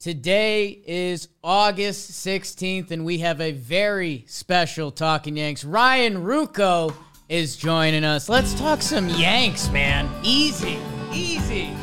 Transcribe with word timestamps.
Today 0.00 0.80
is 0.86 1.28
August 1.44 2.12
16th, 2.12 2.90
and 2.90 3.04
we 3.04 3.18
have 3.18 3.38
a 3.38 3.52
very 3.52 4.24
special 4.26 4.90
Talking 4.90 5.36
Yanks. 5.36 5.62
Ryan 5.62 6.24
Ruocco 6.24 6.94
is 7.28 7.54
joining 7.54 8.02
us. 8.02 8.26
Let's 8.26 8.54
talk 8.54 8.80
some 8.80 9.10
Yanks, 9.10 9.68
man. 9.68 10.08
Easy, 10.22 10.78
easy. 11.12 11.74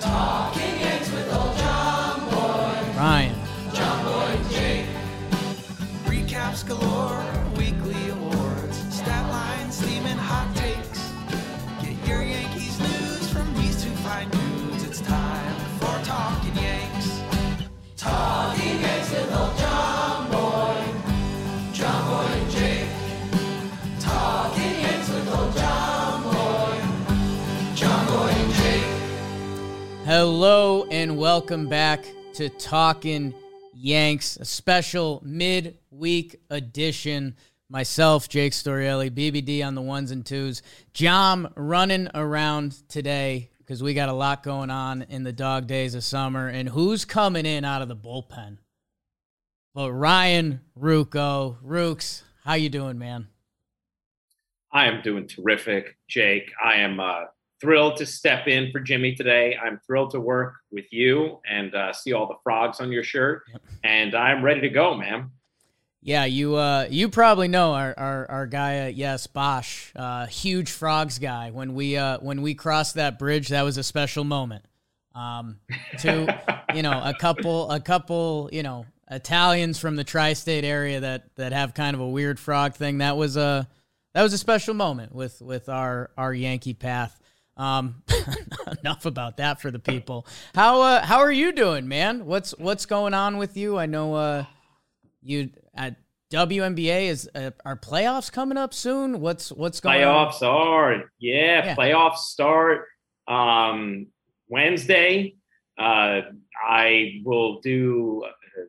Talking 0.00 0.80
Yanks 0.80 1.12
with 1.12 1.32
old 1.32 1.56
John 1.56 2.30
Boy. 2.30 2.98
Ryan. 2.98 3.39
Hello, 30.22 30.84
and 30.90 31.16
welcome 31.16 31.66
back 31.66 32.04
to 32.34 32.50
Talking 32.50 33.32
Yanks, 33.72 34.36
a 34.36 34.44
special 34.44 35.22
midweek 35.24 36.42
edition. 36.50 37.36
Myself, 37.70 38.28
Jake 38.28 38.52
Storiale, 38.52 39.10
BBD 39.10 39.66
on 39.66 39.74
the 39.74 39.80
ones 39.80 40.10
and 40.10 40.26
twos. 40.26 40.60
Jom 40.92 41.50
running 41.56 42.06
around 42.12 42.86
today 42.90 43.48
because 43.60 43.82
we 43.82 43.94
got 43.94 44.10
a 44.10 44.12
lot 44.12 44.42
going 44.42 44.68
on 44.68 45.06
in 45.08 45.24
the 45.24 45.32
dog 45.32 45.66
days 45.66 45.94
of 45.94 46.04
summer. 46.04 46.48
And 46.48 46.68
who's 46.68 47.06
coming 47.06 47.46
in 47.46 47.64
out 47.64 47.80
of 47.80 47.88
the 47.88 47.96
bullpen? 47.96 48.58
But 49.74 49.90
Ryan 49.90 50.60
Ruocco. 50.78 51.56
Rooks, 51.62 52.24
how 52.44 52.54
you 52.54 52.68
doing, 52.68 52.98
man? 52.98 53.28
I 54.70 54.84
am 54.84 55.00
doing 55.00 55.26
terrific, 55.26 55.96
Jake. 56.08 56.52
I 56.62 56.74
am 56.74 57.00
uh, 57.00 57.24
thrilled 57.60 57.96
to 57.96 58.06
step 58.06 58.48
in 58.48 58.70
for 58.72 58.80
Jimmy 58.80 59.14
today. 59.14 59.56
I'm 59.62 59.78
thrilled 59.86 60.10
to 60.12 60.20
work 60.20 60.54
with 60.70 60.86
you 60.92 61.40
and 61.48 61.74
uh, 61.74 61.92
see 61.92 62.12
all 62.12 62.26
the 62.26 62.36
frogs 62.42 62.80
on 62.80 62.90
your 62.90 63.04
shirt. 63.04 63.42
And 63.84 64.14
I'm 64.14 64.42
ready 64.42 64.62
to 64.62 64.68
go, 64.68 64.96
man. 64.96 65.30
Yeah, 66.02 66.24
you 66.24 66.56
uh, 66.56 66.86
you 66.88 67.10
probably 67.10 67.48
know 67.48 67.74
our 67.74 67.94
our, 67.98 68.30
our 68.30 68.46
guy 68.46 68.76
at 68.76 68.94
Yes 68.94 69.26
Bosch, 69.26 69.92
uh, 69.94 70.26
huge 70.26 70.70
frogs 70.70 71.18
guy. 71.18 71.50
When 71.50 71.74
we 71.74 71.98
uh, 71.98 72.18
when 72.20 72.40
we 72.40 72.54
crossed 72.54 72.94
that 72.94 73.18
bridge, 73.18 73.48
that 73.48 73.62
was 73.62 73.76
a 73.76 73.82
special 73.82 74.24
moment. 74.24 74.64
Um, 75.14 75.58
to 75.98 76.64
you 76.74 76.82
know 76.82 77.02
a 77.04 77.12
couple 77.12 77.70
a 77.70 77.80
couple 77.80 78.48
you 78.50 78.62
know 78.62 78.86
Italians 79.10 79.78
from 79.78 79.96
the 79.96 80.04
tri-state 80.04 80.64
area 80.64 81.00
that 81.00 81.36
that 81.36 81.52
have 81.52 81.74
kind 81.74 81.94
of 81.94 82.00
a 82.00 82.08
weird 82.08 82.40
frog 82.40 82.74
thing. 82.74 82.98
That 82.98 83.18
was 83.18 83.36
a 83.36 83.68
that 84.14 84.22
was 84.22 84.32
a 84.32 84.38
special 84.38 84.72
moment 84.72 85.14
with 85.14 85.42
with 85.42 85.68
our 85.68 86.10
our 86.16 86.32
Yankee 86.32 86.72
path. 86.72 87.19
Um, 87.60 88.02
enough 88.80 89.04
about 89.04 89.36
that 89.36 89.60
for 89.60 89.70
the 89.70 89.78
people. 89.78 90.26
How 90.54 90.80
uh, 90.80 91.04
how 91.04 91.18
are 91.18 91.30
you 91.32 91.52
doing, 91.52 91.86
man? 91.88 92.24
What's 92.24 92.52
what's 92.58 92.86
going 92.86 93.12
on 93.12 93.36
with 93.36 93.56
you? 93.56 93.76
I 93.76 93.84
know 93.86 94.14
uh, 94.14 94.44
you 95.22 95.50
at 95.74 95.96
WNBA 96.32 97.08
is 97.08 97.28
uh, 97.34 97.50
are 97.66 97.76
playoffs 97.76 98.32
coming 98.32 98.56
up 98.56 98.72
soon? 98.72 99.20
What's 99.20 99.52
what's 99.52 99.78
going 99.80 99.98
Playoffs 100.00 100.40
on? 100.42 100.48
are, 100.48 101.04
yeah, 101.18 101.66
Yeah. 101.66 101.74
playoffs 101.76 102.18
start 102.18 102.86
um, 103.28 104.06
Wednesday. 104.48 105.34
Uh, 105.78 106.22
I 106.66 107.20
will 107.24 107.60
do 107.60 108.24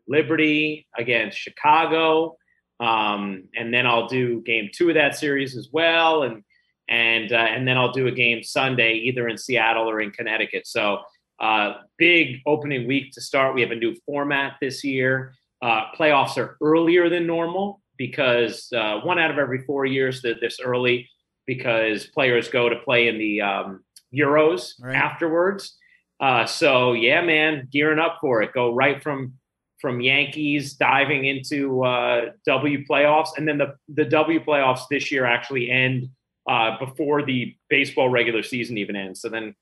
Liberty 0.07 0.87
against 0.97 1.37
Chicago. 1.37 2.37
Um, 2.79 3.43
and 3.55 3.73
then 3.73 3.85
I'll 3.85 4.07
do 4.07 4.41
game 4.41 4.69
two 4.73 4.89
of 4.89 4.95
that 4.95 5.15
series 5.15 5.55
as 5.55 5.69
well. 5.71 6.23
And 6.23 6.43
and 6.91 7.31
uh, 7.31 7.37
and 7.37 7.67
then 7.67 7.77
I'll 7.77 7.93
do 7.93 8.07
a 8.07 8.11
game 8.11 8.43
Sunday 8.43 8.95
either 8.95 9.27
in 9.27 9.37
Seattle 9.37 9.89
or 9.89 10.01
in 10.01 10.11
Connecticut. 10.11 10.67
So 10.67 10.99
uh, 11.39 11.73
big 11.97 12.41
opening 12.45 12.85
week 12.87 13.13
to 13.13 13.21
start. 13.21 13.55
We 13.55 13.61
have 13.61 13.71
a 13.71 13.75
new 13.75 13.95
format 14.05 14.57
this 14.61 14.83
year. 14.83 15.33
Uh, 15.61 15.85
playoffs 15.97 16.37
are 16.37 16.57
earlier 16.61 17.09
than 17.09 17.25
normal 17.25 17.81
because 17.97 18.71
uh, 18.75 18.99
one 18.99 19.17
out 19.19 19.31
of 19.31 19.37
every 19.39 19.63
four 19.65 19.85
years 19.85 20.21
they're 20.21 20.35
this 20.39 20.59
early 20.59 21.07
because 21.47 22.05
players 22.07 22.49
go 22.49 22.69
to 22.69 22.75
play 22.77 23.07
in 23.07 23.17
the 23.17 23.41
um, 23.41 23.83
Euros 24.13 24.73
Right. 24.79 24.95
afterwards. 24.95 25.77
Uh, 26.19 26.45
so 26.45 26.93
yeah, 26.93 27.21
man, 27.21 27.67
gearing 27.71 27.99
up 27.99 28.17
for 28.21 28.41
it. 28.41 28.53
Go 28.53 28.73
right 28.75 29.01
from 29.01 29.33
from 29.79 29.99
Yankees 30.01 30.75
diving 30.75 31.25
into 31.25 31.83
uh, 31.83 32.25
W 32.45 32.85
playoffs, 32.85 33.29
and 33.37 33.47
then 33.47 33.57
the 33.57 33.75
the 33.87 34.05
W 34.05 34.43
playoffs 34.43 34.81
this 34.91 35.11
year 35.11 35.25
actually 35.25 35.71
end 35.71 36.09
uh, 36.49 36.77
before 36.79 37.23
the 37.23 37.55
baseball 37.69 38.09
regular 38.09 38.43
season 38.43 38.77
even 38.77 38.95
ends. 38.95 39.21
So 39.21 39.29
then 39.29 39.55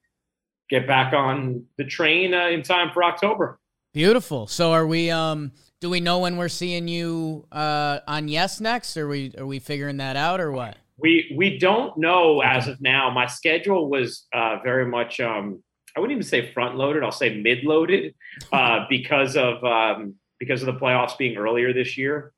get 0.70 0.88
back 0.88 1.14
on 1.14 1.66
the 1.78 1.86
train 1.86 2.34
uh, 2.34 2.48
in 2.48 2.62
time 2.62 2.92
for 2.94 3.04
October. 3.04 3.60
Beautiful. 3.94 4.48
So 4.48 4.72
are 4.72 4.86
we 4.86 5.10
um 5.10 5.52
do 5.82 5.90
we 5.90 6.00
know 6.00 6.20
when 6.20 6.38
we're 6.38 6.48
seeing 6.50 6.88
you 6.88 7.46
uh 7.52 8.00
on 8.08 8.28
Yes 8.28 8.62
next? 8.62 8.96
Are 8.98 9.08
we 9.08 9.34
are 9.38 9.46
we 9.46 9.60
figuring 9.60 9.98
that 9.98 10.16
out 10.16 10.40
or 10.40 10.52
what? 10.52 10.78
We 10.98 11.34
we 11.36 11.58
don't 11.58 11.98
know 11.98 12.42
as 12.42 12.68
of 12.68 12.80
now. 12.82 13.10
My 13.10 13.26
schedule 13.26 13.90
was 13.90 14.28
uh, 14.34 14.58
very 14.64 14.86
much 14.86 15.20
um, 15.20 15.64
I 15.96 16.00
wouldn't 16.00 16.18
even 16.18 16.28
say 16.28 16.52
front 16.52 16.76
loaded. 16.76 17.04
I'll 17.04 17.12
say 17.12 17.38
mid 17.38 17.64
loaded 17.64 18.14
uh, 18.52 18.86
because 18.90 19.36
of 19.36 19.64
um, 19.64 20.16
because 20.40 20.62
of 20.62 20.68
the 20.68 20.80
playoffs 20.80 21.18
being 21.18 21.38
earlier 21.38 21.74
this 21.74 21.98
year, 21.98 22.34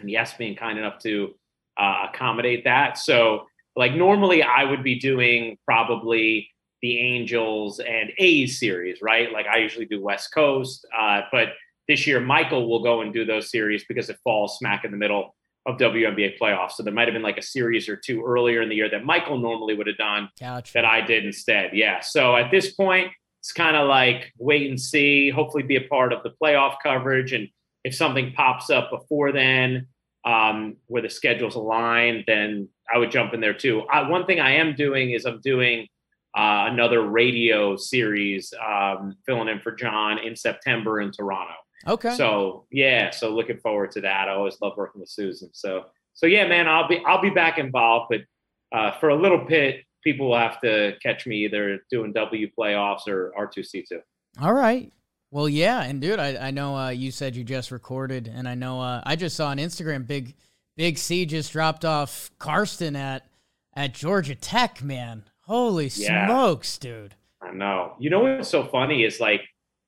and 0.00 0.10
yes, 0.10 0.34
being 0.34 0.56
kind 0.56 0.78
enough 0.78 0.98
to 1.00 1.34
uh, 1.76 2.06
accommodate 2.12 2.64
that. 2.64 2.98
So 2.98 3.46
like 3.76 3.94
normally 3.94 4.42
I 4.42 4.64
would 4.64 4.82
be 4.82 4.98
doing 4.98 5.56
probably 5.64 6.50
the 6.82 6.98
Angels 6.98 7.78
and 7.80 8.10
A's 8.18 8.58
series, 8.58 9.02
right? 9.02 9.32
Like 9.32 9.46
I 9.46 9.58
usually 9.58 9.84
do 9.84 10.02
West 10.02 10.32
Coast, 10.32 10.86
uh, 10.96 11.22
but 11.30 11.48
this 11.88 12.06
year 12.06 12.20
Michael 12.20 12.68
will 12.68 12.82
go 12.82 13.00
and 13.02 13.12
do 13.12 13.24
those 13.24 13.50
series 13.50 13.84
because 13.84 14.08
it 14.08 14.18
falls 14.24 14.56
smack 14.58 14.84
in 14.84 14.90
the 14.90 14.96
middle 14.96 15.34
of 15.66 15.76
WNBA 15.76 16.38
playoffs. 16.38 16.72
So 16.72 16.82
there 16.82 16.92
might 16.92 17.06
have 17.06 17.12
been 17.12 17.22
like 17.22 17.36
a 17.36 17.42
series 17.42 17.88
or 17.88 17.96
two 17.96 18.24
earlier 18.24 18.62
in 18.62 18.68
the 18.68 18.76
year 18.76 18.88
that 18.88 19.04
Michael 19.04 19.38
normally 19.38 19.74
would 19.74 19.86
have 19.86 19.98
done 19.98 20.30
Couch. 20.38 20.72
that 20.72 20.84
I 20.84 21.02
did 21.02 21.26
instead. 21.26 21.72
Yeah. 21.74 22.00
So 22.00 22.36
at 22.36 22.50
this 22.50 22.72
point, 22.72 23.08
it's 23.40 23.52
kind 23.52 23.76
of 23.76 23.88
like 23.88 24.32
wait 24.38 24.68
and 24.68 24.80
see, 24.80 25.30
hopefully 25.30 25.62
be 25.62 25.76
a 25.76 25.82
part 25.82 26.12
of 26.12 26.22
the 26.22 26.32
playoff 26.42 26.76
coverage. 26.82 27.32
And 27.32 27.48
if 27.84 27.94
something 27.94 28.32
pops 28.32 28.70
up 28.70 28.90
before 28.90 29.32
then, 29.32 29.88
um, 30.24 30.76
where 30.86 31.02
the 31.02 31.10
schedules 31.10 31.54
align, 31.54 32.24
then 32.26 32.68
I 32.92 32.98
would 32.98 33.10
jump 33.10 33.34
in 33.34 33.40
there 33.40 33.54
too. 33.54 33.82
I, 33.92 34.08
one 34.08 34.26
thing 34.26 34.40
I 34.40 34.52
am 34.52 34.74
doing 34.74 35.12
is 35.12 35.24
I'm 35.24 35.40
doing 35.40 35.86
uh, 36.36 36.68
another 36.70 37.02
radio 37.02 37.76
series, 37.76 38.52
um, 38.64 39.16
filling 39.26 39.48
in 39.48 39.60
for 39.60 39.72
John 39.72 40.18
in 40.18 40.36
September 40.36 41.00
in 41.00 41.10
Toronto. 41.10 41.54
Okay. 41.86 42.14
So 42.14 42.66
yeah, 42.70 43.10
so 43.10 43.34
looking 43.34 43.58
forward 43.58 43.90
to 43.92 44.00
that. 44.02 44.28
I 44.28 44.32
always 44.32 44.56
love 44.60 44.74
working 44.76 45.00
with 45.00 45.08
Susan. 45.08 45.50
So 45.52 45.84
so 46.12 46.26
yeah, 46.26 46.46
man, 46.46 46.68
I'll 46.68 46.88
be 46.88 47.02
I'll 47.06 47.22
be 47.22 47.30
back 47.30 47.58
involved, 47.58 48.10
but 48.10 48.20
uh, 48.76 48.98
for 48.98 49.08
a 49.08 49.16
little 49.16 49.44
bit, 49.44 49.84
people 50.04 50.28
will 50.28 50.38
have 50.38 50.60
to 50.60 50.92
catch 51.02 51.26
me 51.26 51.44
either 51.44 51.80
doing 51.90 52.12
W 52.12 52.48
playoffs 52.58 53.08
or 53.08 53.32
R 53.36 53.46
two 53.46 53.62
C 53.62 53.84
two. 53.88 54.00
All 54.40 54.52
right. 54.52 54.92
Well, 55.30 55.48
yeah, 55.48 55.82
and 55.82 56.00
dude, 56.00 56.18
I, 56.18 56.48
I 56.48 56.50
know 56.50 56.76
uh, 56.76 56.88
you 56.90 57.12
said 57.12 57.36
you 57.36 57.44
just 57.44 57.70
recorded, 57.70 58.26
and 58.26 58.48
I 58.48 58.54
know 58.56 58.80
uh, 58.80 59.00
I 59.06 59.14
just 59.14 59.36
saw 59.36 59.48
on 59.48 59.58
Instagram 59.58 60.06
big 60.06 60.34
Big 60.76 60.96
C 60.98 61.26
just 61.26 61.52
dropped 61.52 61.84
off 61.84 62.30
Carsten 62.38 62.96
at 62.96 63.26
at 63.74 63.94
Georgia 63.94 64.34
Tech. 64.34 64.82
Man, 64.82 65.24
holy 65.42 65.90
Yeah. 65.94 66.26
smokes, 66.26 66.78
dude! 66.78 67.14
I 67.42 67.52
know. 67.52 67.94
You 68.00 68.10
know 68.10 68.20
what's 68.20 68.48
so 68.48 68.64
funny 68.64 69.04
is 69.04 69.20
like 69.20 69.42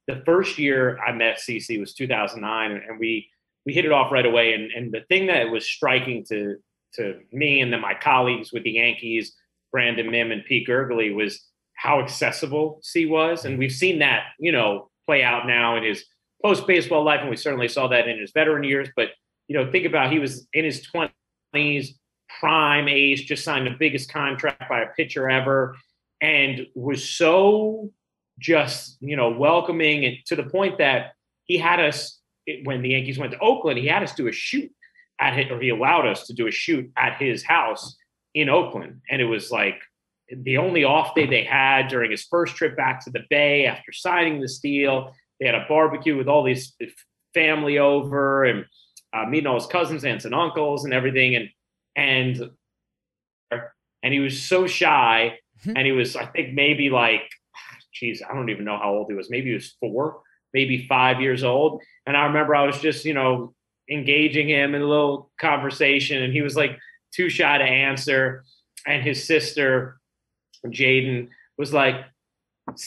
the 0.07 0.23
first 0.27 0.59
year 0.59 0.99
I 0.99 1.13
met 1.13 1.39
CC 1.39 1.81
was 1.81 1.95
2009, 1.95 2.73
and 2.73 2.99
we 3.01 3.29
we 3.65 3.73
hit 3.73 3.85
it 3.85 3.93
off 3.93 4.13
right 4.13 4.27
away. 4.27 4.53
And 4.53 4.71
and 4.71 4.93
the 4.93 5.01
thing 5.09 5.27
that 5.27 5.51
was 5.51 5.67
striking 5.67 6.25
to 6.29 6.57
to 6.95 7.21
me 7.33 7.61
and 7.61 7.73
then 7.73 7.81
my 7.81 7.95
colleagues 7.95 8.53
with 8.53 8.65
the 8.65 8.73
Yankees, 8.73 9.35
Brandon 9.73 10.11
Mim 10.11 10.31
and 10.31 10.45
Pete 10.45 10.69
Gurgley, 10.69 11.13
was 11.15 11.43
how 11.75 12.01
accessible 12.01 12.81
C 12.83 13.07
was, 13.07 13.45
and 13.45 13.59
we've 13.59 13.73
seen 13.73 14.01
that 14.01 14.25
you 14.39 14.53
know 14.53 14.91
play 15.13 15.23
out 15.23 15.47
now 15.47 15.77
in 15.77 15.85
his 15.85 16.07
post 16.43 16.67
baseball 16.67 17.05
life, 17.05 17.21
and 17.21 17.29
we 17.29 17.37
certainly 17.37 17.69
saw 17.69 17.87
that 17.89 18.09
in 18.09 18.19
his 18.19 18.33
veteran 18.33 18.65
years. 18.65 18.89
But 18.97 19.09
you 19.47 19.57
know, 19.57 19.71
think 19.71 19.85
about 19.85 20.11
he 20.11 20.19
was 20.19 20.47
in 20.55 20.65
his 20.65 20.87
20s, 21.55 21.89
prime 22.41 22.89
age, 22.89 23.27
just 23.27 23.45
signed 23.45 23.67
the 23.67 23.77
biggest 23.79 24.11
contract 24.11 24.69
by 24.71 24.81
a 24.81 24.87
pitcher 24.97 25.29
ever, 25.29 25.77
and 26.23 26.67
was 26.75 27.07
so 27.07 27.91
just 28.39 28.97
you 29.01 29.17
know 29.17 29.31
welcoming 29.31 30.07
and 30.07 30.17
to 30.25 30.35
the 30.35 30.45
point 30.45 30.79
that 30.79 31.13
he 31.45 31.59
had 31.59 31.79
us 31.79 32.19
when 32.65 32.81
the 32.81 32.89
Yankees 32.89 33.19
went 33.19 33.33
to 33.33 33.39
Oakland, 33.39 33.79
he 33.79 33.87
had 33.87 34.03
us 34.03 34.15
do 34.15 34.29
a 34.29 34.33
shoot 34.33 34.73
at 35.21 35.37
his, 35.37 35.51
or 35.51 35.61
he 35.61 35.69
allowed 35.69 36.07
us 36.07 36.27
to 36.27 36.33
do 36.33 36.47
a 36.47 36.51
shoot 36.51 36.91
at 36.97 37.21
his 37.21 37.45
house 37.45 37.97
in 38.35 38.49
Oakland, 38.49 39.03
and 39.11 39.21
it 39.21 39.27
was 39.27 39.51
like 39.51 39.79
the 40.35 40.59
only 40.59 40.85
off 40.85 41.15
day 41.15 41.27
they 41.27 41.45
had 41.45 41.89
during 41.89 42.11
his 42.11 42.25
first 42.25 42.57
trip 42.57 42.77
back 42.77 43.05
to 43.05 43.11
the 43.11 43.25
Bay 43.29 43.67
after 43.67 43.93
signing 43.93 44.41
this 44.41 44.59
deal. 44.59 45.15
They 45.39 45.47
had 45.47 45.55
a 45.55 45.67
barbecue 45.69 46.17
with 46.17 46.29
all 46.29 46.45
these 46.45 46.75
family 47.35 47.79
over 47.79 48.45
and 48.45 48.65
uh, 49.13 49.27
meeting 49.27 49.47
all 49.47 49.57
his 49.57 49.67
cousins, 49.67 50.05
aunts, 50.05 50.25
and 50.25 50.35
uncles, 50.35 50.85
and 50.85 50.95
everything. 50.95 51.35
And 51.35 51.49
and 51.97 52.51
and 54.03 54.13
he 54.13 54.21
was 54.21 54.43
so 54.43 54.67
shy, 54.67 55.39
and 55.67 55.87
he 55.87 55.93
was, 55.93 56.17
I 56.17 56.27
think, 56.27 56.55
maybe 56.55 56.91
like, 56.91 57.29
geez, 57.93 58.23
I 58.23 58.35
don't 58.35 58.51
even 58.51 58.65
know 58.65 58.79
how 58.79 58.95
old 58.95 59.07
he 59.09 59.15
was. 59.15 59.31
Maybe 59.31 59.49
he 59.49 59.55
was 59.55 59.77
four, 59.81 60.23
maybe 60.53 60.87
five 60.89 61.21
years 61.21 61.45
old. 61.45 61.83
And 62.07 62.17
I 62.17 62.25
remember 62.27 62.55
I 62.55 62.67
was 62.67 62.81
just, 62.81 63.05
you 63.05 63.15
know, 63.15 63.55
engaging 63.91 64.49
him 64.49 64.75
in 64.75 64.83
a 64.83 64.87
little 64.87 65.31
conversation, 65.41 66.23
and 66.23 66.33
he 66.33 66.43
was 66.43 66.57
like 66.57 66.79
too 67.13 67.29
shy 67.29 67.59
to 67.59 67.65
answer. 67.65 68.45
And 68.87 69.03
his 69.03 69.25
sister, 69.25 70.01
Jaden, 70.71 71.29
was 71.59 71.73
like, 71.73 71.97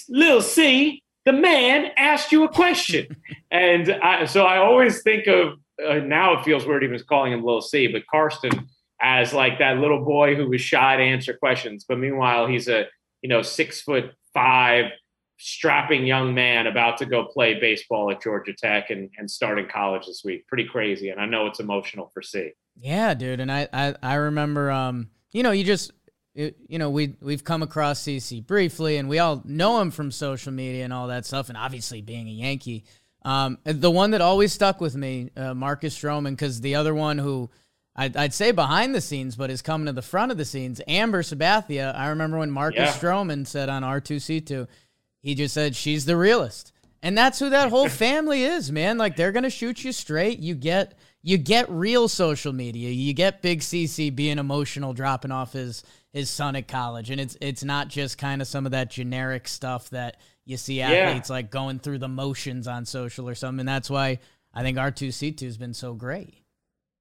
"Little 0.10 0.42
C, 0.42 1.04
the 1.26 1.34
man 1.34 1.92
asked 1.98 2.32
you 2.32 2.44
a 2.44 2.50
question," 2.50 3.08
and 3.52 3.92
I, 3.92 4.26
so 4.26 4.46
I 4.46 4.58
always 4.58 5.02
think 5.04 5.28
of 5.28 5.60
uh, 5.86 5.96
now. 5.96 6.40
It 6.40 6.46
feels 6.46 6.66
weird 6.66 6.84
even 6.84 7.00
calling 7.08 7.34
him 7.34 7.44
Little 7.44 7.62
C, 7.62 7.88
but 7.88 8.08
Carsten 8.08 8.70
as 9.02 9.34
like 9.34 9.60
that 9.60 9.78
little 9.78 10.04
boy 10.04 10.36
who 10.36 10.50
was 10.50 10.62
shy 10.62 10.96
to 10.96 11.04
answer 11.04 11.34
questions, 11.34 11.86
but 11.88 12.00
meanwhile 12.00 12.48
he's 12.48 12.68
a 12.68 12.86
you 13.22 13.30
know 13.30 13.42
six 13.42 13.82
foot 13.82 14.12
five 14.34 14.92
strapping 15.38 16.06
young 16.06 16.34
man 16.34 16.68
about 16.68 16.98
to 16.98 17.06
go 17.06 17.26
play 17.26 17.60
baseball 17.60 18.10
at 18.12 18.22
Georgia 18.22 18.54
Tech 18.54 18.90
and, 18.90 19.10
and 19.18 19.30
starting 19.30 19.68
college 19.68 20.06
this 20.06 20.22
week. 20.24 20.48
Pretty 20.48 20.66
crazy. 20.66 21.10
And 21.10 21.20
I 21.20 21.26
know 21.26 21.48
it's 21.48 21.60
emotional 21.60 22.10
for 22.14 22.22
C. 22.22 22.52
Yeah, 22.80 23.14
dude. 23.14 23.40
And 23.40 23.52
I, 23.52 23.68
I, 23.74 23.96
I 24.02 24.14
remember, 24.16 24.72
um, 24.72 25.10
you 25.32 25.44
know, 25.44 25.52
you 25.52 25.64
just, 25.64 25.92
it, 26.36 26.58
you 26.68 26.78
know, 26.78 26.90
we, 26.90 27.16
we've 27.22 27.44
come 27.44 27.64
across 27.64 28.02
CC 28.04 28.46
briefly 28.46 28.98
and 28.98 29.08
we 29.08 29.20
all 29.20 29.42
know 29.46 29.80
him 29.80 29.90
from 29.90 30.12
social 30.12 30.52
media 30.52 30.84
and 30.84 30.92
all 30.92 31.08
that 31.08 31.26
stuff. 31.26 31.48
And 31.48 31.58
obviously 31.58 32.02
being 32.02 32.28
a 32.28 32.32
Yankee, 32.32 32.84
um, 33.24 33.58
the 33.64 33.90
one 33.90 34.12
that 34.12 34.22
always 34.22 34.52
stuck 34.54 34.82
with 34.82 34.96
me, 34.96 35.32
uh, 35.36 35.54
Marcus 35.54 35.98
Stroman, 35.98 36.38
cause 36.38 36.62
the 36.62 36.76
other 36.76 36.94
one 36.94 37.18
who, 37.18 37.50
I'd, 37.96 38.18
I'd, 38.18 38.34
say 38.34 38.52
behind 38.52 38.94
the 38.94 39.00
scenes, 39.00 39.38
but 39.38 39.50
is 39.50 39.62
coming 39.62 39.86
to 39.86 39.94
the 39.94 40.02
front 40.02 40.32
of 40.34 40.38
the 40.38 40.44
scenes. 40.44 40.82
Amber 40.86 41.24
Sabathia. 41.24 41.96
I 41.96 42.10
remember 42.10 42.38
when 42.38 42.52
Marcus 42.52 42.80
yeah. 42.80 42.92
Stroman 42.92 43.48
said 43.48 43.70
on 43.70 43.84
R2C2, 43.84 44.68
he 45.22 45.34
just 45.34 45.54
said 45.54 45.78
she's 45.78 46.04
the 46.04 46.18
realist. 46.18 46.74
And 47.02 47.18
that's 47.18 47.40
who 47.40 47.52
that 47.52 47.70
whole 47.70 47.88
family 48.08 48.44
is, 48.44 48.70
man. 48.70 48.98
Like 48.98 49.16
they're 49.16 49.32
gonna 49.32 49.50
shoot 49.50 49.84
you 49.84 49.94
straight. 49.94 50.40
You 50.40 50.56
get 50.56 50.98
you 51.24 51.38
get 51.38 51.70
real 51.70 52.08
social 52.08 52.52
media. 52.52 52.90
You 52.90 53.14
get 53.14 53.42
Big 53.42 53.62
CC 53.62 54.14
being 54.14 54.40
emotional, 54.40 54.94
dropping 54.94 55.32
off 55.32 55.54
his 55.54 55.84
his 56.16 56.30
son 56.30 56.56
at 56.56 56.66
college, 56.66 57.10
and 57.10 57.20
it's 57.20 57.38
it's 57.42 57.62
not 57.62 57.90
just 57.90 58.18
kind 58.18 58.42
of 58.42 58.48
some 58.48 58.66
of 58.66 58.72
that 58.72 58.90
generic 58.90 59.50
stuff 59.50 59.90
that 59.90 60.16
you 60.46 60.56
see 60.56 60.82
athletes 60.82 61.30
yeah. 61.30 61.36
like 61.36 61.52
going 61.52 61.78
through 61.78 61.98
the 61.98 62.08
motions 62.08 62.70
on 62.70 62.86
social 62.86 63.28
or 63.28 63.36
something. 63.36 63.60
And 63.60 63.68
that's 63.68 63.90
why 63.90 64.20
I 64.54 64.64
think 64.64 64.78
R 64.78 64.92
two 64.92 65.12
C 65.12 65.34
two 65.34 65.46
has 65.46 65.58
been 65.58 65.74
so 65.74 65.94
great. 65.94 66.36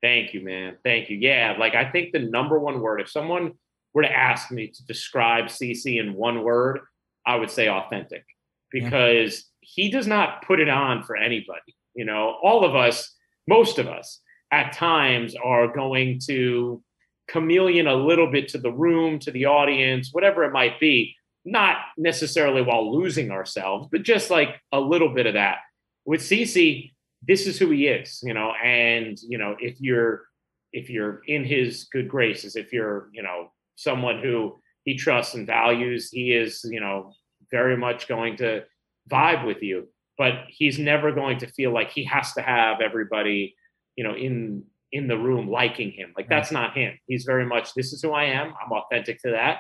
Thank 0.03 0.35
you, 0.35 0.45
man. 0.45 0.79
Thank 0.83 1.11
you. 1.11 1.17
Yeah, 1.17 1.55
like 1.61 1.77
I 1.77 1.89
think 1.93 2.11
the 2.11 2.19
number 2.19 2.59
one 2.59 2.81
word, 2.81 3.01
if 3.01 3.09
someone 3.09 3.53
were 3.95 4.03
to 4.03 4.13
ask 4.13 4.51
me 4.51 4.67
to 4.67 4.85
describe 4.85 5.45
CC 5.45 6.01
in 6.01 6.15
one 6.15 6.43
word, 6.43 6.81
I 7.25 7.37
would 7.37 7.51
say 7.51 7.69
authentic 7.69 8.25
because 8.73 9.33
yeah. 9.33 9.41
he 9.61 9.91
does 9.93 10.09
not 10.09 10.45
put 10.45 10.59
it 10.59 10.69
on 10.69 11.05
for 11.05 11.17
anybody. 11.17 11.77
You 11.95 12.05
know, 12.05 12.37
all 12.43 12.65
of 12.65 12.75
us, 12.75 13.15
most 13.47 13.79
of 13.79 13.87
us 13.87 14.21
at 14.51 14.73
times 14.73 15.37
are 15.37 15.73
going 15.73 16.19
to 16.27 16.83
chameleon 17.29 17.87
a 17.87 17.95
little 17.95 18.31
bit 18.31 18.49
to 18.49 18.59
the 18.59 18.73
room, 18.73 19.19
to 19.21 19.31
the 19.31 19.47
audience, 19.47 20.11
whatever 20.13 20.45
it 20.45 20.53
might 20.53 20.79
be, 20.81 21.17
not 21.45 21.79
necessarily 21.97 22.63
while 22.63 22.95
losing 22.95 23.31
ourselves, 23.31 23.89
but 23.91 24.03
just 24.03 24.31
like 24.31 24.61
a 24.73 24.81
little 24.81 25.15
bit 25.15 25.27
of 25.27 25.35
that. 25.35 25.59
With 26.05 26.21
CC, 26.21 26.93
this 27.27 27.47
is 27.47 27.59
who 27.59 27.71
he 27.71 27.87
is, 27.87 28.21
you 28.23 28.35
know, 28.35 28.53
and 28.63 29.19
you 29.23 29.39
know, 29.39 29.57
if 29.59 29.81
you're 29.81 30.25
if 30.73 30.91
you're 30.91 31.23
in 31.27 31.45
his 31.45 31.85
good 31.85 32.09
graces, 32.09 32.57
if 32.57 32.73
you're, 32.73 33.09
you 33.13 33.23
know, 33.23 33.53
someone 33.77 34.21
who 34.21 34.59
he 34.85 34.97
trusts 34.97 35.35
and 35.35 35.47
values. 35.47 36.11
He 36.11 36.33
is, 36.33 36.65
you 36.65 36.81
know, 36.81 37.13
very 37.51 37.77
much 37.77 38.07
going 38.07 38.37
to 38.37 38.65
vibe 39.11 39.47
with 39.47 39.63
you, 39.63 39.89
but 40.17 40.45
he's 40.49 40.79
never 40.79 41.13
going 41.13 41.39
to 41.39 41.47
feel 41.47 41.73
like 41.73 41.91
he 41.91 42.05
has 42.05 42.33
to 42.35 42.43
have 42.43 42.81
everybody, 42.81 43.57
you 43.97 44.05
know, 44.05 44.15
in 44.15 44.65
in 44.95 45.09
the 45.09 45.19
room 45.19 45.51
liking 45.51 45.91
him. 45.91 46.13
Like 46.17 46.29
that's 46.29 46.53
not 46.53 46.77
him. 46.77 46.97
He's 47.09 47.25
very 47.25 47.45
much 47.45 47.75
this 47.75 47.93
is 47.93 48.01
who 48.01 48.13
I 48.13 48.27
am. 48.27 48.55
I'm 48.65 48.73
authentic 48.73 49.21
to 49.23 49.33
that. 49.33 49.59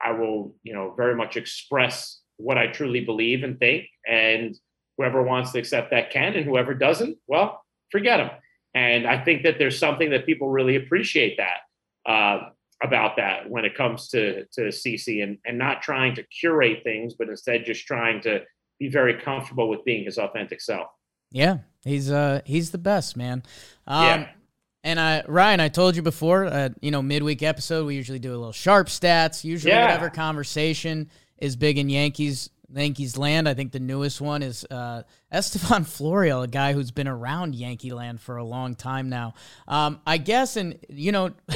I 0.00 0.12
will, 0.12 0.54
you 0.62 0.72
know, 0.72 0.94
very 0.96 1.16
much 1.16 1.36
express 1.36 2.20
what 2.36 2.56
I 2.56 2.68
truly 2.68 3.04
believe 3.04 3.42
and 3.42 3.58
think 3.58 3.86
and 4.08 4.56
whoever 4.96 5.22
wants 5.22 5.50
to 5.52 5.58
accept 5.58 5.90
that 5.90 6.10
can 6.10 6.34
and 6.34 6.44
whoever 6.44 6.72
doesn't, 6.72 7.18
well, 7.26 7.62
forget 7.90 8.20
him. 8.20 8.30
And 8.72 9.08
I 9.08 9.22
think 9.22 9.42
that 9.42 9.58
there's 9.58 9.78
something 9.78 10.10
that 10.10 10.24
people 10.24 10.48
really 10.48 10.76
appreciate 10.76 11.36
that. 11.36 12.10
Uh, 12.10 12.50
about 12.82 13.14
that 13.16 13.50
when 13.50 13.66
it 13.66 13.74
comes 13.74 14.08
to 14.08 14.46
to 14.46 14.62
CC 14.68 15.22
and 15.22 15.36
and 15.44 15.58
not 15.58 15.82
trying 15.82 16.14
to 16.14 16.22
curate 16.22 16.82
things, 16.82 17.12
but 17.12 17.28
instead 17.28 17.66
just 17.66 17.86
trying 17.86 18.22
to 18.22 18.40
be 18.78 18.88
very 18.88 19.20
comfortable 19.20 19.68
with 19.68 19.84
being 19.84 20.06
his 20.06 20.16
authentic 20.16 20.62
self. 20.62 20.86
Yeah, 21.30 21.58
he's 21.84 22.10
uh 22.10 22.40
he's 22.46 22.70
the 22.70 22.78
best 22.78 23.18
man. 23.18 23.42
Um, 23.86 24.04
yeah. 24.04 24.28
And 24.82 24.98
I, 24.98 25.22
Ryan, 25.28 25.60
I 25.60 25.68
told 25.68 25.94
you 25.94 26.02
before, 26.02 26.46
uh, 26.46 26.70
you 26.80 26.90
know, 26.90 27.02
midweek 27.02 27.42
episode, 27.42 27.86
we 27.86 27.96
usually 27.96 28.18
do 28.18 28.30
a 28.30 28.38
little 28.38 28.52
sharp 28.52 28.88
stats. 28.88 29.44
Usually, 29.44 29.72
yeah. 29.72 29.86
whatever 29.86 30.08
conversation 30.08 31.10
is 31.38 31.56
big 31.56 31.78
in 31.78 31.88
Yankees 31.88 32.50
Yankees 32.72 33.18
land. 33.18 33.48
I 33.48 33.54
think 33.54 33.72
the 33.72 33.80
newest 33.80 34.20
one 34.20 34.42
is 34.42 34.64
uh, 34.70 35.02
Estevan 35.30 35.84
Florial, 35.84 36.42
a 36.42 36.48
guy 36.48 36.72
who's 36.72 36.90
been 36.92 37.08
around 37.08 37.54
Yankee 37.54 37.92
land 37.92 38.20
for 38.20 38.36
a 38.36 38.44
long 38.44 38.74
time 38.74 39.08
now. 39.08 39.34
Um, 39.68 40.00
I 40.06 40.18
guess, 40.18 40.56
and 40.56 40.78
you 40.88 41.12
know, 41.12 41.32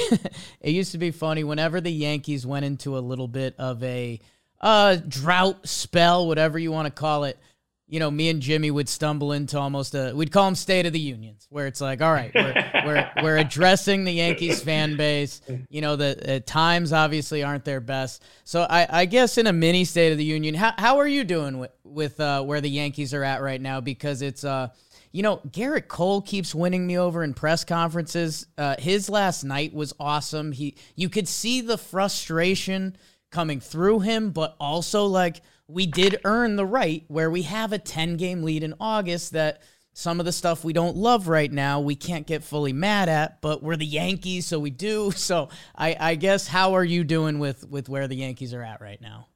it 0.61 0.71
used 0.71 0.93
to 0.93 0.99
be 0.99 1.11
funny 1.11 1.45
whenever 1.45 1.81
the 1.81 1.93
Yankees 1.93 2.47
went 2.47 2.65
into 2.65 2.99
a 2.99 3.01
little 3.01 3.29
bit 3.29 3.55
of 3.59 3.83
a 3.83 4.21
uh, 4.61 4.97
drought 4.97 5.67
spell, 5.67 6.27
whatever 6.27 6.59
you 6.59 6.73
want 6.73 6.87
to 6.87 6.93
call 6.93 7.25
it 7.25 7.39
you 7.87 8.01
know, 8.01 8.11
me 8.11 8.31
and 8.31 8.41
Jimmy 8.41 8.71
would 8.71 8.89
stumble 8.89 9.33
into 9.33 9.59
almost 9.59 9.95
a 9.95 10.13
we'd 10.15 10.33
call 10.33 10.47
them 10.47 10.55
State 10.55 10.87
of 10.87 10.93
the 10.93 11.01
Unions, 11.01 11.47
where 11.51 11.67
it's 11.67 11.81
like, 11.81 12.01
all 12.01 12.13
right, 12.13 12.33
we're 12.35 12.55
we're, 12.87 13.11
we're 13.23 13.37
addressing 13.37 14.05
the 14.05 14.13
Yankees 14.13 14.63
fan 14.63 14.97
base. 14.97 15.43
You 15.69 15.83
know, 15.83 15.97
the 15.97 16.43
times 16.47 16.93
obviously 16.93 17.43
aren't 17.43 17.65
their 17.65 17.81
best. 17.81 18.23
So 18.45 18.63
I, 18.63 19.03
I 19.03 19.05
guess 19.05 19.37
in 19.37 19.47
a 19.47 19.53
mini 19.53 19.85
State 19.85 20.13
of 20.13 20.19
the 20.19 20.25
Union, 20.25 20.55
how 20.55 20.73
how 20.79 20.99
are 20.99 21.07
you 21.07 21.25
doing 21.25 21.59
with 21.59 21.73
with 21.85 22.19
uh, 22.21 22.43
where 22.43 22.63
the 22.63 22.71
Yankees 22.71 23.13
are 23.13 23.25
at 23.25 23.43
right 23.43 23.61
now? 23.61 23.81
Because 23.81 24.23
it's 24.23 24.45
uh, 24.45 24.69
you 25.13 25.23
know, 25.23 25.37
Gerrit 25.49 25.87
Cole 25.87 26.23
keeps 26.23 26.55
winning 26.55 26.87
me 26.87 26.99
over 26.99 27.23
in 27.23 27.35
press 27.35 27.65
conferences. 27.65 28.47
Uh, 28.57 28.77
his 28.79 29.11
last 29.11 29.45
night 29.45 29.75
was 29.75 29.93
awesome. 30.01 30.53
He 30.53 30.77
you 30.97 31.11
could 31.11 31.29
see 31.29 31.61
the 31.61 31.77
frustration 31.77 32.97
coming 33.31 33.61
through 33.61 34.01
him, 34.01 34.31
but 34.31 34.57
also 34.59 35.05
like 35.05 35.43
we 35.69 35.87
did 35.87 36.21
earn 36.25 36.57
the 36.57 36.67
right 36.67 37.05
where 37.09 37.31
we 37.31 37.43
have 37.43 37.73
a 37.73 37.79
10 37.79 38.17
game 38.17 38.43
lead 38.43 38.63
in 38.63 38.75
August 38.79 39.33
that 39.33 39.63
some 39.95 40.19
of 40.19 40.27
the 40.27 40.33
stuff 40.33 40.65
we 40.65 40.73
don't 40.73 40.97
love 40.97 41.29
right 41.29 41.51
now, 41.51 41.81
we 41.81 41.95
can't 41.95 42.27
get 42.27 42.43
fully 42.43 42.73
mad 42.73 43.09
at, 43.09 43.41
but 43.41 43.63
we're 43.63 43.77
the 43.77 43.87
Yankees, 43.87 44.47
so 44.47 44.59
we 44.59 44.71
do. 44.71 45.13
So 45.17 45.49
I, 45.77 45.97
I 45.99 46.15
guess 46.17 46.49
how 46.49 46.75
are 46.75 46.85
you 46.85 47.05
doing 47.05 47.39
with 47.39 47.69
with 47.69 47.89
where 47.89 48.09
the 48.09 48.17
Yankees 48.17 48.53
are 48.53 48.63
at 48.63 48.81
right 48.81 49.01
now? 49.01 49.29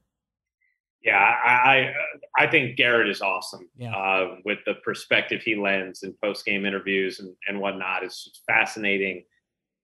Yeah, 1.02 1.16
I 1.16 1.94
I, 2.36 2.44
I 2.44 2.46
think 2.48 2.76
Gerrit 2.76 3.08
is 3.08 3.22
awesome. 3.22 3.68
Yeah. 3.78 3.94
Uh, 3.94 4.36
with 4.44 4.58
the 4.66 4.74
perspective 4.84 5.42
he 5.42 5.54
lends 5.54 6.02
in 6.02 6.12
post 6.22 6.44
game 6.44 6.66
interviews 6.66 7.20
and, 7.20 7.34
and 7.46 7.60
whatnot, 7.60 8.02
it's 8.02 8.42
fascinating 8.46 9.24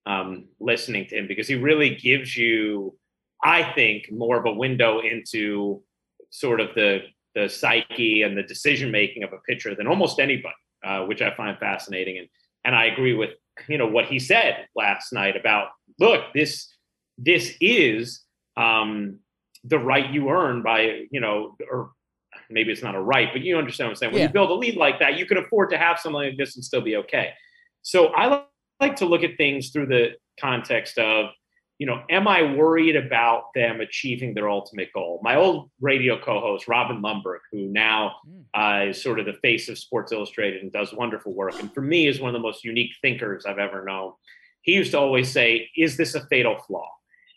um, 0.07 0.47
listening 0.61 1.07
to 1.07 1.19
him 1.19 1.27
because 1.27 1.49
he 1.49 1.55
really 1.55 1.95
gives 1.95 2.37
you, 2.37 2.97
I 3.43 3.73
think, 3.75 4.11
more 4.11 4.39
of 4.39 4.47
a 4.47 4.53
window 4.53 5.01
into 5.01 5.83
sort 6.35 6.61
of 6.61 6.75
the 6.75 7.01
the 7.37 7.49
psyche 7.49 8.23
and 8.23 8.37
the 8.37 8.43
decision 8.43 8.91
making 8.91 9.23
of 9.23 9.33
a 9.33 9.39
pitcher 9.49 9.75
than 9.75 9.89
almost 9.89 10.21
anybody, 10.21 10.55
uh, 10.85 11.05
which 11.05 11.23
I 11.23 11.35
find 11.35 11.59
fascinating. 11.59 12.19
And 12.19 12.29
and 12.65 12.75
I 12.75 12.87
agree 12.87 13.15
with 13.15 13.31
you 13.69 13.79
know 13.79 13.87
what 13.87 14.07
he 14.07 14.19
said 14.19 14.67
last 14.75 15.13
night 15.13 15.37
about 15.37 15.69
look 16.01 16.25
this 16.35 16.69
this 17.17 17.55
is 17.61 18.23
um, 18.57 19.21
the 19.63 19.79
right 19.79 20.11
you 20.11 20.29
earn 20.29 20.63
by 20.63 21.07
you 21.11 21.21
know 21.21 21.57
or 21.71 21.93
maybe 22.51 22.73
it's 22.73 22.83
not 22.83 22.97
a 22.97 23.01
right, 23.01 23.29
but 23.33 23.43
you 23.43 23.57
understand 23.57 23.89
what 23.89 23.93
I'm 23.93 23.97
saying. 23.97 24.13
When 24.13 24.21
yeah. 24.21 24.27
you 24.27 24.33
build 24.33 24.51
a 24.51 24.55
lead 24.55 24.77
like 24.77 24.99
that, 24.99 25.19
you 25.19 25.25
can 25.25 25.39
afford 25.39 25.71
to 25.71 25.79
have 25.79 25.99
something 25.99 26.31
like 26.31 26.37
this 26.37 26.57
and 26.57 26.65
still 26.65 26.81
be 26.81 26.97
okay. 26.97 27.31
So 27.83 28.09
I 28.09 28.45
like 28.81 28.97
to 28.97 29.07
look 29.07 29.23
at 29.23 29.37
things 29.37 29.71
through 29.71 29.87
the 29.87 30.15
context 30.41 30.99
of 30.99 31.27
you 31.79 31.87
know, 31.87 32.03
am 32.09 32.29
I 32.29 32.55
worried 32.55 32.95
about 32.95 33.53
them 33.55 33.81
achieving 33.81 34.35
their 34.35 34.49
ultimate 34.49 34.93
goal? 34.93 35.21
My 35.23 35.37
old 35.37 35.71
radio 35.81 36.19
co-host 36.19 36.69
Robin 36.69 37.03
Lundberg, 37.03 37.41
who 37.51 37.67
now 37.67 38.17
hmm. 38.25 38.41
uh, 38.61 38.91
is 38.91 39.03
sort 39.03 39.19
of 39.19 39.27
the 39.27 39.35
face 39.35 39.69
of 39.69 39.79
Sports 39.79 40.13
Illustrated 40.13 40.63
and 40.63 40.73
does 40.73 40.93
wonderful 40.93 41.35
work, 41.35 41.59
and 41.59 41.73
for 41.75 41.81
me 41.81 42.07
is 42.07 42.21
one 42.21 42.29
of 42.29 42.35
the 42.35 42.47
most 42.47 42.65
unique 42.65 42.93
thinkers 43.03 43.45
I've 43.45 43.59
ever 43.59 43.85
known. 43.85 44.13
He 44.63 44.73
used 44.73 44.93
to 44.93 44.99
always 44.99 45.31
say, 45.31 45.69
"Is 45.77 45.97
this 45.97 46.15
a 46.15 46.27
fatal 46.27 46.59
flaw?" 46.59 46.89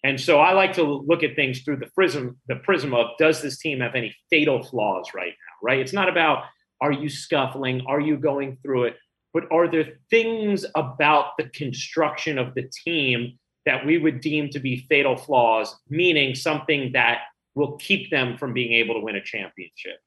And 0.03 0.21
so 0.21 0.39
I 0.39 0.53
like 0.53 0.73
to 0.73 0.83
look 0.83 1.23
at 1.23 1.35
things 1.35 1.61
through 1.61 1.77
the 1.77 1.87
prism, 1.87 2.37
the 2.47 2.57
prism 2.57 2.93
of 2.93 3.07
does 3.17 3.41
this 3.41 3.57
team 3.57 3.79
have 3.79 3.95
any 3.95 4.15
fatal 4.29 4.63
flaws 4.63 5.07
right 5.15 5.33
now? 5.33 5.67
Right? 5.67 5.79
It's 5.79 5.93
not 5.93 6.09
about 6.09 6.43
are 6.79 6.91
you 6.91 7.09
scuffling, 7.09 7.81
are 7.87 7.99
you 7.99 8.17
going 8.17 8.57
through 8.61 8.83
it, 8.85 8.97
but 9.33 9.51
are 9.51 9.67
there 9.67 9.99
things 10.11 10.65
about 10.75 11.31
the 11.37 11.49
construction 11.49 12.37
of 12.37 12.53
the 12.53 12.69
team 12.85 13.39
that 13.67 13.85
we 13.85 13.97
would 13.97 14.21
deem 14.21 14.49
to 14.49 14.59
be 14.59 14.85
fatal 14.89 15.17
flaws, 15.17 15.75
meaning 15.89 16.33
something 16.33 16.93
that 16.93 17.23
will 17.53 17.75
keep 17.75 18.09
them 18.09 18.37
from 18.37 18.53
being 18.53 18.71
able 18.71 18.95
to 18.95 19.01
win 19.01 19.17
a 19.17 19.21
championship? 19.21 19.99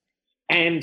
And 0.49 0.83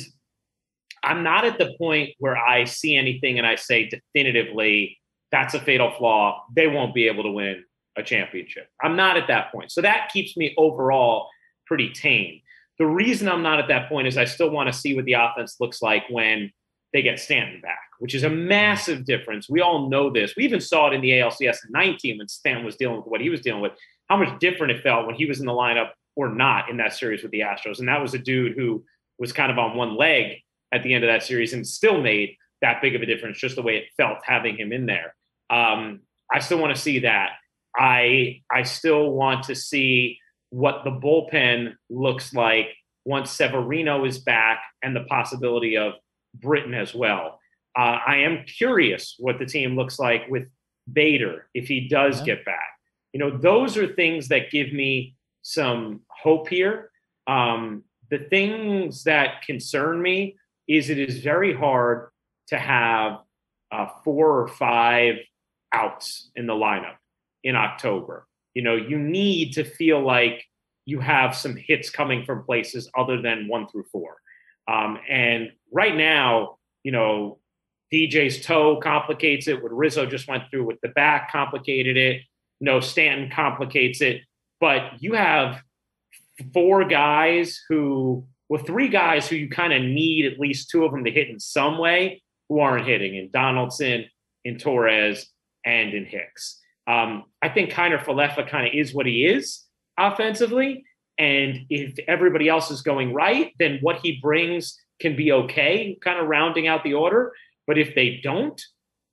I'm 1.04 1.24
not 1.24 1.44
at 1.44 1.58
the 1.58 1.74
point 1.80 2.12
where 2.20 2.38
I 2.38 2.66
see 2.66 2.96
anything 2.96 3.40
and 3.40 3.48
I 3.48 3.56
say 3.56 3.90
definitively 3.90 5.00
that's 5.32 5.56
a 5.56 5.60
fatal 5.60 5.92
flaw. 5.98 6.46
They 6.56 6.68
won't 6.68 6.94
be 6.94 7.08
able 7.08 7.24
to 7.24 7.32
win 7.32 7.64
a 7.98 8.04
championship. 8.04 8.68
I'm 8.84 8.96
not 8.96 9.18
at 9.18 9.28
that 9.28 9.52
point. 9.52 9.72
So 9.72 9.82
that 9.82 10.12
keeps 10.14 10.38
me 10.38 10.54
overall 10.56 11.30
pretty 11.66 11.90
tame. 11.90 12.42
The 12.78 12.86
reason 12.86 13.28
I'm 13.28 13.42
not 13.42 13.58
at 13.58 13.68
that 13.70 13.90
point 13.90 14.08
is 14.08 14.18
I 14.18 14.26
still 14.26 14.52
want 14.52 14.72
to 14.72 14.80
see 14.80 14.96
what 14.96 15.06
the 15.06 15.14
offense 15.14 15.58
looks 15.60 15.82
like 15.82 16.04
when 16.12 16.52
they 16.94 17.02
get 17.02 17.20
Stanton 17.20 17.62
back, 17.62 17.90
which 18.00 18.16
is 18.16 18.24
a 18.24 18.30
massive 18.30 19.06
difference. 19.06 19.50
We 19.50 19.62
all 19.62 19.90
know 19.90 20.10
this. 20.10 20.36
We 20.36 20.46
even 20.46 20.62
saw 20.62 20.88
it 20.88 20.94
in 20.94 21.02
the 21.02 21.12
ALCS 21.12 21.58
19 21.70 22.18
when 22.18 22.28
Stanton 22.28 22.66
was 22.66 22.76
dealing 22.76 22.98
with 22.98 23.08
what 23.08 23.22
he 23.22 23.30
was 23.30 23.42
dealing 23.42 23.62
with, 23.62 23.74
how 24.10 24.18
much 24.18 24.40
different 24.40 24.72
it 24.72 24.84
felt 24.84 25.06
when 25.06 25.16
he 25.16 25.26
was 25.26 25.40
in 25.40 25.46
the 25.46 25.52
lineup 25.52 25.90
or 26.16 26.30
not 26.30 26.70
in 26.70 26.78
that 26.78 26.94
series 26.94 27.22
with 27.22 27.32
the 27.32 27.42
Astros. 27.42 27.80
And 27.80 27.88
that 27.88 28.02
was 28.02 28.14
a 28.14 28.20
dude 28.20 28.58
who 28.58 28.84
was 29.20 29.34
kind 29.34 29.52
of 29.52 29.60
on 29.60 29.76
one 29.76 29.96
leg 29.96 30.38
at 30.72 30.84
the 30.84 30.94
end 30.94 31.04
of 31.04 31.10
that 31.10 31.24
series 31.24 31.54
and 31.54 31.66
still 31.66 32.02
made 32.02 32.36
that 32.62 32.82
big 32.82 32.96
of 32.96 33.02
a 33.02 33.06
difference, 33.06 33.38
just 33.38 33.56
the 33.56 33.62
way 33.62 33.78
it 33.78 33.86
felt 33.98 34.18
having 34.24 34.58
him 34.58 34.72
in 34.72 34.86
there. 34.86 35.16
Um, 35.50 36.02
I 36.32 36.40
still 36.40 36.58
want 36.58 36.76
to 36.76 36.82
see 36.82 37.00
that. 37.00 37.32
I 37.76 38.42
I 38.52 38.64
still 38.64 39.12
want 39.12 39.44
to 39.46 39.56
see 39.56 40.20
what 40.50 40.84
the 40.84 40.92
bullpen 40.92 41.74
looks 41.90 42.34
like 42.34 42.70
once 43.06 43.32
Severino 43.32 44.06
is 44.06 44.20
back 44.20 44.62
and 44.84 44.96
the 44.96 45.04
possibility 45.04 45.78
of 45.78 45.94
Britton 46.40 46.74
as 46.74 46.94
well. 46.94 47.40
Uh, 47.78 48.00
I 48.06 48.18
am 48.18 48.44
curious 48.46 49.16
what 49.20 49.40
the 49.40 49.46
team 49.46 49.76
looks 49.76 50.00
like 50.00 50.28
with 50.30 50.48
Bader 50.92 51.48
if 51.54 51.68
he 51.68 51.88
does 51.88 52.20
yeah. 52.20 52.26
get 52.26 52.46
back. 52.46 52.74
You 53.14 53.20
know, 53.20 53.38
those 53.38 53.78
are 53.78 53.88
things 53.88 54.28
that 54.30 54.52
give 54.52 54.74
me 54.74 55.16
some 55.42 56.02
hope 56.10 56.50
here. 56.50 56.92
Um, 57.28 57.84
the 58.10 58.20
things 58.20 59.04
that 59.04 59.42
concern 59.44 60.02
me 60.02 60.38
is 60.68 60.90
it 60.90 60.98
is 60.98 61.20
very 61.20 61.54
hard 61.54 62.10
to 62.48 62.58
have 62.58 63.20
uh, 63.72 63.88
four 64.04 64.42
or 64.42 64.48
five 64.48 65.16
outs 65.74 66.32
in 66.36 66.48
the 66.48 66.54
lineup 66.54 66.96
in 67.44 67.56
October. 67.56 68.28
You 68.54 68.62
know, 68.62 68.76
you 68.76 68.98
need 68.98 69.54
to 69.54 69.64
feel 69.64 70.02
like 70.02 70.44
you 70.86 71.00
have 71.00 71.36
some 71.36 71.56
hits 71.56 71.90
coming 71.90 72.26
from 72.26 72.44
places 72.44 72.90
other 72.98 73.22
than 73.22 73.48
one 73.48 73.68
through 73.68 73.86
four. 73.92 74.16
Um, 74.68 75.00
and 75.10 75.52
right 75.72 75.96
now, 75.96 76.58
you 76.84 76.92
know, 76.92 77.40
DJ's 77.94 78.46
toe 78.46 78.80
complicates 78.82 79.48
it. 79.48 79.62
What 79.62 79.74
Rizzo 79.74 80.06
just 80.06 80.28
went 80.28 80.44
through 80.50 80.66
with 80.66 80.80
the 80.82 80.90
back 80.90 81.32
complicated 81.32 81.98
it. 81.98 82.22
No, 82.60 82.80
Stanton 82.80 83.30
complicates 83.30 84.02
it. 84.02 84.22
But 84.60 85.02
you 85.02 85.14
have 85.14 85.62
four 86.54 86.86
guys 86.86 87.62
who, 87.70 88.26
well, 88.50 88.64
three 88.64 88.90
guys 88.90 89.28
who 89.28 89.36
you 89.36 89.50
kind 89.50 89.74
of 89.74 89.82
need 89.82 90.26
at 90.26 90.40
least 90.40 90.70
two 90.70 90.84
of 90.84 90.92
them 90.92 91.06
to 91.06 91.12
hit 91.12 91.30
in 91.30 91.40
some 91.40 91.78
way 91.78 92.22
who 92.50 92.60
aren't 92.60 92.88
hitting 92.88 93.16
in 93.16 93.30
Donaldson, 93.32 94.06
in 94.44 94.58
Torres, 94.58 95.28
and 95.66 95.94
in 95.94 96.06
Hicks. 96.06 96.60
Um, 96.88 97.26
I 97.42 97.50
think 97.50 97.72
Kiner 97.72 98.02
Falefa 98.02 98.48
kind 98.50 98.68
of 98.68 98.74
is 98.74 98.94
what 98.94 99.06
he 99.06 99.26
is 99.26 99.66
offensively. 99.98 100.86
And 101.18 101.66
if 101.70 101.98
everybody 102.08 102.48
else 102.48 102.70
is 102.70 102.82
going 102.82 103.14
right, 103.14 103.54
then 103.60 103.80
what 103.82 104.00
he 104.04 104.20
brings 104.22 104.80
can 105.00 105.16
be 105.16 105.32
okay, 105.32 105.98
kind 106.02 106.20
of 106.20 106.28
rounding 106.28 106.68
out 106.68 106.84
the 106.84 106.94
order. 106.94 107.34
But 107.66 107.78
if 107.78 107.96
they 107.96 108.20
don't, 108.24 108.62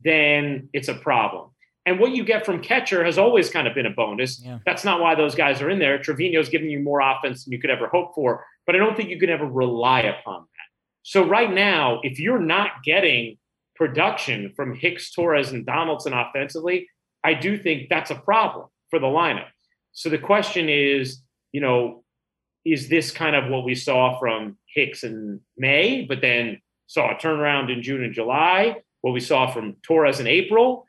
then 0.02 0.68
it's 0.72 0.88
a 0.88 0.94
problem. 0.94 1.50
And 1.86 2.00
what 2.00 2.12
you 2.12 2.24
get 2.24 2.46
from 2.46 2.62
catcher 2.62 3.04
has 3.04 3.18
always 3.18 3.50
kind 3.50 3.68
of 3.68 3.74
been 3.74 3.86
a 3.86 3.90
bonus. 3.90 4.42
Yeah. 4.42 4.58
That's 4.64 4.84
not 4.84 5.00
why 5.00 5.14
those 5.14 5.34
guys 5.34 5.60
are 5.60 5.68
in 5.68 5.78
there. 5.78 5.98
Trevino's 5.98 6.48
giving 6.48 6.70
you 6.70 6.80
more 6.80 7.00
offense 7.00 7.44
than 7.44 7.52
you 7.52 7.60
could 7.60 7.70
ever 7.70 7.88
hope 7.88 8.14
for, 8.14 8.44
but 8.66 8.74
I 8.74 8.78
don't 8.78 8.96
think 8.96 9.10
you 9.10 9.18
can 9.18 9.28
ever 9.28 9.46
rely 9.46 10.00
upon 10.00 10.40
that. 10.40 10.48
So 11.02 11.26
right 11.26 11.52
now, 11.52 12.00
if 12.02 12.18
you're 12.18 12.40
not 12.40 12.82
getting 12.84 13.36
production 13.76 14.52
from 14.56 14.74
Hicks, 14.74 15.12
Torres, 15.12 15.52
and 15.52 15.66
Donaldson 15.66 16.14
offensively, 16.14 16.88
I 17.22 17.34
do 17.34 17.58
think 17.58 17.88
that's 17.90 18.10
a 18.10 18.14
problem 18.14 18.68
for 18.88 18.98
the 18.98 19.06
lineup. 19.06 19.48
So 19.92 20.08
the 20.08 20.18
question 20.18 20.68
is, 20.70 21.20
you 21.54 21.60
know, 21.60 22.02
is 22.64 22.88
this 22.88 23.12
kind 23.12 23.36
of 23.36 23.48
what 23.48 23.64
we 23.64 23.76
saw 23.76 24.18
from 24.18 24.58
Hicks 24.74 25.04
in 25.04 25.40
May, 25.56 26.04
but 26.04 26.20
then 26.20 26.60
saw 26.88 27.12
a 27.12 27.14
turnaround 27.14 27.72
in 27.72 27.80
June 27.80 28.02
and 28.02 28.12
July? 28.12 28.82
What 29.02 29.12
we 29.12 29.20
saw 29.20 29.48
from 29.48 29.76
Torres 29.84 30.18
in 30.18 30.26
April, 30.26 30.84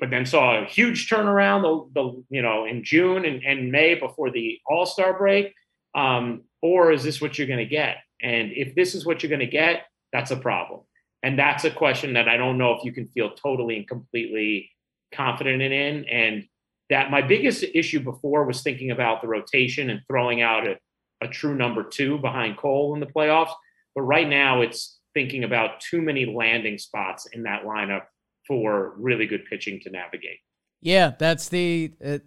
but 0.00 0.08
then 0.08 0.24
saw 0.24 0.62
a 0.62 0.64
huge 0.64 1.10
turnaround 1.10 1.90
the, 1.92 2.00
the 2.00 2.24
you 2.30 2.40
know 2.40 2.64
in 2.64 2.84
June 2.84 3.26
and, 3.26 3.44
and 3.44 3.70
May 3.70 3.96
before 3.96 4.30
the 4.30 4.58
All 4.66 4.86
Star 4.86 5.18
break, 5.18 5.52
um, 5.94 6.44
or 6.62 6.90
is 6.90 7.02
this 7.02 7.20
what 7.20 7.36
you're 7.36 7.46
going 7.46 7.58
to 7.58 7.66
get? 7.66 7.98
And 8.22 8.50
if 8.52 8.74
this 8.74 8.94
is 8.94 9.04
what 9.04 9.22
you're 9.22 9.28
going 9.28 9.40
to 9.40 9.46
get, 9.46 9.82
that's 10.10 10.30
a 10.30 10.36
problem. 10.36 10.80
And 11.22 11.38
that's 11.38 11.64
a 11.64 11.70
question 11.70 12.14
that 12.14 12.28
I 12.28 12.38
don't 12.38 12.56
know 12.56 12.72
if 12.72 12.84
you 12.84 12.92
can 12.92 13.08
feel 13.08 13.32
totally 13.32 13.76
and 13.76 13.86
completely 13.86 14.70
confident 15.12 15.60
in. 15.60 16.06
And 16.06 16.44
that 16.90 17.10
my 17.10 17.22
biggest 17.22 17.64
issue 17.74 18.00
before 18.00 18.44
was 18.44 18.62
thinking 18.62 18.90
about 18.90 19.20
the 19.20 19.28
rotation 19.28 19.90
and 19.90 20.00
throwing 20.08 20.42
out 20.42 20.66
a, 20.66 20.76
a 21.22 21.28
true 21.28 21.54
number 21.54 21.82
two 21.82 22.18
behind 22.18 22.56
Cole 22.56 22.94
in 22.94 23.00
the 23.00 23.06
playoffs. 23.06 23.52
But 23.94 24.02
right 24.02 24.28
now, 24.28 24.62
it's 24.62 24.98
thinking 25.14 25.44
about 25.44 25.80
too 25.80 26.00
many 26.00 26.24
landing 26.24 26.78
spots 26.78 27.26
in 27.32 27.42
that 27.42 27.64
lineup 27.64 28.04
for 28.46 28.94
really 28.96 29.26
good 29.26 29.44
pitching 29.44 29.80
to 29.82 29.90
navigate. 29.90 30.38
Yeah, 30.80 31.12
that's 31.18 31.48
the. 31.48 31.92
Uh, 32.04 32.18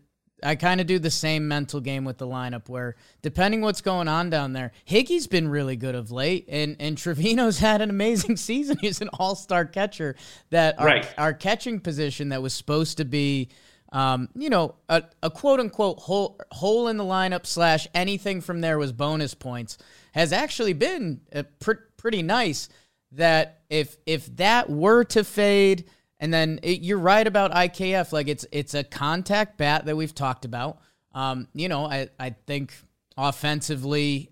I 0.44 0.56
kind 0.56 0.82
of 0.82 0.88
do 0.88 0.98
the 0.98 1.12
same 1.12 1.48
mental 1.48 1.80
game 1.80 2.04
with 2.04 2.18
the 2.18 2.26
lineup 2.26 2.68
where, 2.68 2.96
depending 3.22 3.62
what's 3.62 3.82
going 3.82 4.08
on 4.08 4.32
down 4.32 4.54
there, 4.54 4.72
Higgy's 4.90 5.28
been 5.28 5.48
really 5.48 5.76
good 5.76 5.96
of 5.96 6.12
late, 6.12 6.46
and 6.50 6.76
and 6.80 6.98
Trevino's 6.98 7.60
had 7.60 7.82
an 7.82 7.90
amazing 7.90 8.38
season. 8.38 8.78
He's 8.82 9.02
an 9.02 9.10
all 9.20 9.36
star 9.36 9.66
catcher. 9.66 10.16
That 10.50 10.80
our, 10.80 10.86
right. 10.86 11.14
our 11.18 11.34
catching 11.34 11.80
position 11.80 12.30
that 12.30 12.42
was 12.42 12.54
supposed 12.54 12.98
to 12.98 13.06
be 13.06 13.50
um, 13.92 14.30
you 14.36 14.50
know, 14.50 14.76
a, 14.88 15.04
a 15.22 15.30
quote 15.30 15.60
unquote 15.60 16.00
hole, 16.00 16.40
hole 16.52 16.88
in 16.88 16.98
the 16.98 17.04
lineup 17.04 17.46
slash 17.46 17.88
anything 17.94 18.42
from 18.42 18.62
there 18.62 18.78
was 18.78 18.92
bonus 18.92 19.34
points 19.34 19.78
has 20.14 20.32
actually 20.32 20.74
been 20.74 21.22
uh, 21.34 21.44
pr- 21.60 21.74
pretty 21.98 22.22
nice. 22.22 22.70
That 23.14 23.64
if 23.70 23.98
if 24.06 24.34
that 24.38 24.70
were 24.70 25.04
to 25.06 25.26
fade, 25.26 25.90
and 26.20 26.34
then 26.34 26.62
it, 26.64 26.82
you're 26.82 26.98
right 26.98 27.28
about 27.28 27.52
IKF, 27.52 28.14
like 28.14 28.30
it's 28.30 28.46
it's 28.54 28.74
a 28.74 28.86
contact 28.86 29.58
bat 29.58 29.86
that 29.86 29.98
we've 29.98 30.16
talked 30.16 30.46
about. 30.46 30.80
Um, 31.14 31.50
you 31.54 31.68
know, 31.68 31.86
I 31.86 32.08
I 32.18 32.30
think 32.48 32.74
offensively, 33.18 34.32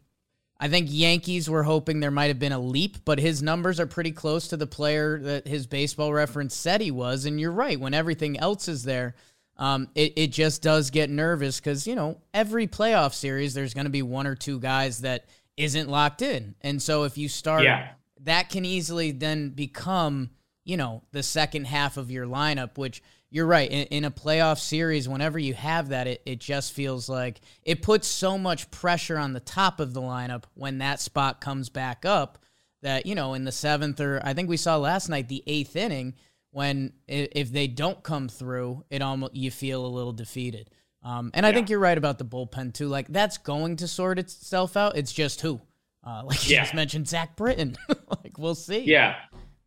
I 0.57 0.69
think 0.69 0.87
Yankees 0.89 1.49
were 1.49 1.63
hoping 1.63 1.99
there 1.99 2.09
might 2.11 2.27
have 2.27 2.39
been 2.39 2.53
a 2.53 2.59
leap, 2.59 3.03
but 3.03 3.19
his 3.19 3.43
numbers 3.43 3.81
are 3.81 3.85
pretty 3.85 4.11
close 4.11 4.47
to 4.47 4.55
the 4.55 4.67
player 4.67 5.19
that 5.19 5.45
his 5.45 5.67
baseball 5.67 6.13
reference 6.13 6.55
said 6.55 6.79
he 6.79 6.91
was. 6.91 7.25
And 7.25 7.37
you're 7.37 7.51
right, 7.51 7.77
when 7.77 7.93
everything 7.93 8.39
else 8.39 8.69
is 8.69 8.83
there, 8.83 9.15
um, 9.59 9.89
it, 9.93 10.13
it 10.15 10.27
just 10.27 10.61
does 10.61 10.89
get 10.89 11.09
nervous 11.09 11.59
because, 11.59 11.85
you 11.85 11.93
know, 11.93 12.21
every 12.33 12.65
playoff 12.65 13.13
series, 13.13 13.53
there's 13.53 13.73
going 13.73 13.85
to 13.85 13.91
be 13.91 14.01
one 14.01 14.25
or 14.25 14.33
two 14.33 14.57
guys 14.57 15.01
that 15.01 15.25
isn't 15.57 15.89
locked 15.89 16.21
in. 16.21 16.55
And 16.61 16.81
so 16.81 17.03
if 17.03 17.17
you 17.17 17.27
start, 17.27 17.63
yeah. 17.63 17.89
that 18.21 18.49
can 18.49 18.63
easily 18.63 19.11
then 19.11 19.49
become, 19.49 20.29
you 20.63 20.77
know, 20.77 21.03
the 21.11 21.21
second 21.21 21.67
half 21.67 21.97
of 21.97 22.09
your 22.09 22.25
lineup, 22.25 22.77
which 22.77 23.03
you're 23.29 23.45
right. 23.45 23.69
In, 23.69 23.87
in 23.87 24.05
a 24.05 24.11
playoff 24.11 24.59
series, 24.59 25.09
whenever 25.09 25.37
you 25.37 25.53
have 25.55 25.89
that, 25.89 26.07
it, 26.07 26.21
it 26.25 26.39
just 26.39 26.71
feels 26.71 27.09
like 27.09 27.41
it 27.63 27.81
puts 27.81 28.07
so 28.07 28.37
much 28.37 28.71
pressure 28.71 29.17
on 29.17 29.33
the 29.33 29.41
top 29.41 29.81
of 29.81 29.93
the 29.93 30.01
lineup 30.01 30.45
when 30.53 30.77
that 30.77 31.01
spot 31.01 31.41
comes 31.41 31.67
back 31.67 32.05
up 32.05 32.37
that, 32.81 33.05
you 33.05 33.13
know, 33.13 33.33
in 33.33 33.43
the 33.43 33.51
seventh 33.51 33.99
or 33.99 34.21
I 34.23 34.33
think 34.33 34.47
we 34.47 34.55
saw 34.55 34.77
last 34.77 35.09
night, 35.09 35.27
the 35.27 35.43
eighth 35.45 35.75
inning– 35.75 36.13
when 36.51 36.93
if 37.07 37.51
they 37.51 37.67
don't 37.67 38.01
come 38.03 38.27
through, 38.27 38.83
it 38.89 39.01
almost 39.01 39.35
you 39.35 39.51
feel 39.51 39.85
a 39.85 39.87
little 39.87 40.13
defeated. 40.13 40.69
Um, 41.03 41.31
and 41.33 41.45
I 41.45 41.53
think 41.53 41.69
you're 41.69 41.79
right 41.79 41.97
about 41.97 42.17
the 42.17 42.25
bullpen 42.25 42.73
too. 42.73 42.87
Like 42.87 43.07
that's 43.07 43.37
going 43.37 43.77
to 43.77 43.87
sort 43.87 44.19
itself 44.19 44.75
out. 44.75 44.97
It's 44.97 45.13
just 45.13 45.41
who, 45.41 45.61
uh, 46.05 46.23
like 46.25 46.47
you 46.47 46.55
yeah. 46.55 46.63
just 46.63 46.73
mentioned, 46.73 47.07
Zach 47.07 47.35
Britton. 47.35 47.77
like 48.23 48.37
we'll 48.37 48.55
see. 48.55 48.79
Yeah, 48.79 49.15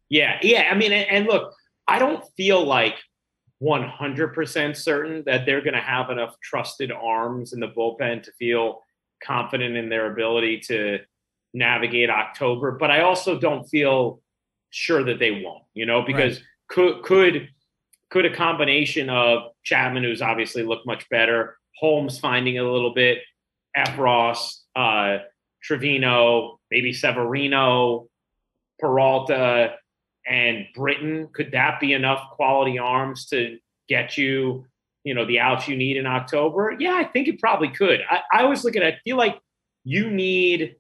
yeah, 0.09 0.39
yeah. 0.43 0.69
I 0.71 0.75
mean, 0.75 0.93
and, 0.93 1.09
and 1.09 1.27
look, 1.27 1.55
I 1.89 1.99
don't 1.99 2.25
feel 2.37 2.65
like 2.65 2.97
100% 3.63 4.77
certain 4.77 5.23
that 5.27 5.47
they're 5.47 5.63
going 5.63 5.75
to 5.75 5.81
have 5.81 6.11
enough 6.11 6.35
trusted 6.43 6.91
arms 6.91 7.53
in 7.53 7.61
the 7.61 7.69
bullpen 7.69 8.23
to 8.25 8.33
feel 8.33 8.83
confident 9.23 9.77
in 9.77 9.89
their 9.89 10.11
ability 10.13 10.59
to 10.59 10.99
navigate 11.55 12.11
October. 12.11 12.73
But 12.73 12.91
I 12.91 13.03
also 13.03 13.39
don't 13.39 13.65
feel 13.69 14.21
sure 14.71 15.05
that 15.05 15.21
they 15.21 15.31
won't. 15.31 15.63
You 15.75 15.87
know, 15.87 16.03
because. 16.03 16.39
Right 16.39 16.47
could 16.73 17.03
could 17.03 17.49
could 18.11 18.25
a 18.27 18.35
combination 18.35 19.09
of 19.09 19.53
Chapman, 19.63 20.03
who's 20.03 20.23
obviously 20.23 20.63
looked 20.63 20.87
much 20.87 21.09
better, 21.09 21.57
Holmes 21.79 22.19
finding 22.19 22.57
it 22.57 22.65
a 22.65 22.71
little 22.71 22.93
bit, 22.93 23.19
Effross, 23.77 24.61
uh, 24.77 25.19
Trevino, 25.63 26.59
maybe 26.71 26.93
Severino, 26.93 28.09
Peralta, 28.79 29.77
and 30.27 30.67
Britton. 30.75 31.29
Could 31.33 31.53
that 31.53 31.81
be 31.81 31.93
enough 31.93 32.31
quality 32.33 32.79
arms 32.79 33.27
to 33.27 33.59
get 33.89 34.19
you, 34.19 34.67
you 35.05 35.15
know, 35.15 35.25
the 35.25 35.41
outs 35.41 35.69
you 35.69 35.77
need 35.77 35.97
in 35.97 36.07
October? 36.07 36.77
Yeah, 36.79 36.95
I 36.95 37.05
think 37.05 37.29
it 37.29 37.41
probably 37.41 37.69
could. 37.69 38.01
I, 38.11 38.21
I 38.33 38.43
always 38.43 38.65
look 38.65 38.77
at 38.77 38.83
it, 38.83 38.95
I 38.95 38.99
feel 39.05 39.17
like 39.17 39.39
you 39.85 40.11
need 40.11 40.77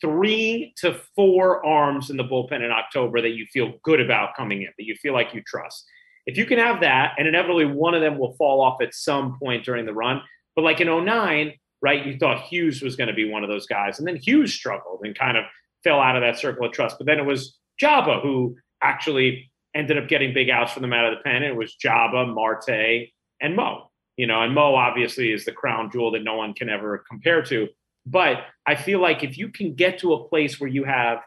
three 0.00 0.72
to 0.78 1.00
four 1.14 1.64
arms 1.64 2.10
in 2.10 2.16
the 2.16 2.24
bullpen 2.24 2.64
in 2.64 2.70
October 2.70 3.20
that 3.20 3.30
you 3.30 3.46
feel 3.52 3.74
good 3.82 4.00
about 4.00 4.36
coming 4.36 4.62
in, 4.62 4.68
that 4.78 4.84
you 4.84 4.94
feel 4.96 5.12
like 5.12 5.34
you 5.34 5.42
trust. 5.46 5.84
If 6.26 6.36
you 6.36 6.46
can 6.46 6.58
have 6.58 6.80
that, 6.80 7.14
and 7.18 7.26
inevitably 7.26 7.66
one 7.66 7.94
of 7.94 8.00
them 8.00 8.18
will 8.18 8.34
fall 8.36 8.60
off 8.60 8.80
at 8.82 8.94
some 8.94 9.38
point 9.38 9.64
during 9.64 9.86
the 9.86 9.94
run, 9.94 10.22
but 10.54 10.62
like 10.62 10.80
in 10.80 11.04
09, 11.04 11.52
right, 11.82 12.06
you 12.06 12.18
thought 12.18 12.42
Hughes 12.42 12.82
was 12.82 12.96
going 12.96 13.08
to 13.08 13.14
be 13.14 13.28
one 13.28 13.42
of 13.42 13.48
those 13.48 13.66
guys. 13.66 13.98
And 13.98 14.06
then 14.06 14.16
Hughes 14.16 14.52
struggled 14.52 15.00
and 15.02 15.18
kind 15.18 15.36
of 15.36 15.44
fell 15.82 16.00
out 16.00 16.16
of 16.16 16.22
that 16.22 16.38
circle 16.38 16.66
of 16.66 16.72
trust. 16.72 16.96
But 16.98 17.06
then 17.06 17.18
it 17.18 17.24
was 17.24 17.58
Joba 17.82 18.22
who 18.22 18.56
actually 18.82 19.50
ended 19.74 19.98
up 19.98 20.08
getting 20.08 20.34
big 20.34 20.50
outs 20.50 20.72
for 20.72 20.80
them 20.80 20.92
out 20.92 21.10
of 21.10 21.18
the 21.18 21.22
pen. 21.22 21.42
It 21.42 21.56
was 21.56 21.76
Joba, 21.82 22.32
Marte, 22.32 23.08
and 23.40 23.56
Mo. 23.56 23.90
You 24.16 24.26
know, 24.26 24.42
and 24.42 24.54
Mo 24.54 24.74
obviously 24.74 25.32
is 25.32 25.44
the 25.44 25.52
crown 25.52 25.90
jewel 25.90 26.10
that 26.10 26.22
no 26.22 26.36
one 26.36 26.52
can 26.52 26.68
ever 26.68 27.02
compare 27.08 27.42
to. 27.44 27.68
But 28.06 28.38
I 28.66 28.74
feel 28.74 29.00
like 29.00 29.22
if 29.22 29.36
you 29.36 29.48
can 29.48 29.74
get 29.74 29.98
to 30.00 30.14
a 30.14 30.28
place 30.28 30.58
where 30.58 30.70
you 30.70 30.84
have 30.84 31.20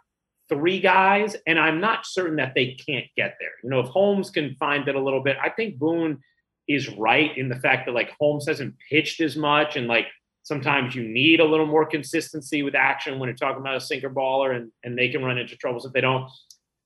three 0.50 0.80
guys, 0.80 1.36
and 1.48 1.60
I'm 1.60 1.80
not 1.80 2.06
certain 2.06 2.38
that 2.38 2.54
they 2.56 2.74
can't 2.74 3.06
get 3.16 3.36
there. 3.40 3.52
You 3.64 3.70
know, 3.70 3.80
if 3.80 3.88
Holmes 3.88 4.30
can 4.30 4.56
find 4.56 4.88
it 4.88 4.96
a 4.96 5.02
little 5.02 5.22
bit, 5.24 5.38
I 5.42 5.50
think 5.50 5.78
Boone 5.78 6.20
is 6.68 6.90
right 6.90 7.38
in 7.38 7.50
the 7.50 7.60
fact 7.60 7.86
that 7.86 7.94
like 7.94 8.12
Holmes 8.20 8.48
hasn't 8.48 8.76
pitched 8.90 9.22
as 9.22 9.36
much 9.36 9.76
and 9.76 9.88
like 9.88 10.08
sometimes 10.44 10.96
you 10.96 11.04
need 11.04 11.40
a 11.40 11.46
little 11.46 11.66
more 11.66 11.86
consistency 11.86 12.64
with 12.64 12.76
action 12.76 13.20
when 13.20 13.28
you're 13.28 13.36
talking 13.36 13.62
about 13.62 13.76
a 13.76 13.82
sinker 13.82 14.10
baller 14.10 14.56
and, 14.56 14.72
and 14.84 14.98
they 14.98 15.10
can 15.10 15.24
run 15.24 15.38
into 15.38 15.56
troubles 15.56 15.86
if 15.86 15.94
they 15.94 16.02
don't. 16.02 16.30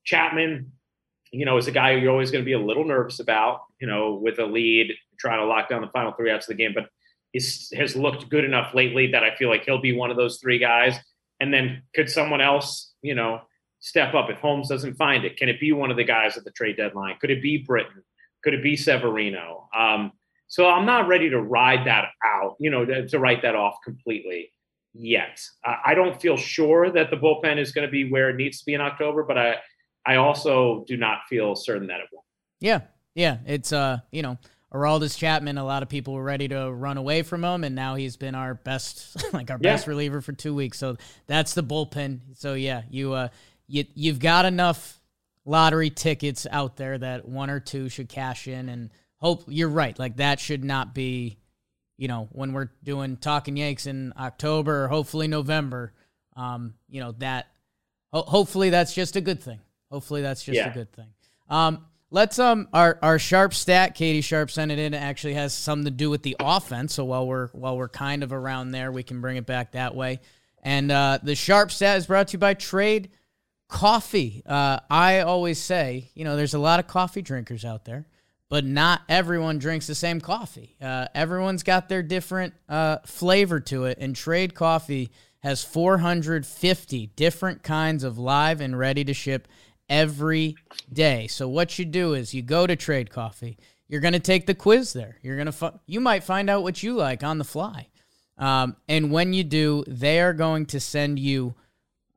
Chapman, 0.03 0.72
you 1.32 1.46
know, 1.46 1.58
is 1.58 1.67
a 1.67 1.72
guy 1.72 1.91
you're 1.91 2.12
always 2.12 2.32
going 2.32 2.44
to 2.44 2.46
be 2.46 2.53
a 2.53 2.60
little 2.60 2.86
nervous 2.86 3.20
about, 3.20 3.62
you 3.82 3.88
know, 3.88 4.13
with 4.13 4.39
a 4.39 4.46
lead, 4.46 4.94
trying 5.20 5.39
to 5.39 5.46
lock 5.46 5.70
down 5.70 5.82
the 5.82 5.88
final 5.88 6.13
three 6.13 6.32
outs 6.32 6.48
of 6.48 6.56
the 6.56 6.63
game, 6.63 6.72
but 6.74 6.89
is, 7.34 7.72
has 7.75 7.96
looked 7.96 8.29
good 8.29 8.43
enough 8.43 8.74
lately 8.74 9.12
that 9.12 9.24
I 9.24 9.36
feel 9.36 9.50
like 9.50 9.65
he'll 9.65 9.81
be 9.81 9.96
one 9.96 10.12
of 10.12 10.17
those 10.17 10.39
three 10.39 10.60
guys. 10.60 10.98
And 11.39 11.53
then 11.53 11.84
could 11.93 12.10
someone 12.10 12.41
else, 12.41 12.93
you 13.01 13.15
know, 13.15 13.41
step 13.79 14.13
up 14.15 14.29
if 14.29 14.39
Holmes 14.39 14.69
doesn't 14.69 14.96
find 14.96 15.24
it? 15.24 15.38
Can 15.38 15.50
it 15.50 15.60
be 15.60 15.72
one 15.72 15.91
of 15.91 15.98
the 15.98 16.03
guys 16.03 16.38
at 16.38 16.43
the 16.43 16.51
trade 16.51 16.77
deadline? 16.77 17.15
Could 17.19 17.31
it 17.31 17.41
be 17.41 17.57
Britton? 17.57 18.03
Could 18.43 18.53
it 18.53 18.63
be 18.63 18.75
Severino? 18.75 19.69
Um, 19.77 20.12
so 20.48 20.69
I'm 20.69 20.86
not 20.86 21.07
ready 21.07 21.29
to 21.29 21.41
ride 21.41 21.86
that 21.88 22.05
out, 22.25 22.55
you 22.60 22.69
know, 22.69 22.86
to, 22.86 23.07
to 23.07 23.19
write 23.19 23.41
that 23.41 23.55
off 23.55 23.75
completely 23.84 24.51
yet. 24.93 25.41
I 25.63 25.93
don't 25.93 26.19
feel 26.19 26.38
sure 26.38 26.89
that 26.91 27.12
the 27.12 27.17
bullpen 27.17 27.57
is 27.60 27.72
going 27.72 27.86
to 27.86 27.91
be 27.91 28.10
where 28.10 28.29
it 28.29 28.36
needs 28.36 28.60
to 28.60 28.65
be 28.65 28.74
in 28.74 28.81
October, 28.81 29.24
but 29.24 29.38
I, 29.38 29.57
I 30.05 30.15
also 30.15 30.86
do 30.88 30.98
not 30.98 31.19
feel 31.29 31.55
certain 31.55 31.88
that 31.88 32.00
it 32.00 32.07
will. 32.12 32.24
Yeah, 32.60 32.81
yeah, 33.13 33.38
it's 33.46 33.74
uh, 33.74 34.00
you 34.12 34.22
know, 34.22 34.38
Aroldis 34.74 35.17
Chapman. 35.17 35.57
A 35.57 35.65
lot 35.65 35.83
of 35.83 35.89
people 35.89 36.13
were 36.13 36.24
ready 36.24 36.47
to 36.50 36.71
run 36.71 36.97
away 36.97 37.21
from 37.21 37.43
him, 37.43 37.63
and 37.63 37.75
now 37.75 37.95
he's 37.95 38.17
been 38.17 38.36
our 38.36 38.53
best, 38.53 39.15
like 39.33 39.50
our 39.50 39.57
yeah. 39.62 39.74
best 39.74 39.88
reliever 39.88 40.21
for 40.21 40.33
two 40.33 40.53
weeks. 40.53 40.77
So 40.77 40.97
that's 41.25 41.53
the 41.53 41.63
bullpen. 41.63 42.19
So 42.33 42.53
yeah, 42.53 42.83
you 42.89 43.13
uh, 43.13 43.29
you 43.67 43.86
you've 43.95 44.19
got 44.19 44.45
enough 44.45 45.00
lottery 45.45 45.89
tickets 45.89 46.45
out 46.51 46.75
there 46.75 46.97
that 46.97 47.25
one 47.25 47.50
or 47.50 47.59
two 47.59 47.88
should 47.88 48.09
cash 48.09 48.47
in 48.47 48.67
and 48.67 48.89
hope 49.15 49.45
you're 49.47 49.69
right. 49.69 49.97
Like 49.97 50.17
that 50.17 50.39
should 50.39 50.63
not 50.63 50.93
be, 50.93 51.38
you 51.95 52.09
know, 52.09 52.27
when 52.31 52.51
we're 52.51 52.69
doing 52.83 53.15
talking 53.15 53.55
Yanks 53.55 53.88
in 53.88 54.13
October 54.19 54.83
or 54.83 54.88
hopefully 54.89 55.27
November. 55.27 55.93
Um, 56.36 56.75
you 56.89 57.01
know 57.01 57.13
that. 57.19 57.47
Ho- 58.13 58.24
hopefully 58.24 58.69
that's 58.69 58.93
just 58.93 59.15
a 59.15 59.21
good 59.21 59.41
thing. 59.41 59.59
Hopefully 59.91 60.21
that's 60.21 60.43
just 60.43 60.55
yeah. 60.55 60.69
a 60.69 60.74
good 60.74 60.91
thing. 60.93 61.07
Um, 61.50 61.86
let's 62.09 62.39
um 62.39 62.67
our 62.73 62.99
our 63.01 63.19
sharp 63.19 63.53
stat. 63.53 63.95
Katie 63.95 64.21
Sharp 64.21 64.51
sent 64.51 64.71
it 64.71 64.79
in. 64.79 64.93
Actually 64.93 65.36
has 65.36 65.53
something 65.53 65.86
to 65.86 65.91
do 65.91 66.10
with 66.10 66.23
the 66.23 66.36
offense. 66.39 66.93
So 66.93 67.05
while 67.05 67.27
we're 67.27 67.47
while 67.49 67.77
we're 67.77 67.89
kind 67.89 68.23
of 68.23 68.34
around 68.34 68.71
there, 68.71 68.91
we 68.91 69.03
can 69.03 69.21
bring 69.21 69.38
it 69.38 69.45
back 69.45 69.73
that 69.73 69.95
way. 69.95 70.19
And 70.63 70.91
uh, 70.91 71.19
the 71.21 71.36
sharp 71.36 71.71
stat 71.71 71.97
is 71.97 72.08
brought 72.08 72.29
to 72.29 72.34
you 72.34 72.39
by 72.39 72.53
Trade 72.53 73.10
Coffee. 73.69 74.43
Uh, 74.45 74.79
I 74.89 75.21
always 75.21 75.60
say, 75.60 76.10
you 76.13 76.25
know, 76.25 76.36
there's 76.36 76.55
a 76.55 76.60
lot 76.60 76.79
of 76.79 76.88
coffee 76.88 77.21
drinkers 77.21 77.63
out 77.63 77.86
there 77.86 78.08
but 78.49 78.65
not 78.65 79.01
everyone 79.10 79.60
drinks 79.60 79.88
the 79.88 79.95
same 79.95 80.21
coffee. 80.21 80.75
Uh, 80.82 81.08
everyone's 81.13 81.63
got 81.63 81.89
their 81.89 82.03
different 82.03 82.53
uh, 82.69 82.97
flavor 83.05 83.60
to 83.60 83.86
it, 83.86 83.97
and 83.99 84.15
Trade 84.15 84.55
Coffee 84.55 85.12
has 85.39 85.63
450 85.63 87.08
different 87.15 87.63
kinds 87.63 88.03
of 88.03 88.17
live 88.17 88.62
and 88.62 88.77
ready 88.77 89.03
to 89.03 89.13
ship 89.13 89.47
every 89.89 90.56
day. 90.91 91.28
So 91.28 91.47
what 91.47 91.78
you 91.80 91.86
do 91.86 92.13
is 92.13 92.34
you 92.34 92.41
go 92.41 92.67
to 92.67 92.76
Trade 92.76 93.10
Coffee. 93.10 93.58
You're 93.88 94.02
going 94.02 94.13
to 94.13 94.19
take 94.19 94.45
the 94.45 94.56
quiz 94.56 94.93
there. 94.93 95.17
You're 95.21 95.38
going 95.38 95.45
to 95.45 95.52
fu- 95.52 95.80
you 95.86 96.00
might 96.00 96.23
find 96.23 96.50
out 96.50 96.63
what 96.63 96.84
you 96.84 96.93
like 96.93 97.23
on 97.23 97.38
the 97.38 97.43
fly. 97.43 97.88
Um, 98.38 98.76
and 98.88 99.12
when 99.12 99.34
you 99.34 99.43
do, 99.43 99.84
they 99.88 100.19
are 100.19 100.34
going 100.34 100.65
to 100.67 100.80
send 100.80 101.19
you 101.19 101.56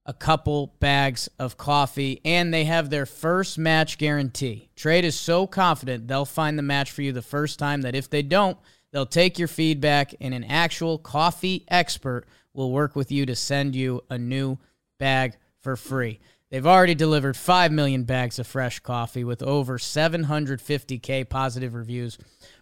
a 0.06 0.12
couple 0.12 0.74
bags 0.80 1.28
of 1.38 1.56
coffee, 1.56 2.20
and 2.24 2.52
they 2.52 2.64
have 2.64 2.90
their 2.90 3.06
first 3.06 3.59
match 3.59 3.96
guarantee. 3.96 4.68
Trade 4.74 5.04
is 5.04 5.14
so 5.14 5.46
confident 5.46 6.09
they'll 6.09 6.24
find 6.24 6.59
the 6.59 6.62
match 6.62 6.90
for 6.90 7.02
you 7.02 7.12
the 7.12 7.22
first 7.22 7.59
time 7.59 7.83
that 7.83 7.94
if 7.94 8.11
they 8.11 8.22
don't, 8.22 8.59
they'll 8.90 9.06
take 9.06 9.38
your 9.38 9.46
feedback, 9.46 10.14
and 10.20 10.35
an 10.35 10.44
actual 10.44 10.98
coffee 10.98 11.64
expert 11.68 12.26
will 12.52 12.72
work 12.72 12.96
with 12.96 13.12
you 13.12 13.24
to 13.26 13.37
send 13.37 13.76
you 13.76 14.02
a 14.11 14.18
new 14.18 14.59
bag 14.98 15.37
for 15.61 15.76
free. 15.76 16.18
They've 16.50 16.66
already 16.66 16.96
delivered 16.96 17.36
5 17.36 17.70
million 17.70 18.02
bags 18.02 18.40
of 18.40 18.46
fresh 18.46 18.80
coffee 18.80 19.22
with 19.22 19.40
over 19.42 19.78
750K 19.78 21.28
positive 21.28 21.74
reviews. 21.74 22.18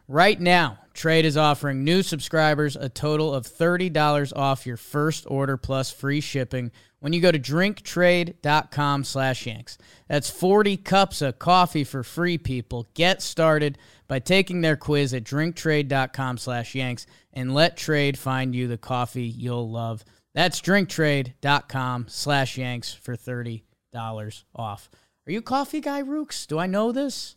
Right 0.07 0.39
now, 0.39 0.79
Trade 0.93 1.25
is 1.25 1.39
offering 1.39 1.85
new 1.85 2.03
subscribers 2.03 2.77
a 2.77 2.91
total 2.91 3.35
of 3.35 3.47
$30 3.47 4.33
off 4.37 4.67
your 4.67 4.77
first 4.77 5.25
order 5.29 5.57
plus 5.57 5.91
free 5.91 6.21
shipping 6.21 6.71
when 7.01 7.15
you 7.15 7.21
go 7.21 7.31
to 7.31 7.39
drinktrade.com 7.39 9.05
slash 9.05 9.47
yanks. 9.47 9.79
That's 10.07 10.29
40 10.29 10.77
cups 10.79 11.23
of 11.23 11.39
coffee 11.39 11.85
for 11.85 12.03
free, 12.03 12.37
people. 12.37 12.87
Get 12.93 13.23
started 13.23 13.79
by 14.07 14.19
taking 14.19 14.61
their 14.61 14.77
quiz 14.77 15.15
at 15.15 15.25
drinktrade.com 15.25 16.39
slash 16.39 16.75
yanks 16.75 17.07
and 17.33 17.55
let 17.55 17.77
Trade 17.77 18.19
find 18.19 18.55
you 18.55 18.67
the 18.69 18.79
coffee 18.79 19.27
you'll 19.27 19.71
love. 19.71 20.05
That's 20.35 20.61
drinktrade.com 20.61 22.07
slash 22.09 22.59
yanks 22.59 22.93
for 22.93 23.17
$30 23.17 23.63
off. 23.95 24.91
Are 25.27 25.33
you 25.33 25.43
coffee 25.43 25.81
guy, 25.81 25.99
Rooks? 25.99 26.47
Do 26.47 26.59
I 26.59 26.67
know 26.67 26.93
this? 26.93 27.37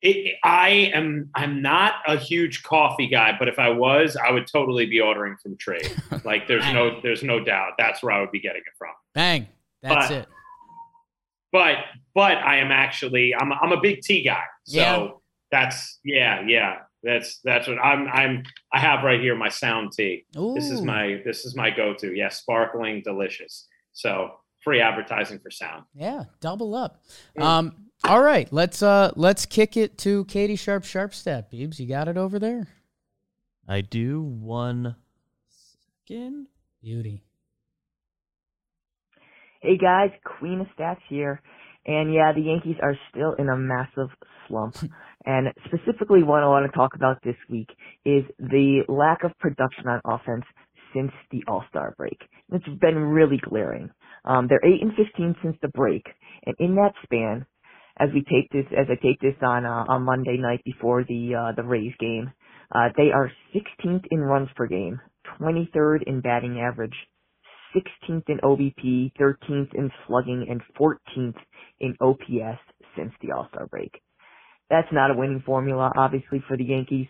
It, 0.00 0.34
I 0.42 0.90
am. 0.92 1.30
I'm 1.34 1.62
not 1.62 1.94
a 2.08 2.16
huge 2.16 2.64
coffee 2.64 3.06
guy, 3.06 3.36
but 3.38 3.46
if 3.46 3.60
I 3.60 3.68
was, 3.70 4.16
I 4.16 4.32
would 4.32 4.48
totally 4.48 4.86
be 4.86 5.00
ordering 5.00 5.36
from 5.40 5.56
Trade. 5.56 5.94
like, 6.24 6.48
there's 6.48 6.64
no, 6.72 7.00
there's 7.00 7.22
no 7.22 7.38
doubt 7.38 7.74
that's 7.78 8.02
where 8.02 8.12
I 8.12 8.20
would 8.20 8.32
be 8.32 8.40
getting 8.40 8.62
it 8.62 8.72
from. 8.76 8.90
Bang, 9.14 9.46
that's 9.80 10.08
but, 10.08 10.16
it. 10.16 10.28
But, 11.52 11.76
but 12.14 12.38
I 12.38 12.56
am 12.56 12.72
actually, 12.72 13.32
I'm, 13.34 13.52
I'm 13.52 13.70
a 13.70 13.80
big 13.80 14.00
tea 14.00 14.24
guy. 14.24 14.42
So 14.64 14.80
yeah. 14.80 15.08
that's, 15.52 16.00
yeah, 16.04 16.42
yeah. 16.48 16.76
That's 17.04 17.40
that's 17.42 17.66
what 17.66 17.78
I'm. 17.78 18.06
I'm. 18.06 18.44
I 18.72 18.78
have 18.78 19.02
right 19.02 19.20
here 19.20 19.34
my 19.34 19.48
sound 19.48 19.90
tea. 19.90 20.24
Ooh. 20.36 20.54
This 20.54 20.70
is 20.70 20.82
my. 20.82 21.20
This 21.24 21.44
is 21.44 21.56
my 21.56 21.68
go-to. 21.68 22.08
Yes, 22.08 22.16
yeah, 22.16 22.28
sparkling, 22.28 23.02
delicious. 23.02 23.66
So 23.92 24.36
free 24.64 24.80
advertising 24.80 25.38
for 25.38 25.50
sound. 25.50 25.84
Yeah, 25.94 26.24
double 26.40 26.74
up. 26.74 27.02
Um, 27.38 27.88
all 28.04 28.22
right, 28.22 28.52
let's 28.52 28.82
uh 28.82 29.12
let's 29.16 29.46
kick 29.46 29.76
it 29.76 29.98
to 29.98 30.24
Katie 30.26 30.56
Sharp 30.56 30.84
Sharp 30.84 31.14
Stat 31.14 31.50
Beebs. 31.50 31.78
You 31.78 31.86
got 31.86 32.08
it 32.08 32.16
over 32.16 32.38
there? 32.38 32.68
I 33.68 33.80
do. 33.80 34.22
One 34.22 34.96
second. 36.06 36.48
Beauty. 36.80 37.22
Hey 39.60 39.78
guys, 39.78 40.10
Queen 40.24 40.60
of 40.60 40.66
Stats 40.76 40.98
here. 41.08 41.40
And 41.86 42.12
yeah, 42.12 42.32
the 42.34 42.40
Yankees 42.40 42.76
are 42.82 42.96
still 43.10 43.34
in 43.34 43.48
a 43.48 43.56
massive 43.56 44.08
slump. 44.48 44.76
and 45.24 45.48
specifically 45.66 46.24
what 46.24 46.42
I 46.42 46.48
want 46.48 46.70
to 46.70 46.76
talk 46.76 46.96
about 46.96 47.22
this 47.22 47.36
week 47.48 47.68
is 48.04 48.24
the 48.38 48.82
lack 48.88 49.22
of 49.22 49.30
production 49.38 49.86
on 49.86 50.00
offense 50.04 50.44
since 50.92 51.12
the 51.30 51.42
All-Star 51.46 51.94
break. 51.96 52.18
It's 52.52 52.66
been 52.80 52.96
really 52.96 53.38
glaring. 53.38 53.90
Um, 54.24 54.48
they're 54.48 54.64
8 54.64 54.82
and 54.82 54.92
15 54.94 55.36
since 55.42 55.56
the 55.62 55.68
break. 55.68 56.04
And 56.46 56.56
in 56.58 56.74
that 56.76 56.94
span, 57.04 57.46
as 57.98 58.08
we 58.14 58.22
tape 58.22 58.50
this, 58.52 58.66
as 58.72 58.86
I 58.90 58.96
tape 59.02 59.20
this 59.20 59.36
on 59.42 59.64
uh, 59.66 59.84
on 59.88 60.04
Monday 60.04 60.36
night 60.38 60.62
before 60.64 61.04
the 61.04 61.34
uh, 61.34 61.52
the 61.56 61.62
Rays 61.66 61.94
game. 62.00 62.32
Uh, 62.74 62.88
they 62.96 63.10
are 63.14 63.30
16th 63.54 64.04
in 64.10 64.20
runs 64.20 64.48
per 64.56 64.66
game, 64.66 64.98
23rd 65.38 66.04
in 66.06 66.22
batting 66.22 66.58
average, 66.58 66.94
16th 67.76 68.24
in 68.28 68.38
OBP, 68.38 69.12
13th 69.20 69.74
in 69.74 69.90
slugging, 70.06 70.46
and 70.48 70.62
14th 70.80 71.36
in 71.80 71.94
OPS 72.00 72.60
since 72.96 73.12
the 73.20 73.32
All 73.32 73.46
Star 73.52 73.66
break. 73.66 73.92
That's 74.70 74.88
not 74.92 75.10
a 75.10 75.14
winning 75.14 75.42
formula, 75.44 75.92
obviously, 75.96 76.42
for 76.48 76.56
the 76.56 76.64
Yankees. 76.64 77.06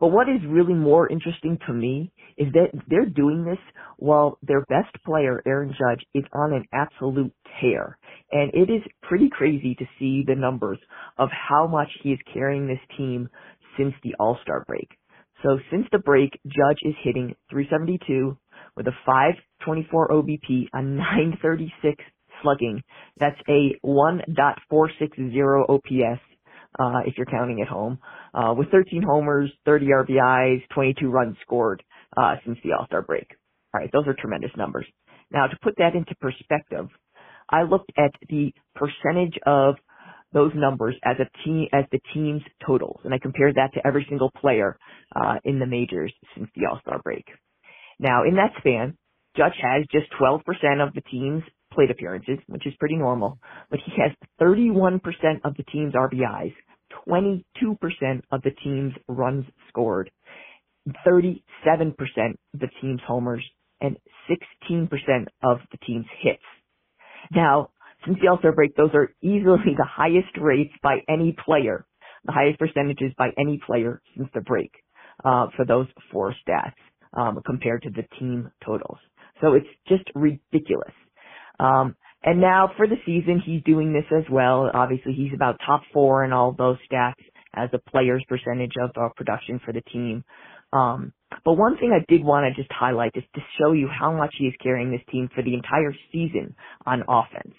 But 0.00 0.08
what 0.08 0.28
is 0.28 0.40
really 0.48 0.74
more 0.74 1.08
interesting 1.08 1.58
to 1.66 1.72
me 1.72 2.12
is 2.36 2.52
that 2.52 2.70
they're 2.88 3.06
doing 3.06 3.44
this 3.44 3.58
while 3.96 4.38
their 4.42 4.62
best 4.62 4.94
player, 5.04 5.42
Aaron 5.46 5.70
Judge, 5.70 6.04
is 6.14 6.24
on 6.32 6.52
an 6.52 6.64
absolute 6.72 7.32
tear. 7.60 7.98
And 8.30 8.52
it 8.54 8.70
is 8.70 8.82
pretty 9.02 9.28
crazy 9.30 9.74
to 9.76 9.84
see 9.98 10.24
the 10.26 10.34
numbers 10.34 10.78
of 11.18 11.28
how 11.30 11.66
much 11.66 11.88
he 12.02 12.10
is 12.10 12.18
carrying 12.32 12.66
this 12.66 12.80
team 12.96 13.28
since 13.76 13.94
the 14.02 14.14
All-Star 14.18 14.64
break. 14.66 14.88
So 15.42 15.58
since 15.70 15.86
the 15.90 15.98
break, 15.98 16.38
Judge 16.46 16.78
is 16.82 16.94
hitting 17.02 17.34
372 17.50 18.36
with 18.76 18.86
a 18.86 18.92
524 19.04 20.08
OBP, 20.08 20.68
a 20.72 20.82
936 20.82 22.04
slugging. 22.42 22.82
That's 23.18 23.40
a 23.48 23.76
1.460 23.84 25.68
OPS, 25.68 26.20
uh, 26.78 27.00
if 27.06 27.14
you're 27.16 27.26
counting 27.26 27.60
at 27.60 27.68
home, 27.68 27.98
uh, 28.34 28.54
with 28.56 28.70
13 28.70 29.02
homers, 29.02 29.50
30 29.64 29.86
RBIs, 29.86 30.62
22 30.74 31.08
runs 31.08 31.36
scored, 31.42 31.82
uh, 32.16 32.36
since 32.44 32.58
the 32.64 32.72
All-Star 32.72 33.02
break. 33.02 33.26
All 33.74 33.80
right. 33.80 33.90
Those 33.92 34.06
are 34.06 34.14
tremendous 34.18 34.50
numbers. 34.56 34.86
Now 35.30 35.46
to 35.46 35.56
put 35.62 35.74
that 35.78 35.94
into 35.94 36.14
perspective, 36.20 36.88
I 37.48 37.62
looked 37.62 37.92
at 37.96 38.12
the 38.28 38.52
percentage 38.74 39.38
of 39.46 39.76
those 40.32 40.52
numbers 40.54 40.94
as 41.04 41.16
a 41.20 41.44
team, 41.44 41.66
as 41.72 41.84
the 41.92 42.00
team's 42.14 42.42
totals, 42.66 43.00
and 43.04 43.12
I 43.12 43.18
compared 43.18 43.56
that 43.56 43.74
to 43.74 43.86
every 43.86 44.06
single 44.08 44.30
player, 44.30 44.78
uh, 45.14 45.36
in 45.44 45.58
the 45.58 45.66
majors 45.66 46.12
since 46.34 46.48
the 46.54 46.66
All-Star 46.70 47.00
break. 47.02 47.26
Now 47.98 48.24
in 48.24 48.36
that 48.36 48.52
span, 48.58 48.96
Judge 49.36 49.56
has 49.62 49.86
just 49.90 50.06
12% 50.20 50.40
of 50.86 50.94
the 50.94 51.02
team's 51.10 51.42
plate 51.74 51.90
appearances, 51.90 52.38
which 52.46 52.66
is 52.66 52.74
pretty 52.78 52.96
normal, 52.96 53.38
but 53.70 53.80
he 53.84 53.92
has 54.00 54.12
31% 54.40 55.00
of 55.44 55.56
the 55.56 55.64
team's 55.64 55.94
RBIs, 55.94 56.54
22% 57.08 57.44
of 58.30 58.42
the 58.42 58.50
team's 58.62 58.92
runs 59.08 59.44
scored, 59.68 60.10
37% 61.06 61.52
of 62.54 62.60
the 62.60 62.68
team's 62.80 63.00
homers, 63.06 63.44
and 63.80 63.96
16% 64.70 64.88
of 65.42 65.58
the 65.70 65.78
team's 65.86 66.06
hits. 66.20 66.42
Now, 67.34 67.70
since 68.04 68.18
the 68.20 68.28
All-Star 68.28 68.52
break, 68.52 68.76
those 68.76 68.90
are 68.94 69.14
easily 69.22 69.74
the 69.76 69.86
highest 69.88 70.36
rates 70.40 70.72
by 70.82 70.98
any 71.08 71.36
player, 71.44 71.86
the 72.24 72.32
highest 72.32 72.58
percentages 72.58 73.12
by 73.16 73.30
any 73.38 73.60
player 73.64 74.00
since 74.16 74.28
the 74.34 74.40
break, 74.40 74.72
uh, 75.24 75.46
for 75.56 75.64
those 75.64 75.86
four 76.12 76.34
stats, 76.46 76.72
um, 77.14 77.40
compared 77.44 77.82
to 77.82 77.90
the 77.90 78.04
team 78.18 78.50
totals. 78.64 78.98
So 79.40 79.54
it's 79.54 79.66
just 79.88 80.04
ridiculous. 80.14 80.92
Um, 81.60 81.96
and 82.24 82.40
now 82.40 82.70
for 82.76 82.86
the 82.86 82.96
season, 83.04 83.42
he's 83.44 83.62
doing 83.64 83.92
this 83.92 84.06
as 84.16 84.24
well. 84.30 84.70
Obviously, 84.72 85.12
he's 85.12 85.32
about 85.34 85.60
top 85.66 85.82
four 85.92 86.24
in 86.24 86.32
all 86.32 86.54
those 86.56 86.78
stats 86.90 87.14
as 87.54 87.68
a 87.72 87.90
player's 87.90 88.24
percentage 88.28 88.74
of 88.80 88.90
uh, 88.96 89.08
production 89.16 89.60
for 89.64 89.72
the 89.72 89.82
team. 89.92 90.24
Um, 90.72 91.12
but 91.44 91.54
one 91.54 91.76
thing 91.78 91.92
I 91.92 92.04
did 92.10 92.24
want 92.24 92.46
to 92.46 92.62
just 92.62 92.72
highlight 92.72 93.12
is 93.14 93.24
to 93.34 93.40
show 93.58 93.72
you 93.72 93.88
how 93.88 94.12
much 94.16 94.34
he 94.38 94.46
is 94.46 94.54
carrying 94.62 94.90
this 94.90 95.02
team 95.10 95.28
for 95.34 95.42
the 95.42 95.54
entire 95.54 95.94
season 96.12 96.54
on 96.86 97.02
offense. 97.08 97.54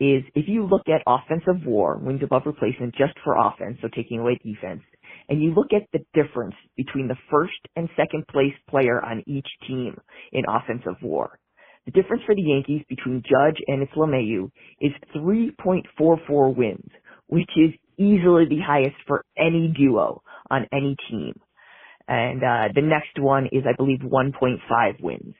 Is 0.00 0.24
if 0.34 0.48
you 0.48 0.66
look 0.66 0.88
at 0.88 1.02
offensive 1.06 1.64
war, 1.64 1.98
wins 2.02 2.22
above 2.22 2.42
replacement 2.46 2.94
just 2.96 3.14
for 3.24 3.36
offense, 3.36 3.78
so 3.80 3.88
taking 3.94 4.20
away 4.20 4.38
defense, 4.44 4.82
and 5.28 5.40
you 5.40 5.54
look 5.54 5.68
at 5.72 5.88
the 5.92 6.04
difference 6.20 6.56
between 6.76 7.06
the 7.06 7.16
first 7.30 7.54
and 7.76 7.88
second 7.96 8.26
place 8.26 8.54
player 8.68 9.02
on 9.04 9.22
each 9.26 9.46
team 9.68 9.96
in 10.32 10.42
offensive 10.48 11.00
war. 11.00 11.38
The 11.86 11.92
difference 11.92 12.22
for 12.24 12.34
the 12.34 12.42
Yankees 12.42 12.82
between 12.88 13.22
Judge 13.22 13.60
and 13.66 13.82
its 13.82 13.92
LeMahieu 13.92 14.50
is 14.80 14.92
3.44 15.14 16.56
wins, 16.56 16.90
which 17.26 17.50
is 17.56 17.72
easily 17.98 18.46
the 18.48 18.60
highest 18.66 18.96
for 19.06 19.24
any 19.36 19.72
duo 19.76 20.22
on 20.50 20.66
any 20.72 20.96
team. 21.10 21.34
And 22.08 22.42
uh, 22.42 22.68
the 22.74 22.82
next 22.82 23.18
one 23.18 23.46
is, 23.52 23.64
I 23.66 23.74
believe, 23.76 24.00
1.5 24.00 25.02
wins. 25.02 25.34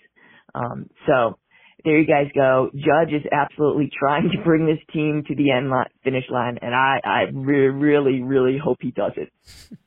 Um, 0.54 0.88
so 1.06 1.38
there 1.84 1.98
you 1.98 2.06
guys 2.06 2.30
go. 2.34 2.70
Judge 2.74 3.12
is 3.12 3.22
absolutely 3.30 3.90
trying 3.98 4.30
to 4.30 4.42
bring 4.44 4.66
this 4.66 4.78
team 4.92 5.24
to 5.28 5.34
the 5.34 5.50
end 5.50 5.70
line, 5.70 5.86
finish 6.02 6.24
line, 6.30 6.58
and 6.62 6.74
I, 6.74 7.00
I 7.04 7.20
re- 7.32 7.68
really, 7.68 8.22
really 8.22 8.58
hope 8.62 8.78
he 8.80 8.90
does 8.90 9.12
it. 9.16 9.30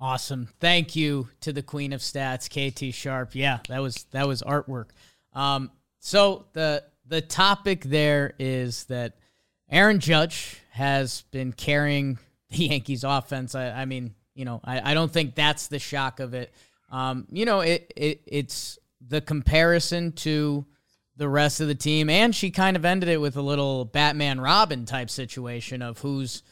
Awesome. 0.00 0.48
Thank 0.60 0.96
you 0.96 1.28
to 1.42 1.52
the 1.52 1.62
Queen 1.62 1.92
of 1.92 2.00
Stats, 2.00 2.48
Katie 2.48 2.90
Sharp. 2.90 3.34
Yeah, 3.34 3.58
that 3.68 3.82
was 3.82 4.04
that 4.12 4.26
was 4.26 4.40
artwork. 4.40 4.86
Um, 5.34 5.70
so 5.98 6.46
the 6.54 6.84
the 7.06 7.20
topic 7.20 7.84
there 7.84 8.32
is 8.38 8.84
that 8.84 9.16
Aaron 9.70 10.00
Judge 10.00 10.58
has 10.70 11.22
been 11.30 11.52
carrying 11.52 12.18
the 12.48 12.56
Yankees 12.66 13.04
offense. 13.04 13.54
I, 13.54 13.70
I 13.70 13.84
mean, 13.84 14.14
you 14.34 14.46
know, 14.46 14.60
I, 14.64 14.92
I 14.92 14.94
don't 14.94 15.12
think 15.12 15.34
that's 15.34 15.66
the 15.66 15.78
shock 15.78 16.18
of 16.18 16.32
it. 16.32 16.54
Um, 16.90 17.26
you 17.30 17.44
know, 17.44 17.60
it, 17.60 17.92
it 17.94 18.22
it's 18.26 18.78
the 19.06 19.20
comparison 19.20 20.12
to 20.12 20.64
the 21.16 21.28
rest 21.28 21.60
of 21.60 21.68
the 21.68 21.74
team, 21.74 22.08
and 22.08 22.34
she 22.34 22.50
kind 22.50 22.74
of 22.74 22.86
ended 22.86 23.10
it 23.10 23.20
with 23.20 23.36
a 23.36 23.42
little 23.42 23.84
Batman 23.84 24.40
Robin 24.40 24.86
type 24.86 25.10
situation 25.10 25.82
of 25.82 25.98
who's 25.98 26.42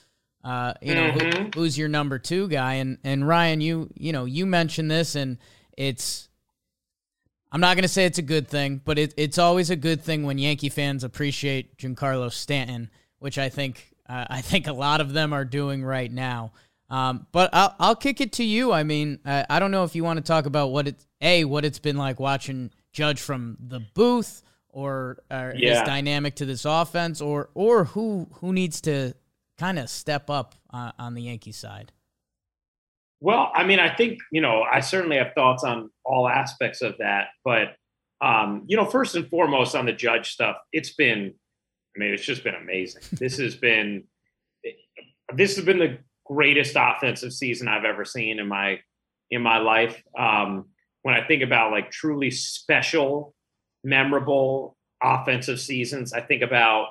uh, 0.49 0.73
you 0.81 0.95
know, 0.95 1.11
Mhm. 1.11 1.55
who, 1.55 1.61
who's 1.61 1.77
your 1.77 1.89
number 1.89 2.19
two 2.19 2.49
guy? 2.49 2.75
And 2.75 2.99
and 3.05 3.27
Ryan, 3.29 3.61
you 3.61 3.91
you 3.95 4.13
know, 4.13 4.25
you 4.25 4.47
mentioned 4.47 4.91
this, 4.91 5.15
and 5.15 5.37
it's. 5.77 6.29
I'm 7.51 7.61
not 7.61 7.77
gonna 7.77 7.89
say 7.89 8.05
it's 8.05 8.19
a 8.19 8.23
good 8.23 8.47
thing, 8.49 8.81
but 8.85 8.99
it, 8.99 9.15
it's 9.17 9.39
always 9.39 9.71
a 9.71 9.77
good 9.77 10.03
thing 10.03 10.23
when 10.25 10.37
Yankee 10.39 10.69
fans 10.69 11.03
appreciate 11.03 11.79
Giancarlo 11.79 12.31
Stanton, 12.31 12.91
which 13.21 13.39
I 13.39 13.49
think 13.49 13.95
uh, 14.09 14.27
I 14.29 14.41
think 14.43 14.67
a 14.67 14.73
lot 14.73 15.01
of 15.01 15.13
them 15.13 15.33
are 15.33 15.45
doing 15.45 15.83
right 15.85 16.13
now. 16.13 16.53
Um, 16.91 17.27
but 17.33 17.51
I'll 17.53 17.75
I'll 17.79 17.97
kick 17.97 18.21
it 18.21 18.33
to 18.35 18.45
you. 18.45 18.73
I 18.73 18.83
mean, 18.83 19.19
I, 19.25 19.45
I 19.49 19.59
don't 19.61 19.71
know 19.71 19.85
if 19.85 19.95
you 19.95 20.05
want 20.05 20.19
to 20.19 20.23
talk 20.23 20.47
about 20.47 20.69
what 20.69 20.89
it 20.89 20.97
a 21.21 21.45
what 21.45 21.65
it's 21.65 21.79
been 21.79 21.97
like 21.97 22.21
watching 22.21 22.71
Judge 22.93 23.21
from 23.21 23.57
the 23.61 23.81
booth, 23.95 24.43
or, 24.71 25.19
or 25.31 25.53
his 25.55 25.79
dynamic 25.87 26.37
to 26.37 26.45
this 26.47 26.65
offense, 26.67 27.21
or 27.23 27.49
or 27.55 27.85
who 27.85 28.29
who 28.41 28.53
needs 28.53 28.81
to 28.83 29.15
kind 29.59 29.79
of 29.79 29.91
step 29.91 30.31
up 30.31 30.55
uh, 30.73 30.93
on 30.99 31.15
the 31.15 31.23
Yankee 31.23 31.53
side. 31.53 31.93
Well, 33.21 33.51
I 33.55 33.65
mean, 33.65 33.81
I 33.81 33.95
think, 33.95 34.21
you 34.31 34.41
know, 34.41 34.63
I 34.63 34.81
certainly 34.81 35.17
have 35.17 35.33
thoughts 35.35 35.65
on 35.65 35.91
all 36.05 36.29
aspects 36.29 36.83
of 36.83 36.95
that. 36.99 37.29
But, 37.45 37.75
um, 38.21 38.65
you 38.69 38.77
know, 38.77 38.85
first 38.85 39.17
and 39.17 39.29
foremost 39.29 39.75
on 39.75 39.87
the 39.87 39.93
judge 39.93 40.31
stuff, 40.31 40.57
it's 40.73 40.95
been, 40.95 41.35
I 41.97 41.99
mean, 41.99 42.15
it's 42.15 42.25
just 42.25 42.45
been 42.45 42.55
amazing. 42.55 43.03
this 43.13 43.39
has 43.39 43.57
been, 43.57 44.05
this 45.35 45.57
has 45.57 45.65
been 45.65 45.79
the 45.79 45.99
greatest 46.25 46.77
offensive 46.79 47.33
season 47.33 47.67
I've 47.67 47.85
ever 47.85 48.05
seen 48.05 48.39
in 48.39 48.47
my, 48.47 48.79
in 49.31 49.43
my 49.43 49.59
life. 49.59 50.01
Um, 50.17 50.67
when 51.03 51.15
I 51.15 51.27
think 51.27 51.43
about 51.43 51.73
like 51.73 51.91
truly 51.91 52.31
special, 52.31 53.35
memorable 53.83 54.77
offensive 55.03 55.61
seasons, 55.61 56.13
I 56.13 56.21
think 56.21 56.43
about 56.43 56.89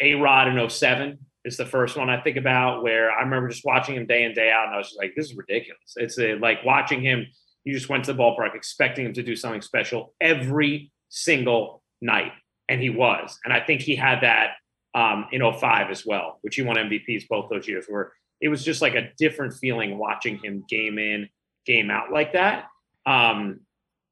A 0.00 0.14
Rod 0.14 0.48
in 0.48 0.70
07 0.70 1.18
is 1.44 1.56
the 1.56 1.66
first 1.66 1.96
one 1.96 2.08
I 2.08 2.20
think 2.20 2.36
about 2.36 2.82
where 2.82 3.10
I 3.10 3.22
remember 3.22 3.48
just 3.48 3.64
watching 3.64 3.96
him 3.96 4.06
day 4.06 4.24
in, 4.24 4.32
day 4.32 4.50
out, 4.50 4.66
and 4.66 4.74
I 4.74 4.78
was 4.78 4.88
just 4.88 4.98
like, 4.98 5.14
this 5.16 5.26
is 5.26 5.36
ridiculous. 5.36 5.94
It's 5.96 6.18
a, 6.18 6.34
like 6.34 6.64
watching 6.64 7.00
him, 7.00 7.26
you 7.64 7.72
just 7.72 7.88
went 7.88 8.04
to 8.04 8.12
the 8.12 8.18
ballpark 8.18 8.54
expecting 8.54 9.06
him 9.06 9.12
to 9.14 9.22
do 9.22 9.34
something 9.34 9.62
special 9.62 10.14
every 10.20 10.92
single 11.08 11.82
night. 12.00 12.32
And 12.68 12.80
he 12.80 12.90
was. 12.90 13.38
And 13.44 13.52
I 13.52 13.60
think 13.60 13.80
he 13.80 13.96
had 13.96 14.20
that 14.22 14.52
um, 14.94 15.26
in 15.32 15.40
05 15.40 15.90
as 15.90 16.06
well, 16.06 16.38
which 16.42 16.56
he 16.56 16.62
won 16.62 16.76
MVPs 16.76 17.28
both 17.28 17.50
those 17.50 17.66
years, 17.66 17.86
where 17.88 18.12
it 18.40 18.48
was 18.48 18.64
just 18.64 18.82
like 18.82 18.94
a 18.94 19.10
different 19.18 19.54
feeling 19.54 19.98
watching 19.98 20.38
him 20.38 20.64
game 20.68 20.98
in, 20.98 21.28
game 21.66 21.90
out 21.90 22.12
like 22.12 22.32
that. 22.34 22.66
Um, 23.06 23.60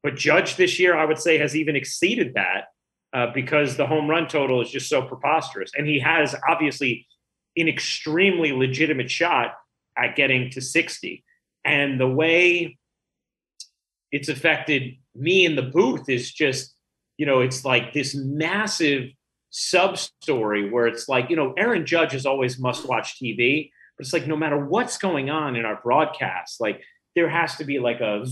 but 0.03 0.15
Judge 0.15 0.55
this 0.55 0.79
year, 0.79 0.97
I 0.97 1.05
would 1.05 1.19
say, 1.19 1.37
has 1.37 1.55
even 1.55 1.75
exceeded 1.75 2.33
that 2.33 2.65
uh, 3.13 3.27
because 3.33 3.77
the 3.77 3.85
home 3.85 4.09
run 4.09 4.27
total 4.27 4.61
is 4.61 4.69
just 4.69 4.89
so 4.89 5.01
preposterous. 5.01 5.71
And 5.77 5.87
he 5.87 5.99
has 5.99 6.35
obviously 6.49 7.07
an 7.55 7.67
extremely 7.67 8.51
legitimate 8.51 9.11
shot 9.11 9.55
at 9.97 10.15
getting 10.15 10.49
to 10.51 10.61
60. 10.61 11.23
And 11.65 11.99
the 11.99 12.07
way 12.07 12.77
it's 14.11 14.29
affected 14.29 14.95
me 15.15 15.45
in 15.45 15.55
the 15.55 15.61
booth 15.61 16.09
is 16.09 16.31
just, 16.31 16.73
you 17.17 17.25
know, 17.25 17.41
it's 17.41 17.65
like 17.65 17.93
this 17.93 18.15
massive 18.15 19.09
sub 19.49 19.97
story 19.97 20.69
where 20.69 20.87
it's 20.87 21.07
like, 21.09 21.29
you 21.29 21.35
know, 21.35 21.53
Aaron 21.57 21.85
Judge 21.85 22.15
is 22.15 22.25
always 22.25 22.59
must 22.59 22.87
watch 22.87 23.19
TV, 23.19 23.71
but 23.97 24.05
it's 24.05 24.13
like 24.13 24.27
no 24.27 24.37
matter 24.37 24.57
what's 24.57 24.97
going 24.97 25.29
on 25.29 25.55
in 25.55 25.65
our 25.65 25.79
broadcast, 25.81 26.61
like 26.61 26.81
there 27.15 27.29
has 27.29 27.57
to 27.57 27.65
be 27.65 27.79
like 27.79 27.99
a 27.99 28.25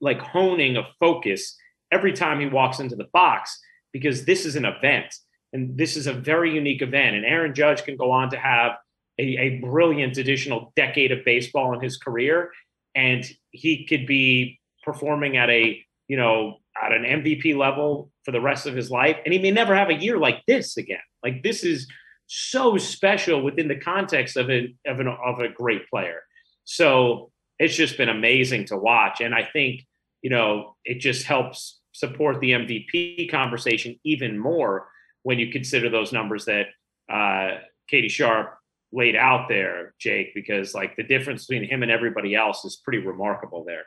like 0.00 0.20
honing 0.20 0.76
of 0.76 0.84
focus 1.00 1.56
every 1.90 2.12
time 2.12 2.40
he 2.40 2.46
walks 2.46 2.80
into 2.80 2.96
the 2.96 3.08
box 3.12 3.58
because 3.92 4.24
this 4.26 4.44
is 4.44 4.56
an 4.56 4.66
event 4.66 5.14
and 5.52 5.76
this 5.76 5.96
is 5.96 6.06
a 6.06 6.12
very 6.12 6.54
unique 6.54 6.82
event. 6.82 7.16
And 7.16 7.24
Aaron 7.24 7.54
Judge 7.54 7.84
can 7.84 7.96
go 7.96 8.10
on 8.10 8.30
to 8.30 8.38
have 8.38 8.72
a, 9.18 9.22
a 9.22 9.58
brilliant 9.60 10.18
additional 10.18 10.72
decade 10.76 11.12
of 11.12 11.24
baseball 11.24 11.72
in 11.74 11.80
his 11.80 11.96
career, 11.96 12.50
and 12.94 13.24
he 13.50 13.86
could 13.86 14.06
be 14.06 14.60
performing 14.82 15.36
at 15.36 15.50
a 15.50 15.82
you 16.08 16.16
know 16.16 16.58
at 16.82 16.92
an 16.92 17.02
MVP 17.02 17.56
level 17.56 18.10
for 18.24 18.32
the 18.32 18.40
rest 18.40 18.66
of 18.66 18.74
his 18.74 18.90
life, 18.90 19.16
and 19.24 19.32
he 19.32 19.40
may 19.40 19.50
never 19.50 19.74
have 19.74 19.90
a 19.90 19.94
year 19.94 20.18
like 20.18 20.42
this 20.46 20.76
again. 20.76 20.98
Like 21.22 21.42
this 21.42 21.64
is 21.64 21.86
so 22.26 22.76
special 22.76 23.42
within 23.42 23.68
the 23.68 23.76
context 23.76 24.36
of 24.36 24.50
a 24.50 24.74
of 24.86 25.00
an 25.00 25.08
of 25.08 25.38
a 25.40 25.48
great 25.48 25.88
player. 25.88 26.22
So 26.64 27.30
it's 27.58 27.76
just 27.76 27.96
been 27.96 28.08
amazing 28.08 28.66
to 28.66 28.76
watch. 28.76 29.20
And 29.20 29.34
I 29.34 29.44
think, 29.44 29.86
you 30.22 30.30
know, 30.30 30.76
it 30.84 30.98
just 30.98 31.24
helps 31.24 31.80
support 31.92 32.40
the 32.40 32.50
MVP 32.50 33.30
conversation 33.30 33.98
even 34.04 34.38
more 34.38 34.88
when 35.26 35.40
you 35.40 35.50
consider 35.50 35.90
those 35.90 36.12
numbers 36.12 36.44
that 36.44 36.66
uh, 37.12 37.58
Katie 37.88 38.08
Sharp 38.08 38.56
laid 38.92 39.16
out 39.16 39.48
there, 39.48 39.92
Jake, 39.98 40.32
because 40.36 40.72
like 40.72 40.94
the 40.94 41.02
difference 41.02 41.46
between 41.46 41.68
him 41.68 41.82
and 41.82 41.90
everybody 41.90 42.36
else 42.36 42.64
is 42.64 42.76
pretty 42.76 43.04
remarkable 43.04 43.64
there. 43.64 43.86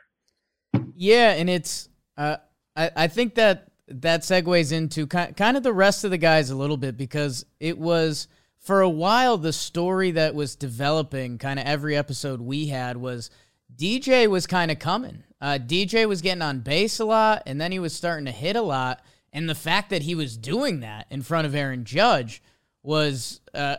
Yeah, 0.94 1.30
and 1.30 1.48
it's 1.48 1.88
uh, 2.18 2.36
I 2.76 2.90
I 2.94 3.06
think 3.08 3.36
that 3.36 3.68
that 3.88 4.20
segues 4.20 4.70
into 4.70 5.06
ki- 5.06 5.32
kind 5.34 5.56
of 5.56 5.62
the 5.62 5.72
rest 5.72 6.04
of 6.04 6.10
the 6.10 6.18
guys 6.18 6.50
a 6.50 6.54
little 6.54 6.76
bit 6.76 6.98
because 6.98 7.46
it 7.58 7.78
was 7.78 8.28
for 8.58 8.82
a 8.82 8.90
while 8.90 9.38
the 9.38 9.54
story 9.54 10.10
that 10.10 10.34
was 10.34 10.56
developing 10.56 11.38
kind 11.38 11.58
of 11.58 11.64
every 11.64 11.96
episode 11.96 12.42
we 12.42 12.66
had 12.66 12.98
was 12.98 13.30
DJ 13.74 14.28
was 14.28 14.46
kind 14.46 14.70
of 14.70 14.78
coming. 14.78 15.24
Uh, 15.40 15.58
DJ 15.58 16.06
was 16.06 16.20
getting 16.20 16.42
on 16.42 16.60
base 16.60 17.00
a 17.00 17.06
lot, 17.06 17.44
and 17.46 17.58
then 17.58 17.72
he 17.72 17.78
was 17.78 17.94
starting 17.94 18.26
to 18.26 18.30
hit 18.30 18.56
a 18.56 18.62
lot. 18.62 19.00
And 19.32 19.48
the 19.48 19.54
fact 19.54 19.90
that 19.90 20.02
he 20.02 20.14
was 20.14 20.36
doing 20.36 20.80
that 20.80 21.06
in 21.10 21.22
front 21.22 21.46
of 21.46 21.54
Aaron 21.54 21.84
Judge 21.84 22.42
was, 22.82 23.40
uh, 23.54 23.76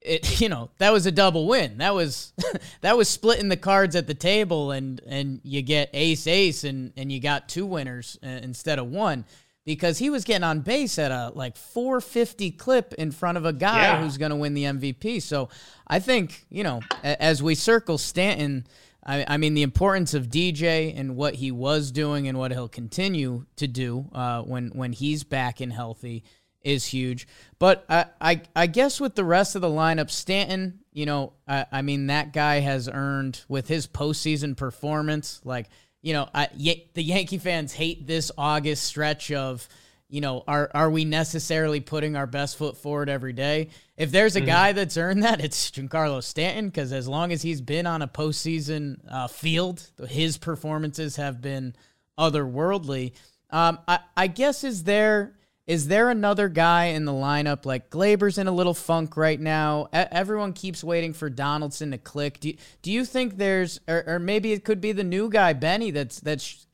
it 0.00 0.40
you 0.40 0.48
know, 0.48 0.70
that 0.78 0.92
was 0.92 1.06
a 1.06 1.12
double 1.12 1.46
win. 1.46 1.78
That 1.78 1.94
was 1.94 2.32
that 2.80 2.96
was 2.96 3.08
splitting 3.08 3.48
the 3.48 3.56
cards 3.56 3.94
at 3.96 4.06
the 4.06 4.14
table, 4.14 4.70
and 4.72 5.00
and 5.06 5.40
you 5.44 5.62
get 5.62 5.90
ace 5.92 6.26
ace, 6.26 6.64
and 6.64 6.92
and 6.96 7.10
you 7.12 7.20
got 7.20 7.48
two 7.48 7.66
winners 7.66 8.18
uh, 8.24 8.28
instead 8.28 8.78
of 8.78 8.86
one 8.88 9.24
because 9.64 9.98
he 9.98 10.08
was 10.08 10.24
getting 10.24 10.44
on 10.44 10.60
base 10.60 10.98
at 10.98 11.10
a 11.10 11.30
like 11.34 11.54
450 11.54 12.52
clip 12.52 12.94
in 12.94 13.10
front 13.12 13.36
of 13.36 13.44
a 13.44 13.52
guy 13.52 13.82
Yeah. 13.82 14.02
who's 14.02 14.16
going 14.16 14.30
to 14.30 14.36
win 14.36 14.54
the 14.54 14.64
MVP. 14.64 15.20
So 15.20 15.50
I 15.86 15.98
think 15.98 16.46
you 16.48 16.62
know, 16.64 16.80
a- 17.04 17.22
as 17.22 17.42
we 17.42 17.54
circle 17.54 17.98
Stanton. 17.98 18.66
I, 19.08 19.24
I 19.26 19.36
mean, 19.38 19.54
the 19.54 19.62
importance 19.62 20.12
of 20.12 20.28
DJ 20.28 20.92
and 20.94 21.16
what 21.16 21.36
he 21.36 21.50
was 21.50 21.90
doing 21.90 22.28
and 22.28 22.38
what 22.38 22.52
he'll 22.52 22.68
continue 22.68 23.46
to 23.56 23.66
do 23.66 24.10
uh, 24.12 24.42
when 24.42 24.68
when 24.68 24.92
he's 24.92 25.24
back 25.24 25.60
and 25.60 25.72
healthy 25.72 26.24
is 26.62 26.84
huge. 26.84 27.26
But 27.58 27.86
I, 27.88 28.04
I 28.20 28.42
I 28.54 28.66
guess 28.66 29.00
with 29.00 29.14
the 29.14 29.24
rest 29.24 29.56
of 29.56 29.62
the 29.62 29.68
lineup, 29.68 30.10
Stanton, 30.10 30.80
you 30.92 31.06
know, 31.06 31.32
I, 31.48 31.64
I 31.72 31.82
mean 31.82 32.08
that 32.08 32.34
guy 32.34 32.60
has 32.60 32.86
earned 32.92 33.42
with 33.48 33.66
his 33.66 33.86
postseason 33.86 34.54
performance. 34.54 35.40
Like 35.42 35.68
you 36.02 36.12
know, 36.12 36.28
I, 36.34 36.48
the 36.92 37.02
Yankee 37.02 37.38
fans 37.38 37.72
hate 37.72 38.06
this 38.06 38.30
August 38.36 38.84
stretch 38.84 39.32
of. 39.32 39.66
You 40.10 40.22
know, 40.22 40.42
are 40.48 40.70
are 40.72 40.88
we 40.90 41.04
necessarily 41.04 41.80
putting 41.80 42.16
our 42.16 42.26
best 42.26 42.56
foot 42.56 42.78
forward 42.78 43.10
every 43.10 43.34
day? 43.34 43.68
If 43.96 44.10
there's 44.10 44.36
a 44.36 44.40
guy 44.40 44.72
that's 44.72 44.96
earned 44.96 45.22
that, 45.22 45.44
it's 45.44 45.70
Giancarlo 45.70 46.22
Stanton. 46.22 46.68
Because 46.68 46.92
as 46.92 47.06
long 47.06 47.30
as 47.30 47.42
he's 47.42 47.60
been 47.60 47.86
on 47.86 48.00
a 48.00 48.08
postseason 48.08 49.00
uh, 49.10 49.28
field, 49.28 49.86
his 50.08 50.38
performances 50.38 51.16
have 51.16 51.42
been 51.42 51.74
otherworldly. 52.18 53.12
Um, 53.50 53.78
I, 53.86 53.98
I 54.16 54.26
guess 54.28 54.64
is 54.64 54.84
there 54.84 55.34
is 55.66 55.88
there 55.88 56.08
another 56.08 56.48
guy 56.48 56.86
in 56.86 57.04
the 57.04 57.12
lineup 57.12 57.66
like 57.66 57.90
Gleyber's 57.90 58.38
in 58.38 58.46
a 58.46 58.52
little 58.52 58.72
funk 58.72 59.18
right 59.18 59.38
now? 59.38 59.88
E- 59.94 60.08
everyone 60.10 60.54
keeps 60.54 60.82
waiting 60.82 61.12
for 61.12 61.28
Donaldson 61.28 61.90
to 61.90 61.98
click. 61.98 62.40
Do 62.40 62.48
you, 62.48 62.56
do 62.80 62.90
you 62.90 63.04
think 63.04 63.36
there's 63.36 63.78
or, 63.86 64.02
or 64.06 64.18
maybe 64.18 64.52
it 64.52 64.64
could 64.64 64.80
be 64.80 64.92
the 64.92 65.04
new 65.04 65.28
guy 65.28 65.52
Benny 65.52 65.90
that's 65.90 66.20
that's 66.20 66.66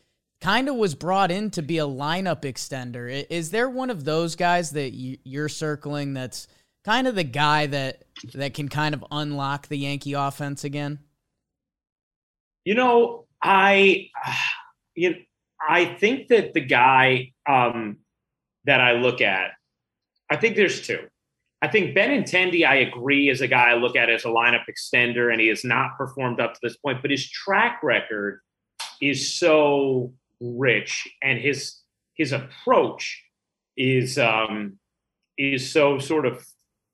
kind 0.45 0.69
of 0.69 0.75
was 0.77 0.95
brought 0.95 1.31
in 1.31 1.51
to 1.51 1.63
be 1.63 1.79
a 1.79 1.87
lineup 1.87 2.43
extender. 2.43 3.27
Is 3.31 3.51
there 3.51 3.71
one 3.71 3.89
of 3.89 4.05
those 4.05 4.37
guys 4.37 4.73
that 4.73 4.93
you- 4.93 5.17
you're 5.25 5.49
circling 5.49 6.13
that's 6.13 6.47
kind 6.85 7.07
of 7.07 7.15
the 7.15 7.25
guy 7.25 7.65
that 7.65 8.05
that 8.35 8.53
can 8.53 8.69
kind 8.69 8.95
of 8.95 9.03
unlock 9.11 9.69
the 9.69 9.79
Yankee 9.79 10.13
offense 10.13 10.63
again? 10.63 10.99
You 12.67 12.75
know, 12.75 13.27
I 13.41 14.11
you 14.95 15.25
I 15.67 15.87
think 15.87 16.29
that 16.29 16.53
the 16.53 16.61
guy 16.61 17.33
um, 17.49 18.01
that 18.65 18.83
I 18.83 18.93
look 18.93 19.23
at, 19.23 19.53
I 20.29 20.37
think 20.37 20.57
there's 20.57 20.87
two. 20.87 21.09
I 21.63 21.69
think 21.69 21.97
Benintendi, 21.97 22.67
I 22.67 22.77
agree, 22.77 23.31
is 23.31 23.41
a 23.41 23.49
guy 23.49 23.71
I 23.71 23.75
look 23.77 23.97
at 23.97 24.11
as 24.11 24.27
a 24.27 24.29
lineup 24.29 24.65
extender, 24.69 25.33
and 25.33 25.41
he 25.41 25.49
has 25.49 25.65
not 25.65 25.97
performed 25.97 26.39
up 26.39 26.53
to 26.53 26.61
this 26.63 26.77
point, 26.77 27.01
but 27.01 27.11
his 27.11 27.27
track 27.31 27.83
record 27.83 28.43
is 29.01 29.35
so 29.39 30.13
rich, 30.45 31.09
and 31.23 31.39
his 31.39 31.81
his 32.15 32.33
approach 32.33 33.23
is 33.77 34.19
um, 34.19 34.79
is 35.39 35.71
so 35.71 35.99
sort 35.99 36.27
of 36.27 36.45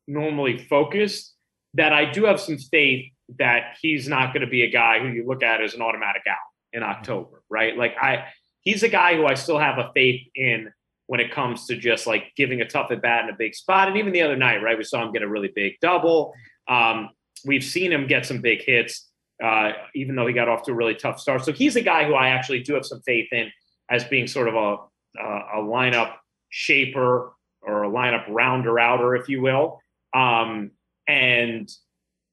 normally 0.06 0.58
focused 0.58 1.34
that 1.74 1.92
I 1.92 2.10
do 2.10 2.24
have 2.24 2.40
some 2.40 2.58
faith 2.58 3.12
that 3.38 3.76
he's 3.80 4.08
not 4.08 4.32
going 4.32 4.40
to 4.40 4.50
be 4.50 4.62
a 4.62 4.70
guy 4.70 4.98
who 4.98 5.08
you 5.08 5.24
look 5.26 5.42
at 5.42 5.62
as 5.62 5.74
an 5.74 5.82
automatic 5.82 6.22
out 6.28 6.36
in 6.72 6.82
October, 6.82 7.42
right? 7.48 7.76
Like 7.76 7.94
I, 8.00 8.24
he's 8.62 8.82
a 8.82 8.88
guy 8.88 9.14
who 9.16 9.26
I 9.26 9.34
still 9.34 9.58
have 9.58 9.78
a 9.78 9.90
faith 9.94 10.22
in 10.34 10.72
when 11.06 11.20
it 11.20 11.32
comes 11.32 11.66
to 11.66 11.76
just 11.76 12.06
like 12.06 12.32
giving 12.36 12.60
a 12.60 12.68
tough 12.68 12.90
at 12.90 13.02
bat 13.02 13.24
in 13.24 13.30
a 13.30 13.36
big 13.36 13.54
spot. 13.54 13.88
And 13.88 13.96
even 13.96 14.12
the 14.12 14.22
other 14.22 14.36
night, 14.36 14.62
right, 14.62 14.78
we 14.78 14.84
saw 14.84 15.04
him 15.04 15.12
get 15.12 15.22
a 15.22 15.28
really 15.28 15.50
big 15.54 15.74
double. 15.80 16.32
Um, 16.68 17.10
we've 17.44 17.64
seen 17.64 17.92
him 17.92 18.06
get 18.06 18.26
some 18.26 18.40
big 18.40 18.62
hits, 18.62 19.09
uh, 19.42 19.72
even 19.94 20.14
though 20.16 20.26
he 20.26 20.34
got 20.34 20.48
off 20.48 20.62
to 20.64 20.72
a 20.72 20.74
really 20.74 20.94
tough 20.94 21.18
start. 21.20 21.44
So 21.44 21.52
he's 21.52 21.76
a 21.76 21.80
guy 21.80 22.04
who 22.04 22.14
I 22.14 22.28
actually 22.28 22.62
do 22.62 22.74
have 22.74 22.84
some 22.84 23.00
faith 23.02 23.28
in 23.32 23.50
as 23.90 24.04
being 24.04 24.26
sort 24.26 24.48
of 24.48 24.54
a 24.54 24.76
a, 25.18 25.24
a 25.54 25.62
lineup 25.62 26.16
shaper 26.50 27.32
or 27.62 27.84
a 27.84 27.88
lineup 27.88 28.24
rounder 28.28 28.78
outer, 28.78 29.16
if 29.16 29.28
you 29.28 29.42
will. 29.42 29.80
Um, 30.14 30.72
and 31.06 31.68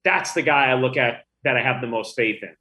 that's 0.03 0.33
the 0.33 0.41
guy 0.41 0.67
I 0.67 0.75
look 0.75 0.97
at 0.97 1.25
that 1.43 1.57
I 1.57 1.61
have 1.61 1.81
the 1.81 1.87
most 1.87 2.15
faith 2.15 2.41
in. 2.41 2.55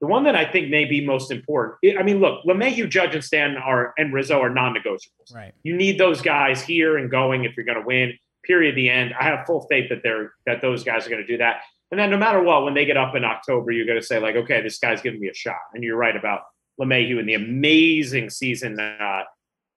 The 0.00 0.08
one 0.08 0.24
that 0.24 0.34
I 0.34 0.44
think 0.44 0.68
may 0.68 0.84
be 0.84 1.04
most 1.04 1.30
important. 1.30 1.78
I 1.98 2.02
mean, 2.02 2.18
look, 2.18 2.44
LeMahieu, 2.44 2.88
Judge, 2.88 3.14
and 3.14 3.22
Stan 3.22 3.56
are 3.56 3.94
and 3.96 4.12
Rizzo 4.12 4.40
are 4.40 4.50
non-negotiables. 4.50 5.32
Right. 5.32 5.54
You 5.62 5.76
need 5.76 5.98
those 5.98 6.20
guys 6.20 6.60
here 6.60 6.98
and 6.98 7.08
going 7.10 7.44
if 7.44 7.56
you're 7.56 7.66
going 7.66 7.78
to 7.78 7.86
win. 7.86 8.14
Period. 8.44 8.74
The 8.74 8.90
end. 8.90 9.14
I 9.18 9.24
have 9.24 9.46
full 9.46 9.66
faith 9.70 9.88
that 9.90 10.02
they're 10.02 10.32
that 10.44 10.60
those 10.60 10.82
guys 10.82 11.06
are 11.06 11.10
going 11.10 11.22
to 11.22 11.26
do 11.26 11.38
that. 11.38 11.60
And 11.92 12.00
then 12.00 12.10
no 12.10 12.16
matter 12.16 12.42
what, 12.42 12.64
when 12.64 12.72
they 12.72 12.86
get 12.86 12.96
up 12.96 13.14
in 13.14 13.22
October, 13.22 13.70
you're 13.70 13.86
going 13.86 14.00
to 14.00 14.06
say 14.06 14.18
like, 14.18 14.34
okay, 14.34 14.62
this 14.62 14.78
guy's 14.78 15.02
giving 15.02 15.20
me 15.20 15.28
a 15.28 15.34
shot. 15.34 15.58
And 15.74 15.84
you're 15.84 15.96
right 15.96 16.16
about 16.16 16.40
LeMahieu 16.80 17.18
and 17.20 17.28
the 17.28 17.34
amazing 17.34 18.30
season 18.30 18.80
uh, 18.80 19.24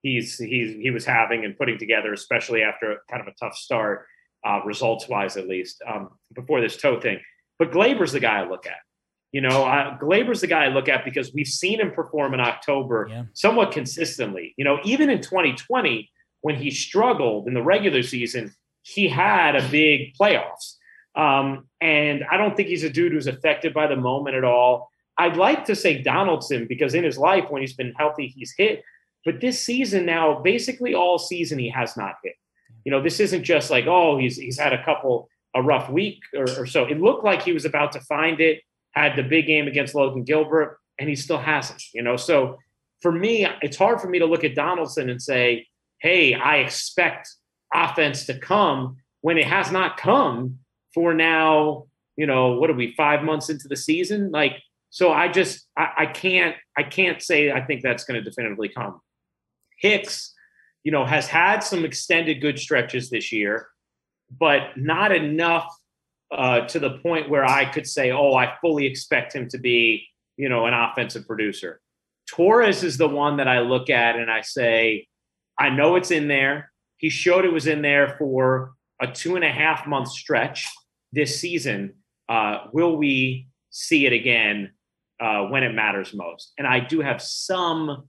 he's 0.02 0.38
he's 0.38 0.76
he 0.76 0.92
was 0.92 1.06
having 1.06 1.44
and 1.44 1.58
putting 1.58 1.78
together, 1.78 2.14
especially 2.14 2.62
after 2.62 3.00
kind 3.10 3.22
of 3.22 3.28
a 3.28 3.34
tough 3.38 3.56
start, 3.56 4.06
uh, 4.48 4.62
results 4.64 5.10
wise 5.10 5.36
at 5.36 5.48
least 5.48 5.84
um, 5.88 6.10
before 6.34 6.62
this 6.62 6.78
toe 6.78 7.00
thing. 7.02 7.20
But 7.60 7.72
Gleyber's 7.72 8.14
the 8.14 8.20
guy 8.20 8.40
I 8.40 8.48
look 8.48 8.66
at. 8.66 8.78
You 9.32 9.42
know, 9.42 9.66
uh, 9.66 9.98
Gleyber's 9.98 10.40
the 10.40 10.48
guy 10.48 10.64
I 10.66 10.68
look 10.70 10.88
at 10.88 11.04
because 11.04 11.34
we've 11.34 11.48
seen 11.48 11.82
him 11.82 11.92
perform 11.92 12.34
in 12.34 12.40
October 12.40 13.08
Yeah. 13.10 13.24
somewhat 13.34 13.74
consistently. 13.74 14.54
You 14.58 14.64
know, 14.64 14.80
even 14.86 15.10
in 15.10 15.20
2020 15.20 16.10
when 16.42 16.56
he 16.56 16.72
struggled 16.72 17.48
in 17.48 17.54
the 17.56 17.62
regular 17.62 18.04
season, 18.04 18.54
he 18.84 19.10
had 19.10 19.56
a 19.56 19.68
big 19.68 20.14
playoffs. 20.14 20.75
Um, 21.16 21.68
and 21.82 22.26
I 22.30 22.38
don't 22.38 22.56
think 22.56 22.70
he's 22.70 22.84
a 22.84 22.90
dude 22.90 23.14
who's 23.14 23.28
affected 23.28 23.74
by 23.74 23.88
the 23.88 23.96
moment 23.96 24.36
at 24.36 24.44
all. 24.44 24.90
I'd 25.18 25.38
like 25.38 25.66
to 25.66 25.76
say 25.76 26.02
Donaldson 26.02 26.68
because 26.68 26.94
in 26.94 27.04
his 27.04 27.18
life, 27.18 27.46
when 27.50 27.62
he's 27.62 27.74
been 27.74 27.94
healthy, 27.94 28.28
he's 28.28 28.54
hit. 28.58 28.84
But 29.24 29.40
this 29.40 29.62
season 29.62 30.06
now, 30.06 30.40
basically 30.40 30.94
all 30.94 31.18
season, 31.18 31.58
he 31.58 31.70
has 31.70 31.96
not 31.96 32.16
hit. 32.24 32.36
You 32.84 32.92
know, 32.92 33.02
this 33.02 33.20
isn't 33.20 33.44
just 33.44 33.72
like, 33.72 33.86
oh, 33.88 34.18
he's 34.18 34.38
he's 34.38 34.60
had 34.60 34.74
a 34.74 34.84
couple 34.84 35.30
a 35.56 35.62
rough 35.62 35.90
week 35.90 36.22
or, 36.36 36.44
or 36.60 36.66
so. 36.66 36.86
It 36.86 37.00
looked 37.00 37.24
like 37.24 37.42
he 37.42 37.54
was 37.54 37.66
about 37.66 37.94
to 37.94 38.02
find 38.02 38.42
it, 38.42 38.62
had 38.92 39.16
the 39.16 39.24
big 39.24 39.48
game 39.48 39.68
against 39.68 39.96
Logan 39.96 40.24
Gilbert, 40.24 40.78
and 41.00 41.10
he 41.10 41.16
still 41.16 41.38
hasn't. 41.38 41.82
You 41.94 42.04
know, 42.04 42.18
so 42.18 42.60
for 43.02 43.12
me, 43.12 43.48
it's 43.62 43.78
hard 43.78 44.02
for 44.02 44.10
me 44.10 44.20
to 44.20 44.26
look 44.26 44.44
at 44.44 44.54
Donaldson 44.54 45.10
and 45.10 45.22
say, 45.22 45.68
hey, 46.00 46.34
I 46.34 46.58
expect 46.58 47.30
offense 47.74 48.26
to 48.26 48.38
come 48.38 48.98
when 49.22 49.38
it 49.38 49.48
has 49.48 49.72
not 49.72 49.98
come 49.98 50.60
for 50.96 51.14
now, 51.14 51.86
you 52.16 52.26
know, 52.26 52.54
what 52.54 52.70
are 52.72 52.74
we, 52.74 52.96
five 52.96 53.22
months 53.22 53.50
into 53.50 53.68
the 53.68 53.76
season? 53.76 54.32
Like, 54.32 54.64
so 54.90 55.12
I 55.12 55.28
just 55.28 55.68
I, 55.78 55.90
I 55.98 56.06
can't 56.06 56.56
I 56.78 56.84
can't 56.84 57.22
say 57.22 57.52
I 57.52 57.62
think 57.62 57.84
that's 57.84 58.06
going 58.06 58.24
to 58.24 58.28
definitively 58.28 58.70
come. 58.70 59.02
Hicks, 59.78 60.34
you 60.84 60.92
know, 60.92 61.06
has 61.06 61.28
had 61.28 61.60
some 61.60 61.84
extended 61.84 62.42
good 62.42 62.58
stretches 62.58 63.10
this 63.10 63.34
year, 63.34 63.68
but 64.40 64.78
not 64.78 65.12
enough 65.12 65.70
uh, 66.32 66.62
to 66.62 66.80
the 66.80 66.92
point 67.00 67.30
where 67.30 67.44
I 67.44 67.66
could 67.66 67.86
say, 67.86 68.12
oh, 68.12 68.34
I 68.36 68.56
fully 68.62 68.86
expect 68.86 69.36
him 69.36 69.50
to 69.50 69.58
be, 69.58 70.08
you 70.38 70.48
know, 70.48 70.66
an 70.66 70.74
offensive 70.74 71.28
producer. 71.28 71.82
Torres 72.30 72.84
is 72.84 72.98
the 72.98 73.08
one 73.08 73.38
that 73.38 73.50
I 73.50 73.60
look 73.60 73.90
at 73.90 74.16
and 74.16 74.32
I 74.32 74.42
say, 74.42 75.08
I 75.60 75.70
know 75.70 75.98
it's 75.98 76.12
in 76.12 76.30
there. 76.30 76.72
He 76.98 77.10
showed 77.10 77.44
it 77.44 77.54
was 77.54 77.68
in 77.68 77.82
there 77.82 78.16
for 78.18 78.74
a 79.02 79.08
two 79.08 79.36
and 79.36 79.44
a 79.44 79.52
half 79.52 79.86
month 79.86 80.08
stretch 80.08 80.68
this 81.16 81.40
season. 81.40 81.94
Uh, 82.30 82.66
will 82.74 82.98
we 82.98 83.48
see 83.72 84.06
it 84.06 84.14
again 84.14 84.72
uh, 85.20 85.44
when 85.44 85.64
it 85.64 85.74
matters 85.74 86.14
most? 86.14 86.54
And 86.58 86.68
I 86.68 86.80
do 86.80 87.02
have 87.02 87.22
some 87.22 88.08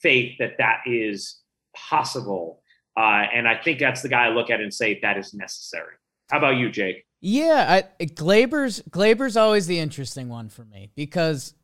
faith 0.00 0.36
that 0.38 0.58
that 0.58 0.80
is 0.86 1.40
possible. 1.74 2.62
Uh, 2.96 3.24
and 3.34 3.48
I 3.48 3.60
think 3.62 3.78
that's 3.78 4.02
the 4.02 4.08
guy 4.08 4.26
I 4.26 4.28
look 4.28 4.50
at 4.50 4.60
and 4.60 4.72
say 4.72 4.98
that 5.02 5.18
is 5.18 5.34
necessary. 5.34 5.94
How 6.30 6.38
about 6.38 6.56
you, 6.56 6.70
Jake? 6.70 7.04
Yeah, 7.20 7.82
I, 8.00 8.04
Glaber's 8.04 8.82
Gleyber's 8.90 9.36
always 9.36 9.66
the 9.66 9.78
interesting 9.78 10.28
one 10.28 10.48
for 10.48 10.64
me 10.64 10.90
because 10.94 11.54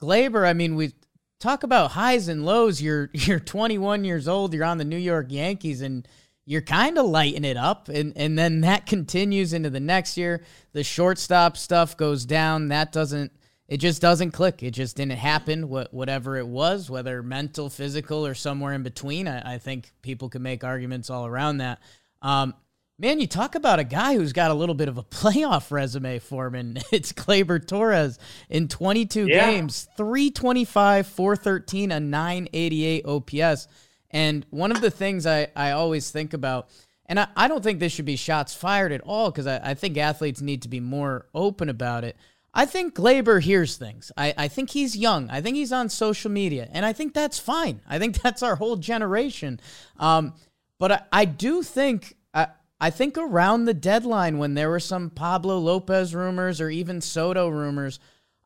Gleyber. 0.00 0.46
I 0.46 0.54
mean, 0.54 0.76
we 0.76 0.92
talk 1.40 1.62
about 1.62 1.92
highs 1.92 2.28
and 2.28 2.44
lows. 2.44 2.80
You're 2.80 3.10
you're 3.12 3.40
21 3.40 4.04
years 4.04 4.28
old. 4.28 4.54
You're 4.54 4.64
on 4.64 4.78
the 4.78 4.84
New 4.84 4.96
York 4.96 5.26
Yankees, 5.28 5.82
and 5.82 6.08
you're 6.46 6.62
kind 6.62 6.98
of 6.98 7.06
lighting 7.06 7.44
it 7.44 7.56
up, 7.56 7.88
and 7.88 8.12
and 8.16 8.38
then 8.38 8.60
that 8.62 8.86
continues 8.86 9.52
into 9.52 9.70
the 9.70 9.80
next 9.80 10.16
year. 10.16 10.42
The 10.72 10.84
shortstop 10.84 11.56
stuff 11.56 11.96
goes 11.96 12.24
down. 12.24 12.68
That 12.68 12.92
doesn't. 12.92 13.32
It 13.66 13.78
just 13.78 14.02
doesn't 14.02 14.32
click. 14.32 14.62
It 14.62 14.72
just 14.72 14.96
didn't 14.96 15.18
happen. 15.18 15.68
What 15.68 15.92
whatever 15.92 16.36
it 16.36 16.46
was, 16.46 16.90
whether 16.90 17.22
mental, 17.22 17.70
physical, 17.70 18.26
or 18.26 18.34
somewhere 18.34 18.74
in 18.74 18.82
between. 18.82 19.26
I, 19.26 19.54
I 19.54 19.58
think 19.58 19.90
people 20.02 20.28
can 20.28 20.42
make 20.42 20.64
arguments 20.64 21.10
all 21.10 21.26
around 21.26 21.58
that. 21.58 21.80
Um, 22.20 22.54
Man, 22.96 23.18
you 23.18 23.26
talk 23.26 23.56
about 23.56 23.80
a 23.80 23.84
guy 23.84 24.14
who's 24.14 24.32
got 24.32 24.52
a 24.52 24.54
little 24.54 24.74
bit 24.74 24.86
of 24.86 24.98
a 24.98 25.02
playoff 25.02 25.72
resume 25.72 26.20
for 26.20 26.46
him, 26.46 26.54
and 26.54 26.84
it's 26.92 27.12
Gleyber 27.12 27.66
Torres 27.66 28.18
in 28.48 28.68
22 28.68 29.26
yeah. 29.26 29.50
games, 29.50 29.88
325, 29.96 31.06
413, 31.06 31.90
a 31.90 32.00
988 32.00 33.06
OPS. 33.06 33.68
And 34.14 34.46
one 34.50 34.70
of 34.70 34.80
the 34.80 34.92
things 34.92 35.26
I, 35.26 35.48
I 35.56 35.72
always 35.72 36.08
think 36.12 36.34
about, 36.34 36.70
and 37.06 37.18
I, 37.18 37.26
I 37.36 37.48
don't 37.48 37.64
think 37.64 37.80
this 37.80 37.92
should 37.92 38.04
be 38.04 38.14
shots 38.14 38.54
fired 38.54 38.92
at 38.92 39.00
all 39.00 39.32
because 39.32 39.48
I, 39.48 39.72
I 39.72 39.74
think 39.74 39.98
athletes 39.98 40.40
need 40.40 40.62
to 40.62 40.68
be 40.68 40.78
more 40.78 41.26
open 41.34 41.68
about 41.68 42.04
it. 42.04 42.16
I 42.54 42.64
think 42.64 42.94
Gleyber 42.94 43.42
hears 43.42 43.76
things. 43.76 44.12
I, 44.16 44.32
I 44.38 44.46
think 44.46 44.70
he's 44.70 44.96
young. 44.96 45.28
I 45.30 45.40
think 45.40 45.56
he's 45.56 45.72
on 45.72 45.88
social 45.88 46.30
media, 46.30 46.68
and 46.70 46.86
I 46.86 46.92
think 46.92 47.12
that's 47.12 47.40
fine. 47.40 47.80
I 47.88 47.98
think 47.98 48.20
that's 48.22 48.44
our 48.44 48.54
whole 48.54 48.76
generation. 48.76 49.58
Um, 49.98 50.34
but 50.78 50.92
I, 50.92 51.00
I 51.10 51.24
do 51.24 51.64
think 51.64 52.14
I, 52.32 52.46
I 52.80 52.90
think 52.90 53.18
around 53.18 53.64
the 53.64 53.74
deadline 53.74 54.38
when 54.38 54.54
there 54.54 54.70
were 54.70 54.78
some 54.78 55.10
Pablo 55.10 55.58
Lopez 55.58 56.14
rumors 56.14 56.60
or 56.60 56.70
even 56.70 57.00
Soto 57.00 57.48
rumors, 57.48 57.98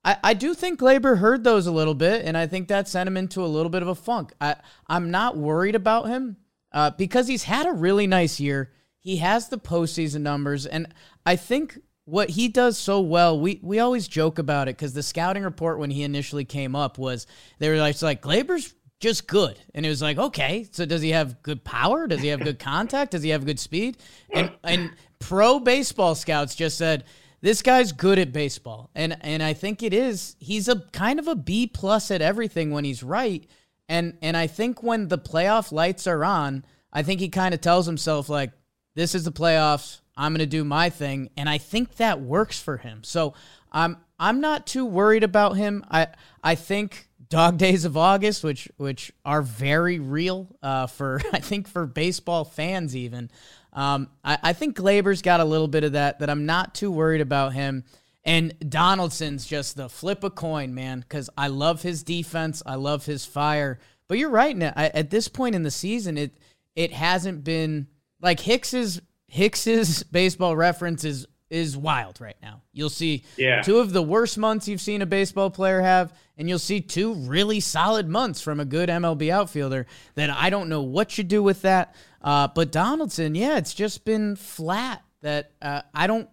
I, 0.05 0.17
I 0.23 0.35
do 0.35 0.55
think 0.55 0.81
Gleyber 0.81 1.19
heard 1.19 1.45
those 1.45 1.67
a 1.67 1.73
little 1.73 1.95
bit, 1.95 2.25
and 2.25 2.37
I 2.37 2.47
think 2.47 2.69
that 2.69 2.89
sent 2.89 3.09
him 3.09 3.17
into 3.17 3.43
a 3.43 3.47
little 3.47 3.71
bit 3.71 3.83
of 3.83 3.89
a 3.89 3.95
funk. 3.95 4.33
I, 4.41 4.57
I'm 4.87 5.11
not 5.11 5.37
worried 5.37 5.75
about 5.75 6.09
him 6.09 6.37
uh, 6.73 6.91
because 6.91 7.27
he's 7.27 7.45
had 7.45 7.67
a 7.67 7.73
really 7.73 8.07
nice 8.07 8.41
year. 8.41 8.73
He 8.99 9.17
has 9.17 9.49
the 9.49 9.59
postseason 9.59 10.21
numbers, 10.21 10.67
and 10.67 10.89
I 11.27 11.37
think 11.37 11.79
what 12.05 12.31
he 12.31 12.49
does 12.49 12.79
so 12.79 13.01
well, 13.01 13.39
we 13.39 13.61
we 13.63 13.81
always 13.81 14.09
joke 14.09 14.39
about 14.39 14.67
it 14.69 14.77
because 14.77 14.95
the 14.95 15.03
scouting 15.03 15.43
report 15.43 15.79
when 15.79 15.91
he 15.91 16.03
initially 16.03 16.45
came 16.45 16.75
up 16.75 16.97
was 16.97 17.27
they 17.59 17.69
were 17.69 17.77
like, 17.77 18.01
like 18.01 18.23
Gleyber's 18.23 18.75
just 18.99 19.27
good. 19.27 19.59
And 19.75 19.85
it 19.85 19.91
was 19.91 20.03
like, 20.03 20.19
okay, 20.19 20.67
so 20.71 20.87
does 20.87 21.03
he 21.03 21.11
have 21.11 21.43
good 21.43 21.65
power? 21.65 22.07
Does 22.07 22.21
he 22.21 22.29
have 22.29 22.41
good 22.41 22.59
contact? 22.59 23.13
Does 23.13 23.23
he 23.23 23.31
have 23.31 23.45
good 23.45 23.61
speed? 23.61 23.99
And 24.33 24.51
and 24.65 24.91
pro 25.19 25.61
baseball 25.61 26.15
scouts 26.15 26.55
just 26.55 26.79
said 26.79 27.05
this 27.41 27.63
guy's 27.63 27.93
good 27.93 28.19
at 28.19 28.33
baseball. 28.33 28.91
And 28.95 29.17
and 29.21 29.43
I 29.43 29.53
think 29.53 29.83
it 29.83 29.93
is. 29.93 30.37
He's 30.39 30.69
a 30.69 30.81
kind 30.93 31.19
of 31.19 31.29
a 31.29 31.35
B 31.35 31.67
plus 31.67 32.11
at 32.11 32.23
everything 32.23 32.71
when 32.71 32.85
he's 32.85 33.03
right. 33.03 33.45
And 33.89 34.17
and 34.23 34.37
I 34.37 34.47
think 34.47 34.83
when 34.83 35.09
the 35.09 35.19
playoff 35.19 35.73
lights 35.73 36.07
are 36.07 36.25
on, 36.25 36.65
I 36.93 37.03
think 37.03 37.21
he 37.21 37.29
kind 37.29 37.55
of 37.55 37.61
tells 37.61 37.87
himself 37.87 38.29
like 38.29 38.53
this 38.95 39.15
is 39.15 39.25
the 39.25 39.33
playoffs. 39.33 40.01
I'm 40.17 40.33
going 40.33 40.41
to 40.41 40.47
do 40.47 40.65
my 40.65 40.91
thing 40.91 41.31
and 41.37 41.49
I 41.49 41.59
think 41.59 41.97
that 41.97 42.21
works 42.21 42.61
for 42.61 42.77
him. 42.77 43.05
So 43.05 43.35
I'm 43.71 43.99
I'm 44.19 44.41
not 44.41 44.67
too 44.67 44.85
worried 44.85 45.23
about 45.25 45.57
him. 45.57 45.85
I 45.91 46.09
I 46.43 46.55
think 46.57 47.09
dog 47.29 47.59
days 47.59 47.85
of 47.85 47.97
August, 47.97 48.43
which 48.43 48.69
which 48.77 49.13
are 49.25 49.43
very 49.43 49.99
real 49.99 50.49
uh, 50.63 50.87
for 50.87 51.21
I 51.33 51.39
think 51.39 51.69
for 51.69 51.87
baseball 51.87 52.45
fans 52.45 52.97
even. 52.97 53.31
Um, 53.73 54.09
I, 54.25 54.39
I 54.43 54.53
think 54.53 54.77
Gleyber's 54.77 55.23
got 55.23 55.41
a 55.41 55.45
little 55.45 55.69
bit 55.69 55.85
of 55.85 55.93
that. 55.93 56.19
That 56.19 56.31
I'm 56.31 56.47
not 56.47 56.75
too 56.75 56.91
worried 56.91 57.21
about 57.21 57.53
him. 57.53 57.85
And 58.25 58.55
Donaldson's 58.69 59.47
just 59.47 59.77
the 59.77 59.89
flip 59.89 60.25
a 60.25 60.31
coin, 60.31 60.75
man. 60.75 61.01
Because 61.01 61.31
I 61.37 61.49
love 61.49 61.83
his 61.83 62.03
defense, 62.03 62.63
I 62.67 62.75
love 62.75 63.07
his 63.07 63.25
fire. 63.25 63.79
But 64.09 64.19
you're 64.19 64.31
right. 64.31 64.57
Now 64.57 64.73
at 64.77 65.11
this 65.11 65.29
point 65.29 65.55
in 65.55 65.63
the 65.63 65.71
season, 65.71 66.19
it 66.19 66.37
it 66.75 66.93
hasn't 66.93 67.45
been 67.45 67.89
like 68.21 68.41
Hicks's 68.41 69.01
Hicks's 69.27 70.03
baseball 70.13 70.57
reference 70.57 71.05
is 71.05 71.27
is 71.51 71.77
wild 71.77 72.21
right 72.21 72.37
now. 72.43 72.63
You'll 72.73 72.91
see 72.91 73.25
yeah. 73.37 73.63
two 73.63 73.79
of 73.79 73.93
the 73.93 74.03
worst 74.03 74.37
months 74.39 74.69
you've 74.69 74.81
seen 74.81 75.03
a 75.03 75.07
baseball 75.07 75.51
player 75.51 75.81
have, 75.81 76.13
and 76.39 76.49
you'll 76.49 76.61
see 76.61 76.81
two 76.81 77.15
really 77.15 77.59
solid 77.59 78.09
months 78.09 78.41
from 78.41 78.61
a 78.61 78.65
good 78.65 78.89
MLB 78.89 79.31
outfielder 79.31 79.87
that 80.15 80.31
I 80.31 80.49
don't 80.49 80.69
know 80.69 80.83
what 80.83 81.19
you 81.19 81.25
do 81.25 81.43
with 81.43 81.63
that. 81.63 81.95
Uh, 82.23 82.49
but 82.49 82.71
Donaldson, 82.71 83.35
yeah, 83.35 83.59
it's 83.59 83.75
just 83.75 84.05
been 84.05 84.37
flat 84.37 85.03
that 85.21 85.51
uh, 85.61 85.83
I 85.93 86.07
don't. 86.07 86.29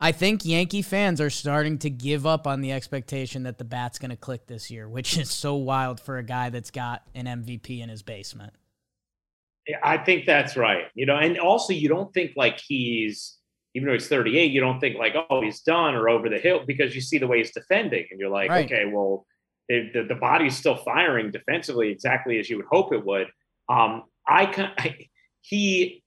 I 0.00 0.12
think 0.12 0.44
Yankee 0.44 0.82
fans 0.82 1.20
are 1.20 1.30
starting 1.30 1.78
to 1.78 1.88
give 1.88 2.26
up 2.26 2.46
on 2.46 2.60
the 2.60 2.72
expectation 2.72 3.44
that 3.44 3.56
the 3.56 3.64
bat's 3.64 3.98
going 3.98 4.10
to 4.10 4.16
click 4.16 4.46
this 4.46 4.70
year, 4.70 4.86
which 4.88 5.16
is 5.16 5.30
so 5.30 5.54
wild 5.54 5.98
for 5.98 6.18
a 6.18 6.22
guy 6.22 6.50
that's 6.50 6.70
got 6.70 7.02
an 7.14 7.24
MVP 7.24 7.80
in 7.80 7.88
his 7.88 8.02
basement. 8.02 8.52
I 9.82 9.96
think 9.96 10.26
that's 10.26 10.56
right. 10.58 10.84
You 10.94 11.06
know, 11.06 11.16
and 11.16 11.38
also 11.38 11.72
you 11.72 11.88
don't 11.88 12.12
think 12.12 12.32
like 12.36 12.60
he's 12.60 13.33
even 13.74 13.88
though 13.88 13.94
he's 13.94 14.08
38, 14.08 14.52
you 14.52 14.60
don't 14.60 14.80
think 14.80 14.96
like, 14.96 15.14
oh, 15.30 15.42
he's 15.42 15.60
done 15.60 15.94
or 15.94 16.08
over 16.08 16.28
the 16.28 16.38
hill 16.38 16.62
because 16.66 16.94
you 16.94 17.00
see 17.00 17.18
the 17.18 17.26
way 17.26 17.38
he's 17.38 17.52
defending, 17.52 18.06
and 18.10 18.20
you're 18.20 18.30
like, 18.30 18.50
right. 18.50 18.64
okay, 18.66 18.84
well, 18.84 19.26
the, 19.68 19.90
the, 19.92 20.04
the 20.04 20.14
body's 20.14 20.56
still 20.56 20.76
firing 20.76 21.30
defensively 21.30 21.90
exactly 21.90 22.38
as 22.38 22.48
you 22.48 22.56
would 22.56 22.66
hope 22.70 22.92
it 22.92 23.04
would. 23.04 23.28
Um, 23.68 24.04
I 24.26 24.46
can 24.46 24.72
he 25.40 26.02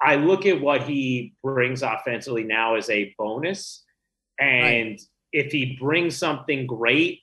I 0.00 0.16
look 0.16 0.44
at 0.44 0.60
what 0.60 0.82
he 0.82 1.34
brings 1.42 1.82
offensively 1.82 2.44
now 2.44 2.74
as 2.74 2.90
a 2.90 3.14
bonus, 3.16 3.84
and 4.38 4.90
right. 4.90 5.00
if 5.32 5.52
he 5.52 5.78
brings 5.80 6.16
something 6.16 6.66
great, 6.66 7.20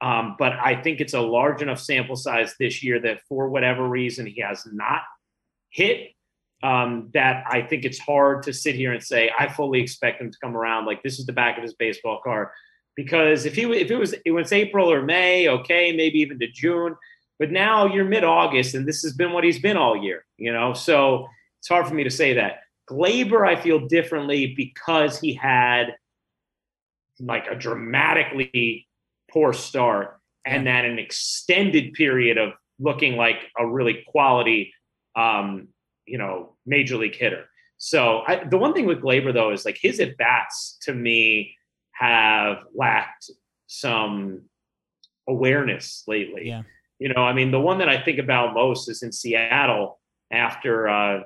um, 0.00 0.36
but 0.38 0.52
I 0.52 0.80
think 0.80 1.00
it's 1.00 1.14
a 1.14 1.20
large 1.20 1.62
enough 1.62 1.80
sample 1.80 2.16
size 2.16 2.54
this 2.58 2.82
year 2.82 3.00
that 3.00 3.20
for 3.28 3.48
whatever 3.48 3.88
reason 3.88 4.26
he 4.26 4.40
has 4.40 4.66
not 4.72 5.02
hit 5.70 6.10
um, 6.64 7.10
that 7.12 7.44
I 7.46 7.60
think 7.60 7.84
it's 7.84 7.98
hard 7.98 8.42
to 8.44 8.52
sit 8.52 8.74
here 8.74 8.92
and 8.92 9.02
say 9.02 9.30
I 9.38 9.52
fully 9.52 9.80
expect 9.80 10.20
him 10.20 10.32
to 10.32 10.38
come 10.42 10.56
around. 10.56 10.86
Like 10.86 11.02
this 11.02 11.18
is 11.18 11.26
the 11.26 11.32
back 11.32 11.58
of 11.58 11.62
his 11.62 11.74
baseball 11.74 12.20
card, 12.24 12.48
because 12.96 13.44
if 13.44 13.54
he 13.54 13.64
if 13.64 13.90
it 13.90 13.96
was 13.96 14.14
it 14.24 14.30
was 14.30 14.50
April 14.50 14.90
or 14.90 15.02
May, 15.02 15.46
okay, 15.48 15.92
maybe 15.92 16.18
even 16.20 16.38
to 16.38 16.48
June, 16.48 16.96
but 17.38 17.50
now 17.50 17.86
you're 17.86 18.06
mid 18.06 18.24
August 18.24 18.74
and 18.74 18.88
this 18.88 19.02
has 19.02 19.12
been 19.12 19.32
what 19.32 19.44
he's 19.44 19.60
been 19.60 19.76
all 19.76 19.94
year, 19.94 20.24
you 20.38 20.52
know. 20.52 20.72
So 20.72 21.28
it's 21.60 21.68
hard 21.68 21.86
for 21.86 21.94
me 21.94 22.04
to 22.04 22.10
say 22.10 22.32
that. 22.34 22.60
Gleyber, 22.90 23.46
I 23.46 23.60
feel 23.60 23.86
differently 23.86 24.54
because 24.56 25.20
he 25.20 25.34
had 25.34 25.94
like 27.20 27.46
a 27.46 27.54
dramatically 27.54 28.88
poor 29.30 29.52
start 29.52 30.18
and 30.46 30.66
then 30.66 30.84
an 30.86 30.98
extended 30.98 31.92
period 31.92 32.38
of 32.38 32.52
looking 32.78 33.16
like 33.16 33.50
a 33.58 33.66
really 33.66 34.04
quality 34.08 34.72
um, 35.16 35.68
you 36.06 36.18
know, 36.18 36.56
major 36.66 36.96
league 36.96 37.16
hitter. 37.16 37.44
So 37.78 38.22
I, 38.26 38.44
the 38.44 38.58
one 38.58 38.72
thing 38.72 38.86
with 38.86 39.02
Gleyber 39.02 39.32
though 39.32 39.52
is 39.52 39.64
like 39.64 39.78
his 39.80 40.00
at 40.00 40.16
bats 40.16 40.78
to 40.82 40.94
me 40.94 41.54
have 41.92 42.58
lacked 42.74 43.30
some 43.66 44.42
awareness 45.28 46.04
lately. 46.06 46.48
Yeah. 46.48 46.62
You 46.98 47.12
know, 47.12 47.22
I 47.22 47.32
mean, 47.32 47.50
the 47.50 47.60
one 47.60 47.78
that 47.78 47.88
I 47.88 48.02
think 48.02 48.18
about 48.18 48.54
most 48.54 48.88
is 48.88 49.02
in 49.02 49.12
Seattle 49.12 50.00
after 50.30 50.88
uh, 50.88 51.20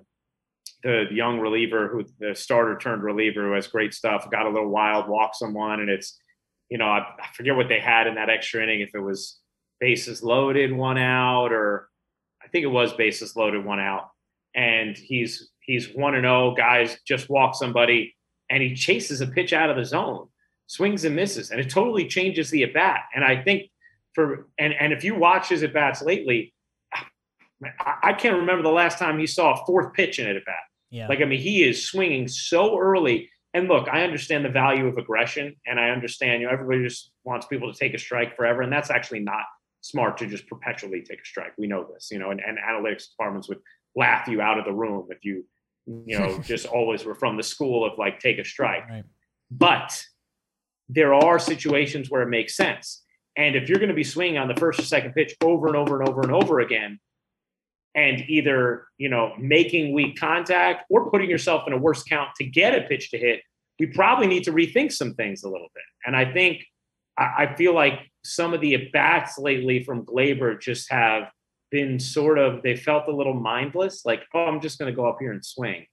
the 0.83 1.07
young 1.11 1.39
reliever 1.41 1.89
who 1.89 2.05
the 2.19 2.35
starter 2.35 2.77
turned 2.79 3.03
reliever 3.03 3.47
who 3.47 3.53
has 3.53 3.67
great 3.67 3.93
stuff, 3.93 4.31
got 4.31 4.47
a 4.47 4.51
little 4.51 4.71
wild, 4.71 5.09
walked 5.09 5.37
someone, 5.37 5.81
and 5.81 5.91
it's, 5.91 6.19
you 6.71 6.79
know, 6.79 6.87
I, 6.87 7.01
I 7.01 7.27
forget 7.35 7.57
what 7.57 7.69
they 7.69 7.81
had 7.81 8.07
in 8.07 8.15
that 8.15 8.31
extra 8.31 8.63
inning, 8.63 8.81
if 8.81 8.95
it 8.95 9.01
was 9.01 9.39
bases 9.81 10.23
loaded, 10.23 10.73
one 10.73 10.99
out, 10.99 11.53
or 11.53 11.89
I 12.43 12.49
think 12.49 12.65
it 12.65 12.69
was 12.69 12.93
bases 12.95 13.37
loaded, 13.37 13.65
one 13.65 13.81
out 13.81 14.11
and 14.55 14.97
he's 14.97 15.51
he's 15.61 15.95
one 15.95 16.15
and 16.15 16.25
zero. 16.25 16.51
Oh, 16.51 16.55
guys 16.55 16.99
just 17.07 17.29
walk 17.29 17.55
somebody, 17.55 18.15
and 18.51 18.63
he 18.63 18.75
chases 18.75 19.21
a 19.21 19.27
pitch 19.27 19.53
out 19.53 19.71
of 19.71 19.77
the 19.77 19.85
zone, 19.85 20.29
swings 20.67 21.05
and 21.05 21.15
misses, 21.17 21.51
and 21.51 21.61
it 21.61 21.71
totally 21.71 22.07
changes 22.07 22.51
the 22.51 22.65
at 22.65 22.75
bat. 22.75 23.03
And 23.15 23.25
I 23.25 23.43
think 23.43 23.71
for 24.15 24.49
and 24.59 24.73
and 24.75 24.93
if 24.93 25.05
you 25.05 25.15
watch 25.15 25.49
his 25.49 25.63
at 25.63 25.73
bats 25.73 26.03
lately, 26.03 26.55
I, 26.95 27.95
I 28.03 28.13
can't 28.13 28.39
remember 28.39 28.63
the 28.63 28.71
last 28.71 28.99
time 28.99 29.19
he 29.19 29.27
saw 29.27 29.53
a 29.53 29.67
fourth 29.67 29.93
pitch 29.95 30.19
in 30.19 30.27
it 30.27 30.37
at 30.37 30.45
bat. 30.45 30.55
Yeah. 30.91 31.09
Like 31.09 31.21
I 31.21 31.25
mean, 31.25 31.41
he 31.41 31.65
is 31.65 31.87
swinging 31.87 32.29
so 32.29 32.79
early. 32.79 33.31
And 33.55 33.67
look, 33.67 33.89
I 33.89 34.03
understand 34.03 34.45
the 34.45 34.51
value 34.51 34.87
of 34.87 34.99
aggression, 34.99 35.57
and 35.67 35.81
I 35.81 35.89
understand 35.91 36.43
you 36.43 36.47
know 36.47 36.53
everybody 36.53 36.83
just 36.83 37.13
wants 37.25 37.47
people 37.47 37.73
to 37.73 37.79
take 37.79 37.95
a 37.95 37.99
strike 37.99 38.37
forever, 38.37 38.63
and 38.63 38.73
that's 38.73 38.91
actually 38.91 39.21
not 39.21 39.45
smart 39.81 40.17
to 40.19 40.27
just 40.27 40.47
perpetually 40.49 41.03
take 41.03 41.21
a 41.21 41.25
strike. 41.25 41.53
We 41.57 41.67
know 41.67 41.87
this, 41.93 42.09
you 42.11 42.19
know, 42.19 42.31
and, 42.31 42.41
and 42.41 42.59
analytics 42.59 43.11
departments 43.11 43.49
would 43.49 43.59
laugh 43.99 44.29
you 44.29 44.41
out 44.41 44.59
of 44.59 44.65
the 44.65 44.73
room 44.73 45.07
if 45.11 45.25
you 45.25 45.45
you 45.87 46.19
know 46.19 46.39
just 46.45 46.67
always 46.67 47.05
were 47.05 47.15
from 47.15 47.37
the 47.37 47.43
school 47.43 47.85
of 47.85 47.99
like 47.99 48.21
take 48.21 48.39
a 48.39 48.45
strike 48.45 48.89
right. 48.89 49.05
but 49.51 50.05
there 50.89 51.13
are 51.13 51.39
situations 51.39 52.11
where 52.11 52.23
it 52.23 52.29
makes 52.29 52.57
sense 52.57 53.05
and 53.37 53.55
if 53.55 53.69
you're 53.69 53.79
going 53.79 53.91
to 53.91 53.95
be 53.95 54.05
swinging 54.05 54.39
on 54.39 54.49
the 54.49 54.57
first 54.57 54.81
or 54.81 54.85
second 54.85 55.13
pitch 55.13 55.35
over 55.43 55.69
and 55.69 55.77
over 55.77 56.01
and 56.01 56.09
over 56.09 56.23
and 56.23 56.33
over 56.33 56.61
again 56.61 56.99
and 57.95 58.25
either 58.29 58.87
you 58.99 59.09
know 59.09 59.33
making 59.39 59.93
weak 59.93 60.19
contact 60.19 60.85
or 60.91 61.11
putting 61.11 61.29
yourself 61.29 61.65
in 61.67 61.73
a 61.73 61.79
worse 61.79 62.03
count 62.03 62.31
to 62.37 62.45
get 62.45 62.75
a 62.75 62.87
pitch 62.87 63.11
to 63.11 63.19
hit 63.19 63.41
we 63.79 63.87
probably 63.87 64.27
need 64.27 64.45
to 64.45 64.53
rethink 64.53 64.93
some 64.93 65.15
things 65.15 65.43
a 65.43 65.49
little 65.49 65.69
bit. 65.75 65.85
And 66.05 66.17
I 66.17 66.33
think 66.33 66.65
I, 67.17 67.45
I 67.45 67.55
feel 67.57 67.75
like 67.75 68.11
some 68.25 68.53
of 68.53 68.61
the 68.61 68.75
at 68.75 68.93
bats 68.93 69.39
lately 69.39 69.85
from 69.85 70.05
Gleyber 70.05 70.61
just 70.61 70.91
have 70.91 71.31
been 71.71 71.99
sort 71.99 72.39
of 72.39 72.63
they 72.63 72.77
felt 72.77 73.09
a 73.09 73.15
little 73.15 73.35
mindless, 73.35 74.05
like 74.05 74.25
oh, 74.35 74.45
I'm 74.45 74.61
just 74.61 74.79
going 74.79 74.91
to 74.91 74.97
go 74.97 75.07
up 75.07 75.19
here 75.21 75.33
and 75.33 75.45
swing. 75.45 75.87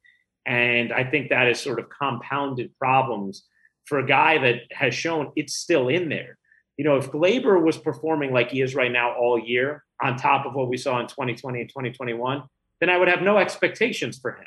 And 0.45 0.93
I 0.93 1.03
think 1.03 1.29
that 1.29 1.47
is 1.47 1.59
sort 1.59 1.79
of 1.79 1.89
compounded 1.89 2.77
problems 2.77 3.45
for 3.85 3.99
a 3.99 4.05
guy 4.05 4.37
that 4.39 4.61
has 4.71 4.93
shown 4.93 5.31
it's 5.35 5.55
still 5.55 5.87
in 5.87 6.09
there. 6.09 6.37
You 6.77 6.85
know, 6.85 6.97
if 6.97 7.11
Gleyber 7.11 7.63
was 7.63 7.77
performing 7.77 8.33
like 8.33 8.51
he 8.51 8.61
is 8.61 8.75
right 8.75 8.91
now 8.91 9.13
all 9.13 9.39
year, 9.39 9.83
on 10.01 10.17
top 10.17 10.45
of 10.45 10.53
what 10.53 10.67
we 10.67 10.77
saw 10.77 10.99
in 10.99 11.07
2020 11.07 11.61
and 11.61 11.69
2021, 11.69 12.43
then 12.79 12.89
I 12.89 12.97
would 12.97 13.07
have 13.07 13.21
no 13.21 13.37
expectations 13.37 14.19
for 14.19 14.31
him 14.31 14.45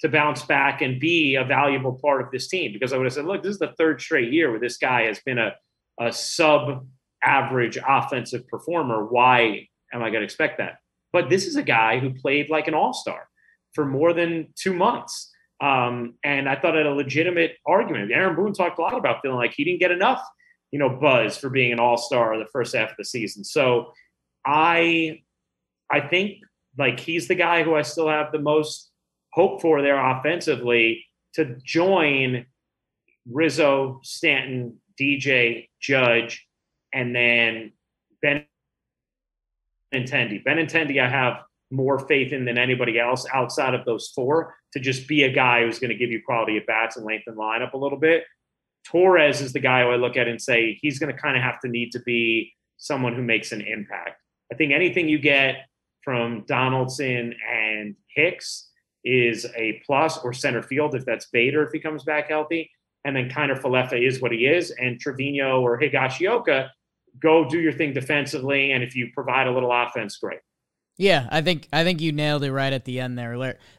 to 0.00 0.08
bounce 0.08 0.42
back 0.42 0.82
and 0.82 0.98
be 0.98 1.36
a 1.36 1.44
valuable 1.44 1.98
part 2.02 2.22
of 2.22 2.30
this 2.30 2.48
team 2.48 2.72
because 2.72 2.92
I 2.92 2.96
would 2.96 3.04
have 3.04 3.12
said, 3.12 3.26
look, 3.26 3.42
this 3.42 3.52
is 3.52 3.58
the 3.58 3.74
third 3.78 4.00
straight 4.00 4.32
year 4.32 4.50
where 4.50 4.60
this 4.60 4.78
guy 4.78 5.02
has 5.02 5.20
been 5.20 5.38
a, 5.38 5.52
a 6.00 6.12
sub 6.12 6.86
average 7.22 7.78
offensive 7.86 8.48
performer. 8.48 9.04
Why 9.04 9.68
am 9.92 10.02
I 10.02 10.10
going 10.10 10.20
to 10.20 10.24
expect 10.24 10.58
that? 10.58 10.78
But 11.12 11.28
this 11.28 11.46
is 11.46 11.56
a 11.56 11.62
guy 11.62 11.98
who 11.98 12.14
played 12.14 12.50
like 12.50 12.68
an 12.68 12.74
all 12.74 12.92
star 12.92 13.28
for 13.74 13.84
more 13.84 14.12
than 14.12 14.48
two 14.56 14.74
months. 14.74 15.30
Um, 15.60 16.14
and 16.24 16.48
I 16.48 16.56
thought 16.56 16.76
it 16.76 16.86
a 16.86 16.94
legitimate 16.94 17.56
argument. 17.66 18.12
Aaron 18.12 18.34
Boone 18.34 18.54
talked 18.54 18.78
a 18.78 18.82
lot 18.82 18.96
about 18.96 19.20
feeling 19.22 19.36
like 19.36 19.52
he 19.54 19.64
didn't 19.64 19.80
get 19.80 19.90
enough, 19.90 20.22
you 20.70 20.78
know, 20.78 20.88
buzz 20.88 21.36
for 21.36 21.50
being 21.50 21.72
an 21.72 21.80
all 21.80 21.98
star 21.98 22.38
the 22.38 22.46
first 22.52 22.74
half 22.74 22.90
of 22.90 22.96
the 22.96 23.04
season. 23.04 23.44
So 23.44 23.92
I, 24.46 25.20
I 25.90 26.00
think 26.00 26.38
like 26.78 26.98
he's 26.98 27.28
the 27.28 27.34
guy 27.34 27.62
who 27.62 27.74
I 27.74 27.82
still 27.82 28.08
have 28.08 28.32
the 28.32 28.38
most 28.38 28.90
hope 29.32 29.60
for 29.60 29.82
there 29.82 29.98
offensively 29.98 31.04
to 31.34 31.56
join 31.64 32.46
Rizzo, 33.30 34.00
Stanton, 34.02 34.80
DJ, 35.00 35.68
Judge, 35.80 36.46
and 36.92 37.14
then 37.14 37.72
Ben 38.22 38.44
Benintendi. 39.92 40.44
Benintendi, 40.44 41.00
I 41.02 41.08
have 41.08 41.42
more 41.70 41.98
faith 41.98 42.32
in 42.32 42.44
than 42.44 42.58
anybody 42.58 42.98
else 42.98 43.26
outside 43.32 43.74
of 43.74 43.84
those 43.84 44.08
four 44.08 44.54
to 44.72 44.80
just 44.80 45.06
be 45.06 45.22
a 45.22 45.32
guy 45.32 45.64
who's 45.64 45.78
going 45.78 45.90
to 45.90 45.96
give 45.96 46.10
you 46.10 46.20
quality 46.24 46.56
at 46.56 46.66
bats 46.66 46.96
and 46.96 47.06
lengthen 47.06 47.36
lineup 47.36 47.72
a 47.74 47.78
little 47.78 47.98
bit. 47.98 48.24
Torres 48.84 49.40
is 49.40 49.52
the 49.52 49.60
guy 49.60 49.82
who 49.82 49.90
I 49.90 49.96
look 49.96 50.16
at 50.16 50.26
and 50.26 50.40
say 50.40 50.78
he's 50.80 50.98
going 50.98 51.14
to 51.14 51.20
kind 51.20 51.36
of 51.36 51.42
have 51.42 51.60
to 51.60 51.68
need 51.68 51.92
to 51.92 52.00
be 52.00 52.52
someone 52.78 53.14
who 53.14 53.22
makes 53.22 53.52
an 53.52 53.60
impact. 53.60 54.20
I 54.52 54.56
think 54.56 54.72
anything 54.72 55.08
you 55.08 55.18
get 55.18 55.66
from 56.02 56.44
Donaldson 56.46 57.34
and 57.48 57.94
Hicks 58.14 58.68
is 59.04 59.46
a 59.56 59.80
plus, 59.86 60.18
or 60.18 60.32
center 60.32 60.62
field 60.62 60.94
if 60.94 61.04
that's 61.04 61.26
Bader 61.26 61.62
if 61.62 61.72
he 61.72 61.78
comes 61.78 62.04
back 62.04 62.28
healthy. 62.28 62.70
And 63.04 63.16
then 63.16 63.30
Kiner 63.30 63.58
Falefa 63.58 64.06
is 64.06 64.20
what 64.20 64.32
he 64.32 64.46
is, 64.46 64.70
and 64.72 65.00
Trevino 65.00 65.62
or 65.62 65.80
Higashioka 65.80 66.68
go 67.20 67.48
do 67.48 67.58
your 67.58 67.72
thing 67.72 67.92
defensively, 67.92 68.72
and 68.72 68.82
if 68.82 68.96
you 68.96 69.10
provide 69.14 69.46
a 69.46 69.52
little 69.52 69.72
offense, 69.72 70.16
great. 70.16 70.40
Yeah, 71.00 71.28
I 71.30 71.40
think 71.40 71.66
I 71.72 71.82
think 71.82 72.00
you 72.00 72.12
nailed 72.12 72.44
it 72.44 72.52
right 72.52 72.72
at 72.72 72.84
the 72.84 73.00
end 73.00 73.18
there. 73.18 73.36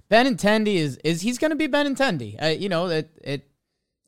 Ben 0.10 0.26
Benintendi 0.26 0.76
is 0.76 0.98
is 1.04 1.22
he's 1.22 1.38
going 1.38 1.52
to 1.52 1.56
be 1.56 1.68
Benintendi. 1.68 2.42
Uh, 2.42 2.48
you 2.48 2.68
know 2.68 2.88
it 2.88 3.12
it 3.24 3.48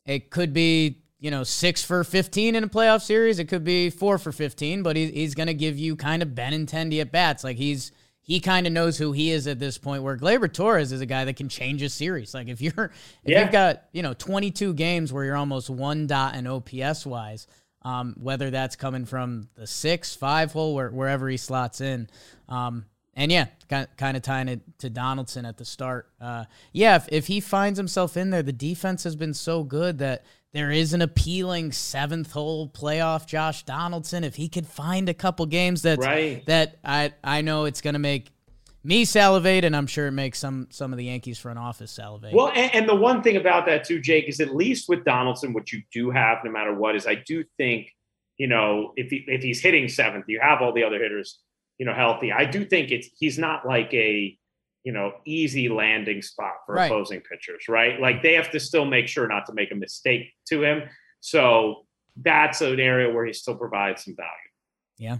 it 0.04 0.30
could 0.30 0.52
be 0.52 0.98
you 1.20 1.30
know 1.30 1.44
six 1.44 1.84
for 1.84 2.02
fifteen 2.02 2.56
in 2.56 2.64
a 2.64 2.68
playoff 2.68 3.02
series. 3.02 3.38
It 3.38 3.44
could 3.44 3.62
be 3.62 3.88
four 3.88 4.18
for 4.18 4.32
fifteen, 4.32 4.82
but 4.82 4.96
he, 4.96 5.12
he's 5.12 5.36
going 5.36 5.46
to 5.46 5.54
give 5.54 5.78
you 5.78 5.94
kind 5.94 6.22
of 6.22 6.34
Ben 6.34 6.52
Benintendi 6.52 7.00
at 7.00 7.12
bats. 7.12 7.44
Like 7.44 7.56
he's 7.56 7.92
he 8.20 8.40
kind 8.40 8.66
of 8.66 8.72
knows 8.72 8.98
who 8.98 9.12
he 9.12 9.30
is 9.30 9.46
at 9.46 9.60
this 9.60 9.78
point. 9.78 10.02
Where 10.02 10.16
Gleyber 10.16 10.52
Torres 10.52 10.90
is 10.90 11.00
a 11.00 11.06
guy 11.06 11.24
that 11.24 11.36
can 11.36 11.48
change 11.48 11.82
a 11.82 11.90
series. 11.90 12.34
Like 12.34 12.48
if 12.48 12.60
you're 12.60 12.90
if 13.22 13.30
yeah. 13.30 13.42
you've 13.42 13.52
got 13.52 13.84
you 13.92 14.02
know 14.02 14.14
22 14.14 14.74
games 14.74 15.12
where 15.12 15.24
you're 15.24 15.36
almost 15.36 15.70
one 15.70 16.08
dot 16.08 16.34
and 16.34 16.48
OPS 16.48 17.06
wise, 17.06 17.46
um, 17.84 18.14
whether 18.18 18.50
that's 18.50 18.76
coming 18.76 19.04
from 19.04 19.48
the 19.54 19.66
six, 19.66 20.14
five 20.14 20.52
hole, 20.52 20.74
where, 20.74 20.90
wherever 20.90 21.28
he 21.28 21.36
slots 21.36 21.80
in. 21.80 22.08
Um, 22.48 22.86
and 23.16 23.30
yeah, 23.30 23.46
kind 23.68 24.16
of 24.16 24.22
tying 24.22 24.48
it 24.48 24.60
to 24.78 24.90
Donaldson 24.90 25.44
at 25.44 25.56
the 25.56 25.64
start. 25.64 26.08
Uh, 26.20 26.44
yeah, 26.72 26.96
if, 26.96 27.08
if 27.10 27.26
he 27.28 27.40
finds 27.40 27.78
himself 27.78 28.16
in 28.16 28.30
there, 28.30 28.42
the 28.42 28.52
defense 28.52 29.04
has 29.04 29.14
been 29.14 29.34
so 29.34 29.62
good 29.62 29.98
that 29.98 30.24
there 30.52 30.70
is 30.70 30.92
an 30.94 31.02
appealing 31.02 31.72
seventh 31.72 32.32
hole 32.32 32.68
playoff 32.68 33.26
Josh 33.26 33.64
Donaldson. 33.64 34.24
If 34.24 34.36
he 34.36 34.48
could 34.48 34.66
find 34.66 35.08
a 35.08 35.14
couple 35.14 35.46
games 35.46 35.82
that 35.82 35.98
right. 35.98 36.44
that 36.46 36.78
I 36.84 37.12
I 37.22 37.42
know 37.42 37.64
it's 37.64 37.80
going 37.80 37.94
to 37.94 38.00
make 38.00 38.30
me 38.84 39.04
salivate, 39.04 39.64
and 39.64 39.74
I'm 39.74 39.86
sure 39.86 40.06
it 40.06 40.12
makes 40.12 40.38
some 40.38 40.68
some 40.70 40.92
of 40.92 40.98
the 40.98 41.06
Yankees 41.06 41.38
front 41.38 41.58
office 41.58 41.90
salivate. 41.90 42.34
Well, 42.34 42.52
and, 42.54 42.74
and 42.74 42.88
the 42.88 42.94
one 42.94 43.22
thing 43.22 43.36
about 43.36 43.66
that 43.66 43.84
too, 43.84 44.00
Jake, 44.00 44.28
is 44.28 44.40
at 44.40 44.54
least 44.54 44.88
with 44.88 45.04
Donaldson, 45.04 45.52
what 45.52 45.72
you 45.72 45.82
do 45.92 46.10
have, 46.10 46.38
no 46.44 46.50
matter 46.50 46.74
what, 46.74 46.94
is 46.94 47.06
I 47.06 47.16
do 47.16 47.44
think 47.56 47.90
you 48.36 48.46
know 48.46 48.92
if 48.96 49.10
he, 49.10 49.24
if 49.26 49.42
he's 49.42 49.60
hitting 49.60 49.88
seventh, 49.88 50.26
you 50.28 50.40
have 50.40 50.62
all 50.62 50.72
the 50.72 50.84
other 50.84 50.98
hitters 50.98 51.40
you 51.78 51.86
know, 51.86 51.94
healthy. 51.94 52.32
I 52.32 52.44
do 52.44 52.64
think 52.64 52.90
it's 52.90 53.08
he's 53.18 53.38
not 53.38 53.66
like 53.66 53.92
a 53.92 54.36
you 54.84 54.92
know 54.92 55.12
easy 55.24 55.68
landing 55.68 56.22
spot 56.22 56.54
for 56.66 56.74
right. 56.76 56.86
opposing 56.86 57.20
pitchers, 57.20 57.68
right? 57.68 58.00
Like 58.00 58.22
they 58.22 58.34
have 58.34 58.50
to 58.52 58.60
still 58.60 58.84
make 58.84 59.08
sure 59.08 59.26
not 59.26 59.46
to 59.46 59.54
make 59.54 59.72
a 59.72 59.74
mistake 59.74 60.32
to 60.48 60.62
him. 60.62 60.82
So 61.20 61.86
that's 62.16 62.60
an 62.60 62.78
area 62.78 63.12
where 63.12 63.24
he 63.24 63.32
still 63.32 63.56
provides 63.56 64.04
some 64.04 64.14
value. 64.14 64.30
Yeah. 64.98 65.18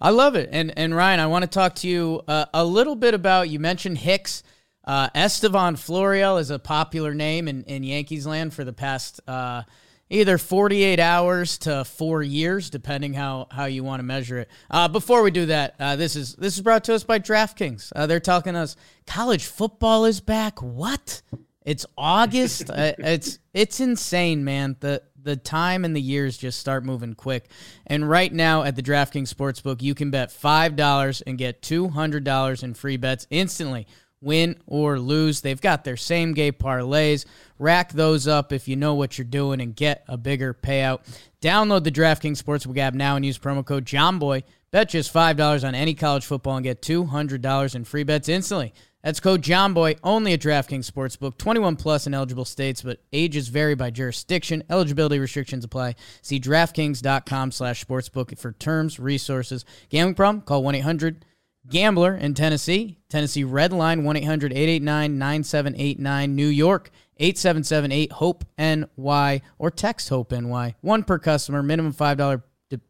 I 0.00 0.10
love 0.10 0.36
it. 0.36 0.48
And 0.52 0.76
and 0.76 0.94
Ryan, 0.94 1.20
I 1.20 1.26
want 1.26 1.42
to 1.42 1.48
talk 1.50 1.74
to 1.76 1.88
you 1.88 2.22
uh, 2.28 2.46
a 2.54 2.64
little 2.64 2.96
bit 2.96 3.14
about 3.14 3.48
you 3.48 3.58
mentioned 3.58 3.98
Hicks. 3.98 4.42
Uh, 4.84 5.08
Estevan 5.14 5.76
Florial 5.76 6.38
is 6.38 6.50
a 6.50 6.58
popular 6.58 7.14
name 7.14 7.48
in, 7.48 7.64
in 7.64 7.82
Yankees 7.82 8.26
land 8.26 8.52
for 8.52 8.64
the 8.64 8.72
past 8.72 9.18
uh, 9.26 9.62
either 10.10 10.38
48 10.38 11.00
hours 11.00 11.58
to 11.58 11.84
four 11.84 12.22
years, 12.22 12.70
depending 12.70 13.14
how, 13.14 13.48
how 13.50 13.64
you 13.64 13.82
want 13.82 14.00
to 14.00 14.04
measure 14.04 14.38
it. 14.38 14.50
Uh, 14.70 14.88
before 14.88 15.22
we 15.22 15.30
do 15.30 15.46
that, 15.46 15.74
uh, 15.80 15.96
this 15.96 16.16
is 16.16 16.34
this 16.36 16.54
is 16.54 16.62
brought 16.62 16.84
to 16.84 16.94
us 16.94 17.04
by 17.04 17.18
DraftKings. 17.18 17.92
Uh, 17.94 18.06
they're 18.06 18.20
talking 18.20 18.54
to 18.54 18.60
us. 18.60 18.76
College 19.06 19.46
football 19.46 20.04
is 20.04 20.20
back. 20.20 20.60
What? 20.62 21.22
It's 21.64 21.86
August. 21.96 22.70
Uh, 22.74 22.92
it's 22.98 23.38
it's 23.52 23.80
insane, 23.80 24.44
man. 24.44 24.76
The 24.80 25.02
the 25.24 25.36
time 25.36 25.84
and 25.84 25.96
the 25.96 26.00
years 26.00 26.36
just 26.36 26.60
start 26.60 26.84
moving 26.84 27.14
quick. 27.14 27.48
And 27.86 28.08
right 28.08 28.32
now 28.32 28.62
at 28.62 28.76
the 28.76 28.82
DraftKings 28.82 29.32
Sportsbook, 29.32 29.82
you 29.82 29.94
can 29.94 30.10
bet 30.10 30.30
five 30.30 30.76
dollars 30.76 31.20
and 31.22 31.38
get 31.38 31.62
two 31.62 31.88
hundred 31.88 32.24
dollars 32.24 32.62
in 32.62 32.74
free 32.74 32.96
bets 32.96 33.26
instantly 33.30 33.86
win 34.24 34.56
or 34.66 34.98
lose. 34.98 35.42
They've 35.42 35.60
got 35.60 35.84
their 35.84 35.96
same 35.96 36.32
game 36.32 36.54
parlays. 36.54 37.26
Rack 37.58 37.92
those 37.92 38.26
up 38.26 38.52
if 38.52 38.66
you 38.66 38.74
know 38.74 38.94
what 38.94 39.18
you're 39.18 39.24
doing 39.26 39.60
and 39.60 39.76
get 39.76 40.04
a 40.08 40.16
bigger 40.16 40.54
payout. 40.54 41.00
Download 41.40 41.84
the 41.84 41.92
DraftKings 41.92 42.42
Sportsbook 42.42 42.78
app 42.78 42.94
now 42.94 43.16
and 43.16 43.24
use 43.24 43.38
promo 43.38 43.64
code 43.64 43.84
JOHNBOY. 43.84 44.42
Bet 44.70 44.88
just 44.88 45.14
$5 45.14 45.66
on 45.66 45.74
any 45.74 45.94
college 45.94 46.24
football 46.24 46.56
and 46.56 46.64
get 46.64 46.82
$200 46.82 47.74
in 47.74 47.84
free 47.84 48.02
bets 48.02 48.28
instantly. 48.28 48.74
That's 49.04 49.20
code 49.20 49.42
JOHNBOY 49.42 49.98
only 50.02 50.32
at 50.32 50.40
DraftKings 50.40 50.90
Sportsbook. 50.90 51.36
21 51.36 51.76
plus 51.76 52.06
in 52.06 52.14
eligible 52.14 52.46
states, 52.46 52.80
but 52.80 53.02
ages 53.12 53.48
vary 53.48 53.74
by 53.74 53.90
jurisdiction. 53.90 54.64
Eligibility 54.70 55.18
restrictions 55.18 55.62
apply. 55.62 55.96
See 56.22 56.40
DraftKings.com 56.40 57.52
slash 57.52 57.84
sportsbook 57.84 58.38
for 58.38 58.52
terms, 58.52 58.98
resources. 58.98 59.66
Gambling 59.90 60.14
problem? 60.14 60.40
Call 60.40 60.62
1 60.62 60.76
800 60.76 61.26
Gambler 61.68 62.14
in 62.14 62.32
Tennessee. 62.32 62.98
Tennessee 63.10 63.44
Red 63.44 63.74
Line 63.74 64.04
1 64.04 64.16
800 64.16 64.52
889 64.52 65.18
9789. 65.18 66.34
New 66.34 66.48
York 66.48 66.90
877 67.18 67.92
8 67.92 68.12
HOPE 68.12 68.44
NY 68.56 69.42
or 69.58 69.70
text 69.70 70.08
HOPE 70.08 70.32
NY. 70.32 70.76
One 70.80 71.04
per 71.04 71.18
customer, 71.18 71.62
minimum 71.62 71.92
$5 71.92 72.42
de- 72.70 72.80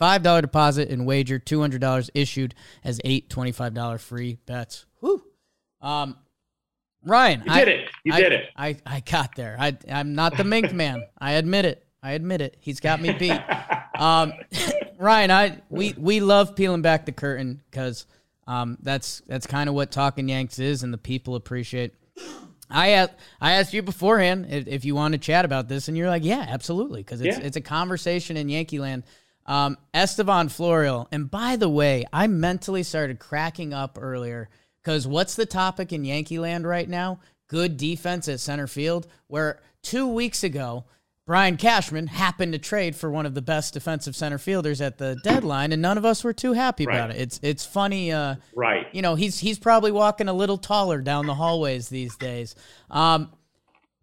$5 0.00 0.40
deposit 0.40 0.90
and 0.90 1.06
wager, 1.06 1.38
$200 1.38 2.10
issued 2.12 2.56
as 2.82 3.00
eight 3.04 3.30
$25 3.30 4.00
free 4.00 4.38
bets. 4.46 4.86
Whoo. 5.00 5.22
Um, 5.84 6.16
Ryan, 7.04 7.42
you 7.44 7.52
did 7.52 7.68
I, 7.68 7.70
it. 7.70 7.88
You 8.04 8.12
I, 8.14 8.20
did 8.20 8.32
it. 8.32 8.44
I, 8.56 8.76
I 8.86 9.00
got 9.00 9.36
there. 9.36 9.56
I, 9.60 9.76
I'm 9.90 10.14
not 10.14 10.36
the 10.36 10.44
mink 10.44 10.72
man. 10.72 11.04
I 11.18 11.32
admit 11.32 11.66
it. 11.66 11.86
I 12.02 12.12
admit 12.12 12.40
it. 12.40 12.56
He's 12.60 12.80
got 12.80 13.00
me 13.00 13.12
beat. 13.12 13.40
Um, 13.96 14.32
Ryan, 14.98 15.30
I 15.30 15.62
we 15.70 15.94
we 15.96 16.18
love 16.18 16.56
peeling 16.56 16.82
back 16.82 17.06
the 17.06 17.12
curtain 17.12 17.62
because 17.70 18.06
um, 18.48 18.76
that's 18.82 19.22
that's 19.28 19.46
kind 19.46 19.68
of 19.68 19.76
what 19.76 19.92
talking 19.92 20.28
Yanks 20.28 20.58
is, 20.58 20.82
and 20.82 20.92
the 20.92 20.98
people 20.98 21.36
appreciate. 21.36 21.94
I 22.68 22.88
asked, 22.88 23.12
I 23.40 23.52
asked 23.52 23.72
you 23.72 23.82
beforehand 23.82 24.48
if, 24.50 24.66
if 24.66 24.84
you 24.84 24.96
want 24.96 25.12
to 25.12 25.18
chat 25.18 25.44
about 25.44 25.68
this, 25.68 25.86
and 25.86 25.96
you're 25.96 26.08
like, 26.08 26.24
yeah, 26.24 26.44
absolutely, 26.48 27.04
because 27.04 27.20
it's 27.20 27.38
yeah. 27.38 27.44
it's 27.44 27.56
a 27.56 27.60
conversation 27.60 28.36
in 28.36 28.48
Yankee 28.48 28.80
land. 28.80 29.04
Um, 29.46 29.78
Estevan 29.94 30.48
Florial, 30.48 31.06
and 31.12 31.30
by 31.30 31.54
the 31.54 31.68
way, 31.68 32.04
I 32.12 32.26
mentally 32.26 32.82
started 32.82 33.20
cracking 33.20 33.72
up 33.72 33.96
earlier 34.02 34.48
because 34.84 35.06
what's 35.06 35.34
the 35.34 35.46
topic 35.46 35.92
in 35.92 36.04
Yankee 36.04 36.38
land 36.38 36.66
right 36.66 36.88
now? 36.88 37.20
Good 37.48 37.76
defense 37.76 38.28
at 38.28 38.40
center 38.40 38.66
field. 38.66 39.06
Where 39.26 39.60
two 39.82 40.06
weeks 40.06 40.44
ago 40.44 40.84
Brian 41.26 41.56
Cashman 41.56 42.08
happened 42.08 42.52
to 42.52 42.58
trade 42.58 42.94
for 42.94 43.10
one 43.10 43.24
of 43.24 43.32
the 43.32 43.40
best 43.40 43.72
defensive 43.72 44.14
center 44.14 44.36
fielders 44.36 44.82
at 44.82 44.98
the 44.98 45.16
deadline, 45.24 45.72
and 45.72 45.80
none 45.80 45.96
of 45.96 46.04
us 46.04 46.22
were 46.22 46.34
too 46.34 46.52
happy 46.52 46.84
right. 46.84 46.96
about 46.96 47.10
it. 47.10 47.16
It's 47.16 47.40
it's 47.42 47.64
funny, 47.64 48.12
uh, 48.12 48.36
right? 48.54 48.86
You 48.92 49.00
know, 49.00 49.14
he's 49.14 49.38
he's 49.38 49.58
probably 49.58 49.90
walking 49.90 50.28
a 50.28 50.34
little 50.34 50.58
taller 50.58 51.00
down 51.00 51.26
the 51.26 51.34
hallways 51.34 51.88
these 51.88 52.14
days. 52.16 52.54
Um, 52.90 53.32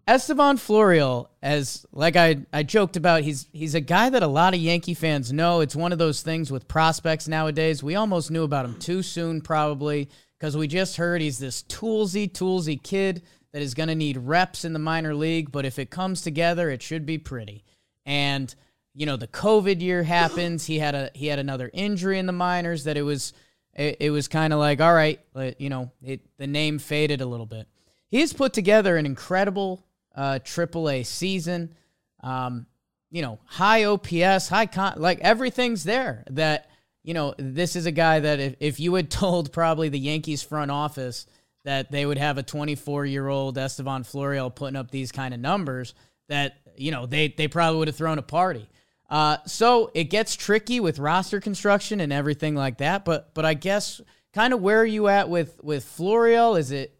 Estevan 0.07 0.57
Florial, 0.57 1.27
as 1.43 1.85
like 1.91 2.15
I, 2.15 2.37
I 2.51 2.63
joked 2.63 2.97
about, 2.97 3.21
he's 3.21 3.47
he's 3.53 3.75
a 3.75 3.81
guy 3.81 4.09
that 4.09 4.23
a 4.23 4.27
lot 4.27 4.55
of 4.55 4.59
Yankee 4.59 4.95
fans 4.95 5.31
know. 5.31 5.59
It's 5.61 5.75
one 5.75 5.91
of 5.91 5.99
those 5.99 6.23
things 6.23 6.51
with 6.51 6.67
prospects 6.67 7.27
nowadays. 7.27 7.83
We 7.83 7.93
almost 7.93 8.31
knew 8.31 8.43
about 8.43 8.65
him 8.65 8.79
too 8.79 9.03
soon, 9.03 9.41
probably, 9.41 10.09
because 10.41 10.57
we 10.57 10.65
just 10.67 10.97
heard 10.97 11.21
he's 11.21 11.37
this 11.37 11.61
toolsy, 11.61 12.27
toolsy 12.27 12.81
kid 12.81 13.21
that 13.53 13.61
is 13.61 13.75
going 13.75 13.89
to 13.89 13.95
need 13.95 14.17
reps 14.17 14.65
in 14.65 14.73
the 14.73 14.79
minor 14.79 15.13
league. 15.13 15.51
But 15.51 15.65
if 15.65 15.77
it 15.77 15.91
comes 15.91 16.23
together, 16.23 16.71
it 16.71 16.81
should 16.81 17.05
be 17.05 17.19
pretty. 17.19 17.63
And 18.07 18.53
you 18.95 19.05
know, 19.05 19.17
the 19.17 19.27
COVID 19.27 19.81
year 19.81 20.01
happens. 20.01 20.65
He 20.65 20.79
had 20.79 20.95
a 20.95 21.11
he 21.13 21.27
had 21.27 21.37
another 21.37 21.69
injury 21.71 22.17
in 22.17 22.25
the 22.25 22.33
minors 22.33 22.85
that 22.85 22.97
it 22.97 23.03
was 23.03 23.33
it, 23.75 23.97
it 23.99 24.09
was 24.09 24.27
kind 24.27 24.51
of 24.51 24.57
like 24.57 24.81
all 24.81 24.93
right, 24.95 25.19
you 25.59 25.69
know, 25.69 25.91
it 26.01 26.21
the 26.39 26.47
name 26.47 26.79
faded 26.79 27.21
a 27.21 27.25
little 27.27 27.45
bit. 27.45 27.67
He's 28.09 28.33
put 28.33 28.51
together 28.51 28.97
an 28.97 29.05
incredible 29.05 29.85
uh, 30.15 30.39
AAA 30.43 31.05
season. 31.05 31.75
Um, 32.23 32.65
you 33.11 33.21
know, 33.21 33.37
high 33.45 33.83
OPS, 33.83 34.49
high 34.49 34.65
con, 34.65 34.95
like 34.97 35.19
everything's 35.19 35.83
there. 35.83 36.23
That 36.31 36.70
you 37.03 37.13
know, 37.13 37.33
this 37.37 37.75
is 37.75 37.85
a 37.85 37.91
guy 37.91 38.19
that 38.19 38.39
if, 38.39 38.55
if 38.59 38.79
you 38.79 38.93
had 38.95 39.09
told 39.11 39.51
probably 39.51 39.89
the 39.89 39.99
Yankees 39.99 40.43
front 40.43 40.71
office 40.71 41.25
that 41.63 41.91
they 41.91 42.05
would 42.05 42.17
have 42.17 42.37
a 42.37 42.43
24 42.43 43.05
year 43.05 43.27
old 43.27 43.57
Estevan 43.57 44.03
Florial 44.03 44.53
putting 44.53 44.75
up 44.75 44.91
these 44.91 45.11
kind 45.11 45.33
of 45.33 45.39
numbers, 45.39 45.93
that 46.29 46.57
you 46.77 46.91
know 46.91 47.05
they 47.05 47.27
they 47.29 47.47
probably 47.47 47.79
would 47.79 47.87
have 47.87 47.97
thrown 47.97 48.17
a 48.17 48.23
party. 48.23 48.67
Uh, 49.09 49.37
so 49.45 49.91
it 49.93 50.05
gets 50.05 50.35
tricky 50.35 50.79
with 50.79 50.97
roster 50.97 51.41
construction 51.41 51.99
and 51.99 52.13
everything 52.13 52.55
like 52.55 52.77
that. 52.77 53.03
But 53.05 53.33
but 53.33 53.45
I 53.45 53.53
guess 53.53 54.01
kind 54.33 54.53
of 54.53 54.61
where 54.61 54.79
are 54.79 54.85
you 54.85 55.07
at 55.07 55.29
with 55.29 55.61
with 55.63 55.83
Florial? 55.85 56.57
Is 56.57 56.71
it 56.71 56.97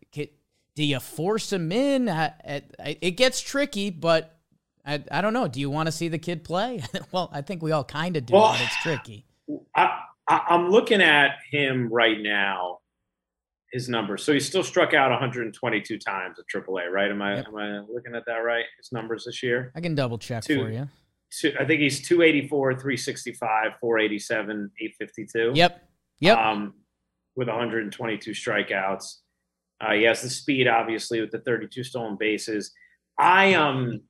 do 0.76 0.84
you 0.84 0.99
force 0.99 1.52
him 1.52 1.72
in? 1.72 2.08
It 2.08 3.12
gets 3.12 3.41
tricky, 3.41 3.89
but 3.89 4.38
I, 4.86 5.04
I 5.12 5.22
don't 5.22 5.34
know. 5.34 5.47
Do 5.47 5.60
you 5.60 5.70
want 5.70 5.88
to 5.88 5.91
see 5.91 6.08
the 6.08 6.18
kid 6.18 6.43
play? 6.43 6.82
well, 7.12 7.30
I 7.34 7.41
think 7.41 7.62
we 7.62 7.72
all 7.72 7.84
kind 7.84 8.16
of 8.18 8.26
do, 8.26 8.34
well, 8.34 8.54
but 8.54 8.62
it's 8.62 8.76
tricky. 8.82 9.26
I, 9.76 9.99
I, 10.28 10.41
I'm 10.49 10.70
looking 10.70 11.02
at 11.02 11.38
him 11.49 11.89
right 11.91 12.20
now, 12.20 12.80
his 13.72 13.89
numbers. 13.89 14.24
So 14.24 14.34
he 14.34 14.39
still 14.39 14.64
struck 14.64 14.93
out 14.93 15.12
122 15.12 15.97
times 15.97 16.38
at 16.39 16.45
AAA, 16.54 16.89
right? 16.91 17.12
Am 17.12 17.22
I 17.22 17.38
yep. 17.38 17.47
am 17.47 17.56
I 17.56 17.80
looking 17.80 18.16
at 18.16 18.26
that 18.26 18.38
right? 18.38 18.66
His 18.78 18.91
numbers 18.91 19.26
this 19.26 19.41
year. 19.41 19.72
I 19.76 19.82
can 19.82 19.95
double 19.95 20.18
check 20.18 20.43
Two, 20.43 20.64
for 20.64 20.72
you. 20.72 20.89
Two, 21.32 21.54
I 21.60 21.66
think 21.66 21.82
he's 21.82 22.08
284, 22.08 22.74
365, 22.74 23.72
487, 23.80 24.72
852. 24.80 25.52
Yep. 25.56 25.88
Yep. 26.20 26.38
Um, 26.38 26.74
with 27.36 27.47
122 27.47 28.32
strikeouts. 28.32 29.18
Uh, 29.80 29.93
he 29.93 30.04
has 30.04 30.22
the 30.22 30.30
speed, 30.30 30.68
obviously, 30.68 31.22
with 31.22 31.32
the 31.32 31.39
32 31.39 31.84
stolen 31.84 32.18
bases. 32.20 32.72
I 33.18 33.54
um, 33.54 34.02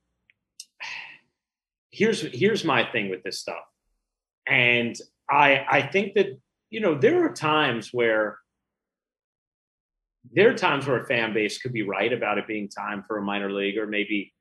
here's 1.90 2.22
here's 2.32 2.64
my 2.64 2.84
thing 2.90 3.10
with 3.10 3.22
this 3.22 3.38
stuff, 3.38 3.64
and 4.46 4.94
I 5.30 5.64
I 5.68 5.82
think 5.82 6.14
that 6.14 6.38
you 6.70 6.80
know 6.80 6.94
there 6.94 7.24
are 7.24 7.32
times 7.32 7.90
where 7.92 8.38
there 10.32 10.50
are 10.50 10.54
times 10.54 10.86
where 10.86 11.02
a 11.02 11.06
fan 11.06 11.34
base 11.34 11.58
could 11.58 11.72
be 11.72 11.82
right 11.82 12.12
about 12.12 12.38
it 12.38 12.46
being 12.46 12.68
time 12.68 13.02
for 13.06 13.18
a 13.18 13.22
minor 13.22 13.52
league, 13.52 13.78
or 13.78 13.86
maybe 13.86 14.32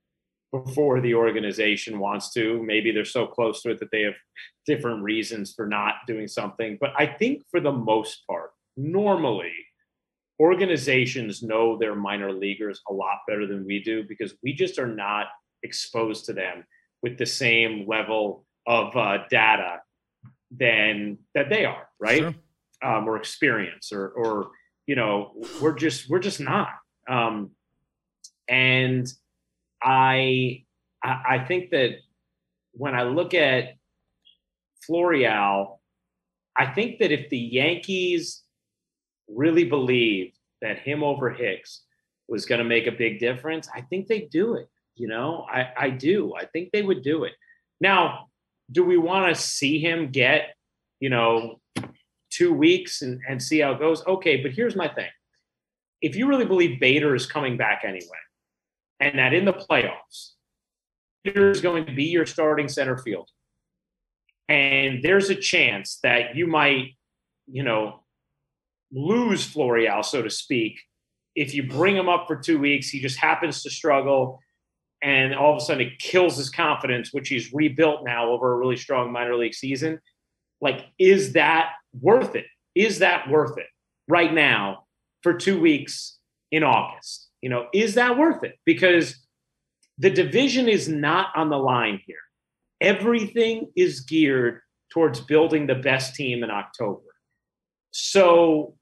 before 0.51 1.01
the 1.01 1.15
organization 1.15 1.97
wants 1.97 2.33
to. 2.33 2.61
Maybe 2.63 2.91
they're 2.91 3.05
so 3.05 3.25
close 3.25 3.61
to 3.63 3.71
it 3.71 3.79
that 3.79 3.91
they 3.91 4.01
have 4.01 4.13
different 4.65 5.03
reasons 5.03 5.53
for 5.53 5.65
not 5.65 5.95
doing 6.07 6.27
something. 6.27 6.77
But 6.79 6.91
I 6.97 7.05
think 7.05 7.43
for 7.49 7.59
the 7.59 7.71
most 7.71 8.25
part, 8.27 8.51
normally 8.77 9.53
organizations 10.39 11.43
know 11.43 11.77
their 11.77 11.95
minor 11.95 12.31
leaguers 12.31 12.81
a 12.89 12.93
lot 12.93 13.19
better 13.27 13.45
than 13.47 13.65
we 13.65 13.81
do 13.81 14.03
because 14.07 14.33
we 14.43 14.53
just 14.53 14.79
are 14.79 14.87
not 14.87 15.27
exposed 15.63 16.25
to 16.25 16.33
them 16.33 16.65
with 17.03 17.17
the 17.17 17.25
same 17.25 17.87
level 17.87 18.45
of 18.67 18.95
uh, 18.95 19.19
data 19.29 19.79
than 20.55 21.17
that 21.33 21.49
they 21.49 21.65
are, 21.65 21.87
right? 21.99 22.19
Sure. 22.19 22.35
Um, 22.83 23.07
or 23.07 23.17
experience, 23.17 23.91
or 23.91 24.09
or 24.09 24.51
you 24.87 24.95
know, 24.95 25.33
we're 25.61 25.75
just 25.75 26.09
we're 26.09 26.19
just 26.19 26.39
not. 26.39 26.69
Um, 27.07 27.51
and 28.47 29.11
I 29.81 30.65
I 31.03 31.39
think 31.47 31.71
that 31.71 31.97
when 32.73 32.95
I 32.95 33.03
look 33.03 33.33
at 33.33 33.75
Florial, 34.87 35.79
I 36.57 36.67
think 36.67 36.99
that 36.99 37.11
if 37.11 37.29
the 37.29 37.37
Yankees 37.37 38.43
really 39.27 39.63
believed 39.63 40.37
that 40.61 40.79
him 40.79 41.03
over 41.03 41.29
Hicks 41.29 41.83
was 42.27 42.45
going 42.45 42.59
to 42.59 42.65
make 42.65 42.87
a 42.87 42.91
big 42.91 43.19
difference, 43.19 43.67
I 43.73 43.81
think 43.81 44.07
they 44.07 44.21
do 44.31 44.55
it. 44.55 44.69
You 44.95 45.07
know, 45.07 45.45
I, 45.51 45.69
I 45.77 45.89
do. 45.89 46.33
I 46.35 46.45
think 46.45 46.71
they 46.71 46.81
would 46.81 47.01
do 47.01 47.23
it. 47.23 47.33
Now, 47.79 48.27
do 48.71 48.83
we 48.83 48.97
want 48.97 49.33
to 49.33 49.41
see 49.41 49.79
him 49.79 50.11
get, 50.11 50.55
you 50.99 51.09
know, 51.09 51.59
two 52.29 52.53
weeks 52.53 53.01
and, 53.01 53.19
and 53.27 53.41
see 53.41 53.59
how 53.59 53.71
it 53.71 53.79
goes? 53.79 54.05
Okay, 54.05 54.37
but 54.41 54.51
here's 54.51 54.75
my 54.75 54.87
thing. 54.87 55.09
If 56.01 56.15
you 56.15 56.27
really 56.27 56.45
believe 56.45 56.79
Bader 56.79 57.13
is 57.13 57.25
coming 57.25 57.57
back 57.57 57.83
anyway, 57.85 58.07
and 58.99 59.19
that 59.19 59.33
in 59.33 59.45
the 59.45 59.53
playoffs, 59.53 60.31
Bader 61.23 61.51
is 61.51 61.61
going 61.61 61.85
to 61.85 61.93
be 61.93 62.05
your 62.05 62.25
starting 62.25 62.67
center 62.67 62.97
field, 62.97 63.29
and 64.47 65.03
there's 65.03 65.29
a 65.29 65.35
chance 65.35 65.99
that 66.03 66.35
you 66.35 66.47
might, 66.47 66.95
you 67.47 67.63
know, 67.63 68.03
lose 68.91 69.45
Florial, 69.47 70.03
so 70.03 70.21
to 70.21 70.29
speak. 70.29 70.79
If 71.35 71.53
you 71.53 71.63
bring 71.63 71.95
him 71.95 72.09
up 72.09 72.27
for 72.27 72.35
two 72.35 72.59
weeks, 72.59 72.89
he 72.89 72.99
just 72.99 73.17
happens 73.17 73.63
to 73.63 73.69
struggle, 73.69 74.39
and 75.01 75.33
all 75.33 75.51
of 75.51 75.57
a 75.57 75.65
sudden 75.65 75.87
it 75.87 75.99
kills 75.99 76.37
his 76.37 76.49
confidence, 76.49 77.13
which 77.13 77.29
he's 77.29 77.53
rebuilt 77.53 78.03
now 78.03 78.29
over 78.29 78.53
a 78.53 78.57
really 78.57 78.77
strong 78.77 79.11
minor 79.11 79.35
league 79.35 79.53
season. 79.53 79.99
Like, 80.59 80.85
is 80.99 81.33
that 81.33 81.71
worth 81.99 82.35
it? 82.35 82.45
Is 82.75 82.99
that 82.99 83.29
worth 83.29 83.57
it 83.57 83.67
right 84.07 84.33
now 84.33 84.85
for 85.23 85.33
two 85.33 85.59
weeks 85.59 86.17
in 86.51 86.63
August? 86.63 87.29
You 87.41 87.49
know, 87.49 87.67
is 87.73 87.95
that 87.95 88.17
worth 88.17 88.43
it? 88.43 88.57
Because 88.65 89.15
the 89.97 90.11
division 90.11 90.69
is 90.69 90.87
not 90.87 91.29
on 91.35 91.49
the 91.49 91.57
line 91.57 91.99
here. 92.05 92.17
Everything 92.79 93.71
is 93.75 94.01
geared 94.01 94.61
towards 94.91 95.19
building 95.19 95.67
the 95.67 95.75
best 95.75 96.15
team 96.15 96.43
in 96.43 96.51
October. 96.51 97.01
So 97.91 98.75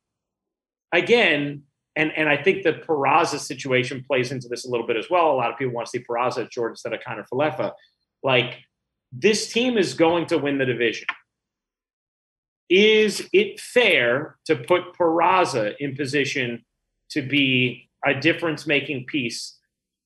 again, 0.92 1.64
and 2.00 2.12
and 2.16 2.30
I 2.30 2.42
think 2.42 2.64
the 2.64 2.74
Peraza 2.74 3.40
situation 3.40 4.04
plays 4.08 4.32
into 4.32 4.48
this 4.48 4.66
a 4.66 4.70
little 4.70 4.88
bit 4.88 4.96
as 4.96 5.10
well. 5.10 5.32
A 5.32 5.34
lot 5.34 5.52
of 5.52 5.58
people 5.58 5.74
want 5.74 5.88
to 5.88 5.92
see 5.92 6.04
Peraza 6.04 6.46
at 6.46 6.52
Jordan 6.52 6.74
instead 6.74 6.94
of 6.94 7.02
Kiner-Falefa. 7.02 7.74
Like 8.24 8.60
this 9.12 9.52
team 9.52 9.78
is 9.78 9.94
going 9.94 10.28
to 10.28 10.38
win 10.38 10.58
the 10.58 10.66
division. 10.66 11.08
Is 12.70 13.28
it 13.34 13.60
fair 13.60 14.38
to 14.46 14.56
put 14.56 14.94
Peraza 14.98 15.76
in 15.80 15.96
position 15.96 16.64
to 17.10 17.22
be 17.22 17.90
a 18.06 18.14
difference-making 18.14 19.06
piece 19.06 19.58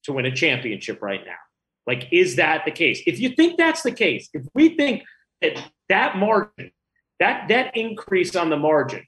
to 0.03 0.13
win 0.13 0.25
a 0.25 0.35
championship 0.35 1.01
right 1.01 1.21
now? 1.25 1.41
Like, 1.85 2.07
is 2.11 2.37
that 2.37 2.63
the 2.65 2.71
case? 2.71 3.03
If 3.05 3.19
you 3.19 3.29
think 3.29 3.57
that's 3.57 3.83
the 3.83 3.91
case, 3.91 4.29
if 4.33 4.43
we 4.55 4.75
think 4.77 5.03
that 5.41 5.61
that 5.89 6.17
margin, 6.17 6.71
that 7.19 7.49
that 7.49 7.75
increase 7.75 8.35
on 8.35 8.49
the 8.49 8.57
margin 8.57 9.05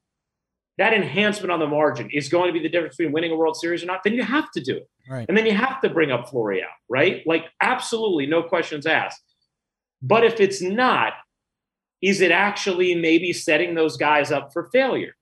that 0.78 0.94
enhancement 0.94 1.52
on 1.52 1.60
the 1.60 1.68
margin 1.68 2.10
is 2.12 2.28
going 2.28 2.48
to 2.48 2.54
be 2.54 2.60
the 2.60 2.70
difference 2.70 2.98
between 2.98 3.14
winning 3.14 3.32
a 3.32 3.36
World 3.36 3.56
Series 3.56 3.82
or 3.82 3.86
not, 3.86 4.04
then 4.04 4.14
you 4.14 4.24
have 4.24 4.52
to 4.52 4.62
do 4.62 4.76
it. 4.76 4.90
Right. 5.10 5.26
And 5.28 5.38
then 5.38 5.46
you 5.46 5.54
have 5.54 5.80
to 5.82 5.90
bring 5.90 6.12
up 6.12 6.30
Florial, 6.30 6.68
right? 6.90 7.24
Like, 7.26 7.46
absolutely, 7.62 8.26
no 8.26 8.44
questions 8.44 8.86
asked. 8.86 9.22
But 10.02 10.26
if 10.26 10.40
it's 10.40 10.62
not, 10.62 11.14
is 12.02 12.22
it 12.22 12.32
actually 12.32 12.94
maybe 12.94 13.32
setting 13.32 13.76
those 13.76 13.96
guys 13.98 14.32
up 14.32 14.52
for 14.52 14.70
failure? 14.72 15.16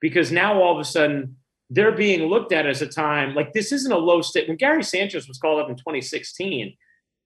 Because 0.00 0.30
now 0.30 0.60
all 0.60 0.74
of 0.74 0.80
a 0.80 0.84
sudden 0.84 1.36
they're 1.70 1.92
being 1.92 2.28
looked 2.28 2.52
at 2.52 2.66
as 2.66 2.80
a 2.80 2.86
time 2.86 3.34
like 3.34 3.52
this 3.52 3.72
isn't 3.72 3.92
a 3.92 3.98
low 3.98 4.22
state. 4.22 4.46
When 4.46 4.56
Gary 4.56 4.82
Sanchez 4.82 5.26
was 5.26 5.38
called 5.38 5.60
up 5.60 5.68
in 5.68 5.76
2016, 5.76 6.74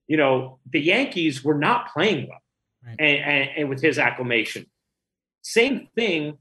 you 0.09 0.17
know, 0.17 0.59
the 0.71 0.81
Yankees 0.81 1.45
were 1.45 1.59
not 1.59 1.93
playing 1.93 2.29
well 2.29 2.41
right. 2.87 2.97
and, 2.99 3.19
and, 3.19 3.51
and 3.57 3.69
with 3.69 3.83
his 3.83 3.99
acclamation. 3.99 4.67
Same 5.43 5.89
thing 5.95 6.39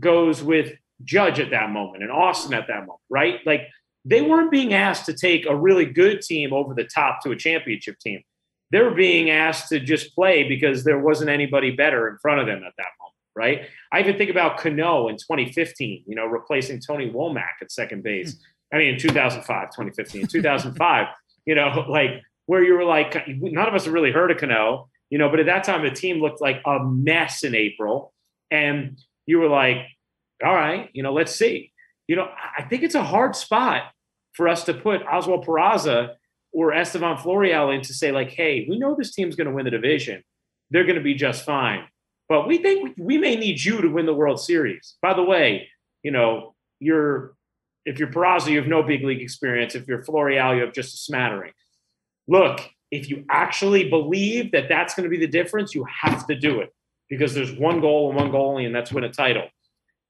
goes 0.00 0.42
with 0.42 0.72
Judge 1.02 1.40
at 1.40 1.50
that 1.50 1.70
moment 1.70 2.02
and 2.02 2.12
Austin 2.12 2.54
at 2.54 2.66
that 2.68 2.80
moment, 2.80 3.00
right? 3.10 3.40
Like 3.44 3.68
they 4.04 4.22
weren't 4.22 4.50
being 4.50 4.74
asked 4.74 5.06
to 5.06 5.14
take 5.14 5.46
a 5.46 5.56
really 5.56 5.86
good 5.86 6.20
team 6.20 6.52
over 6.52 6.74
the 6.74 6.84
top 6.84 7.22
to 7.22 7.30
a 7.32 7.36
championship 7.36 7.98
team. 7.98 8.22
They 8.70 8.80
were 8.80 8.94
being 8.94 9.30
asked 9.30 9.68
to 9.70 9.80
just 9.80 10.14
play 10.14 10.44
because 10.44 10.84
there 10.84 10.98
wasn't 10.98 11.30
anybody 11.30 11.70
better 11.70 12.08
in 12.08 12.18
front 12.18 12.40
of 12.40 12.46
them 12.46 12.62
at 12.64 12.72
that 12.76 12.86
moment, 13.00 13.14
right? 13.34 13.68
I 13.92 14.00
even 14.00 14.16
think 14.16 14.30
about 14.30 14.58
Cano 14.58 15.08
in 15.08 15.16
2015, 15.16 16.04
you 16.06 16.14
know, 16.14 16.26
replacing 16.26 16.80
Tony 16.80 17.10
Womack 17.10 17.60
at 17.60 17.70
second 17.70 18.02
base. 18.02 18.32
Hmm. 18.32 18.76
I 18.76 18.78
mean, 18.78 18.94
in 18.94 18.98
2005, 18.98 19.68
2015, 19.70 20.26
2005, 20.26 21.06
you 21.46 21.54
know, 21.54 21.84
like 21.88 22.22
where 22.46 22.62
you 22.62 22.74
were 22.74 22.84
like, 22.84 23.28
none 23.28 23.68
of 23.68 23.74
us 23.74 23.84
have 23.84 23.94
really 23.94 24.10
heard 24.10 24.30
of 24.30 24.38
Cano, 24.38 24.88
you 25.10 25.18
know, 25.18 25.28
but 25.28 25.40
at 25.40 25.46
that 25.46 25.64
time 25.64 25.82
the 25.82 25.90
team 25.90 26.20
looked 26.20 26.40
like 26.40 26.60
a 26.66 26.80
mess 26.82 27.44
in 27.44 27.54
April. 27.54 28.12
And 28.50 28.98
you 29.26 29.38
were 29.38 29.48
like, 29.48 29.86
all 30.44 30.54
right, 30.54 30.90
you 30.92 31.02
know, 31.02 31.12
let's 31.12 31.34
see. 31.34 31.72
You 32.06 32.16
know, 32.16 32.28
I 32.58 32.62
think 32.62 32.82
it's 32.82 32.94
a 32.94 33.02
hard 33.02 33.34
spot 33.34 33.84
for 34.34 34.48
us 34.48 34.64
to 34.64 34.74
put 34.74 35.02
Oswald 35.02 35.46
Peraza 35.46 36.14
or 36.52 36.72
Estevan 36.72 37.16
Florial 37.16 37.74
in 37.74 37.80
to 37.82 37.94
say 37.94 38.12
like, 38.12 38.30
hey, 38.30 38.66
we 38.68 38.78
know 38.78 38.94
this 38.96 39.14
team's 39.14 39.36
going 39.36 39.48
to 39.48 39.52
win 39.54 39.64
the 39.64 39.70
division. 39.70 40.22
They're 40.70 40.84
going 40.84 40.96
to 40.96 41.02
be 41.02 41.14
just 41.14 41.44
fine. 41.44 41.84
But 42.28 42.46
we 42.46 42.58
think 42.58 42.94
we 42.98 43.18
may 43.18 43.36
need 43.36 43.62
you 43.62 43.80
to 43.80 43.88
win 43.88 44.06
the 44.06 44.14
World 44.14 44.40
Series. 44.40 44.96
By 45.02 45.14
the 45.14 45.22
way, 45.22 45.68
you 46.02 46.10
know, 46.10 46.54
you're 46.80 47.34
if 47.84 47.98
you're 47.98 48.08
Peraza, 48.08 48.50
you 48.50 48.58
have 48.58 48.66
no 48.66 48.82
big 48.82 49.04
league 49.04 49.20
experience. 49.20 49.74
If 49.74 49.86
you're 49.86 50.02
Florial, 50.04 50.56
you 50.56 50.62
have 50.62 50.72
just 50.72 50.94
a 50.94 50.96
smattering. 50.96 51.52
Look, 52.26 52.60
if 52.90 53.10
you 53.10 53.24
actually 53.30 53.90
believe 53.90 54.52
that 54.52 54.68
that's 54.68 54.94
going 54.94 55.04
to 55.04 55.10
be 55.10 55.18
the 55.18 55.30
difference, 55.30 55.74
you 55.74 55.86
have 56.02 56.26
to 56.28 56.34
do 56.34 56.60
it 56.60 56.70
because 57.10 57.34
there's 57.34 57.52
one 57.52 57.80
goal 57.80 58.08
and 58.08 58.16
one 58.16 58.30
goal 58.30 58.50
only, 58.50 58.64
and 58.64 58.74
that's 58.74 58.90
win 58.90 59.04
a 59.04 59.12
title. 59.12 59.48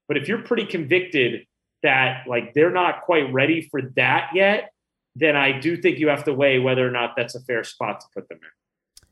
But 0.07 0.17
if 0.17 0.27
you're 0.27 0.41
pretty 0.41 0.65
convicted 0.65 1.45
that 1.83 2.27
like 2.27 2.53
they're 2.53 2.71
not 2.71 3.01
quite 3.01 3.31
ready 3.31 3.67
for 3.69 3.81
that 3.95 4.31
yet, 4.33 4.71
then 5.15 5.35
I 5.35 5.59
do 5.59 5.77
think 5.77 5.99
you 5.99 6.09
have 6.09 6.23
to 6.25 6.33
weigh 6.33 6.59
whether 6.59 6.85
or 6.85 6.91
not 6.91 7.13
that's 7.15 7.35
a 7.35 7.41
fair 7.41 7.63
spot 7.63 8.01
to 8.01 8.07
put 8.13 8.27
them 8.27 8.39
in. 8.41 9.07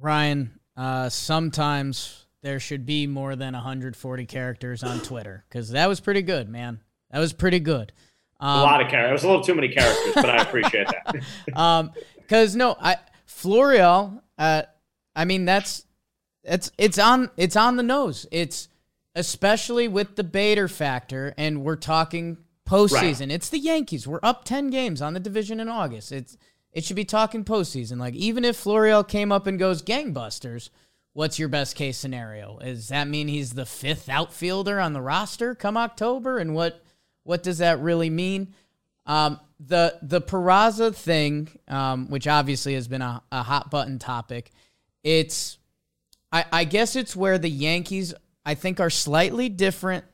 Ryan, 0.00 0.58
uh, 0.76 1.08
sometimes 1.08 2.26
there 2.42 2.58
should 2.58 2.84
be 2.84 3.06
more 3.06 3.36
than 3.36 3.54
140 3.54 4.26
characters 4.26 4.82
on 4.82 5.00
Twitter 5.00 5.44
because 5.48 5.70
that 5.70 5.88
was 5.88 6.00
pretty 6.00 6.22
good, 6.22 6.48
man. 6.48 6.80
That 7.10 7.20
was 7.20 7.32
pretty 7.32 7.60
good. 7.60 7.92
Um, 8.40 8.58
a 8.58 8.62
lot 8.62 8.82
of 8.82 8.88
characters. 8.88 9.10
It 9.10 9.12
was 9.12 9.24
a 9.24 9.28
little 9.28 9.44
too 9.44 9.54
many 9.54 9.68
characters, 9.68 10.14
but 10.14 10.28
I 10.28 10.36
appreciate 10.42 10.88
that. 10.88 11.24
um, 11.58 11.92
because 12.16 12.56
no, 12.56 12.76
I 12.80 12.96
Florial. 13.26 14.20
Uh, 14.36 14.62
I 15.14 15.24
mean 15.24 15.44
that's 15.44 15.86
it's 16.42 16.72
it's 16.76 16.98
on 16.98 17.30
it's 17.36 17.56
on 17.56 17.76
the 17.76 17.82
nose. 17.82 18.26
It's 18.30 18.68
especially 19.14 19.88
with 19.88 20.16
the 20.16 20.24
Bader 20.24 20.68
factor, 20.68 21.34
and 21.36 21.62
we're 21.62 21.76
talking 21.76 22.38
postseason. 22.66 23.20
Right. 23.20 23.32
It's 23.32 23.48
the 23.48 23.58
Yankees. 23.58 24.06
We're 24.06 24.20
up 24.22 24.44
ten 24.44 24.70
games 24.70 25.02
on 25.02 25.14
the 25.14 25.20
division 25.20 25.60
in 25.60 25.68
August. 25.68 26.12
It's 26.12 26.36
it 26.72 26.84
should 26.84 26.96
be 26.96 27.04
talking 27.04 27.44
postseason. 27.44 27.98
Like 27.98 28.14
even 28.14 28.44
if 28.44 28.62
Florial 28.62 29.06
came 29.06 29.30
up 29.30 29.46
and 29.46 29.58
goes 29.58 29.82
gangbusters, 29.82 30.70
what's 31.12 31.38
your 31.38 31.48
best 31.48 31.76
case 31.76 31.96
scenario? 31.96 32.58
Does 32.58 32.88
that 32.88 33.08
mean 33.08 33.28
he's 33.28 33.52
the 33.52 33.66
fifth 33.66 34.08
outfielder 34.08 34.80
on 34.80 34.92
the 34.92 35.02
roster 35.02 35.54
come 35.54 35.76
October? 35.76 36.38
And 36.38 36.54
what 36.54 36.82
what 37.22 37.42
does 37.42 37.58
that 37.58 37.80
really 37.80 38.10
mean? 38.10 38.54
Um, 39.06 39.40
the 39.60 39.98
the 40.02 40.20
Peraza 40.20 40.94
thing, 40.94 41.48
um, 41.68 42.08
which 42.08 42.26
obviously 42.26 42.74
has 42.74 42.88
been 42.88 43.02
a, 43.02 43.22
a 43.30 43.42
hot 43.42 43.70
button 43.70 43.98
topic, 43.98 44.50
it's 45.02 45.58
I, 46.32 46.44
I 46.52 46.64
guess 46.64 46.96
it's 46.96 47.14
where 47.14 47.38
the 47.38 47.50
Yankees 47.50 48.12
I 48.44 48.54
think 48.54 48.80
are 48.80 48.90
slightly 48.90 49.48
different. 49.48 50.04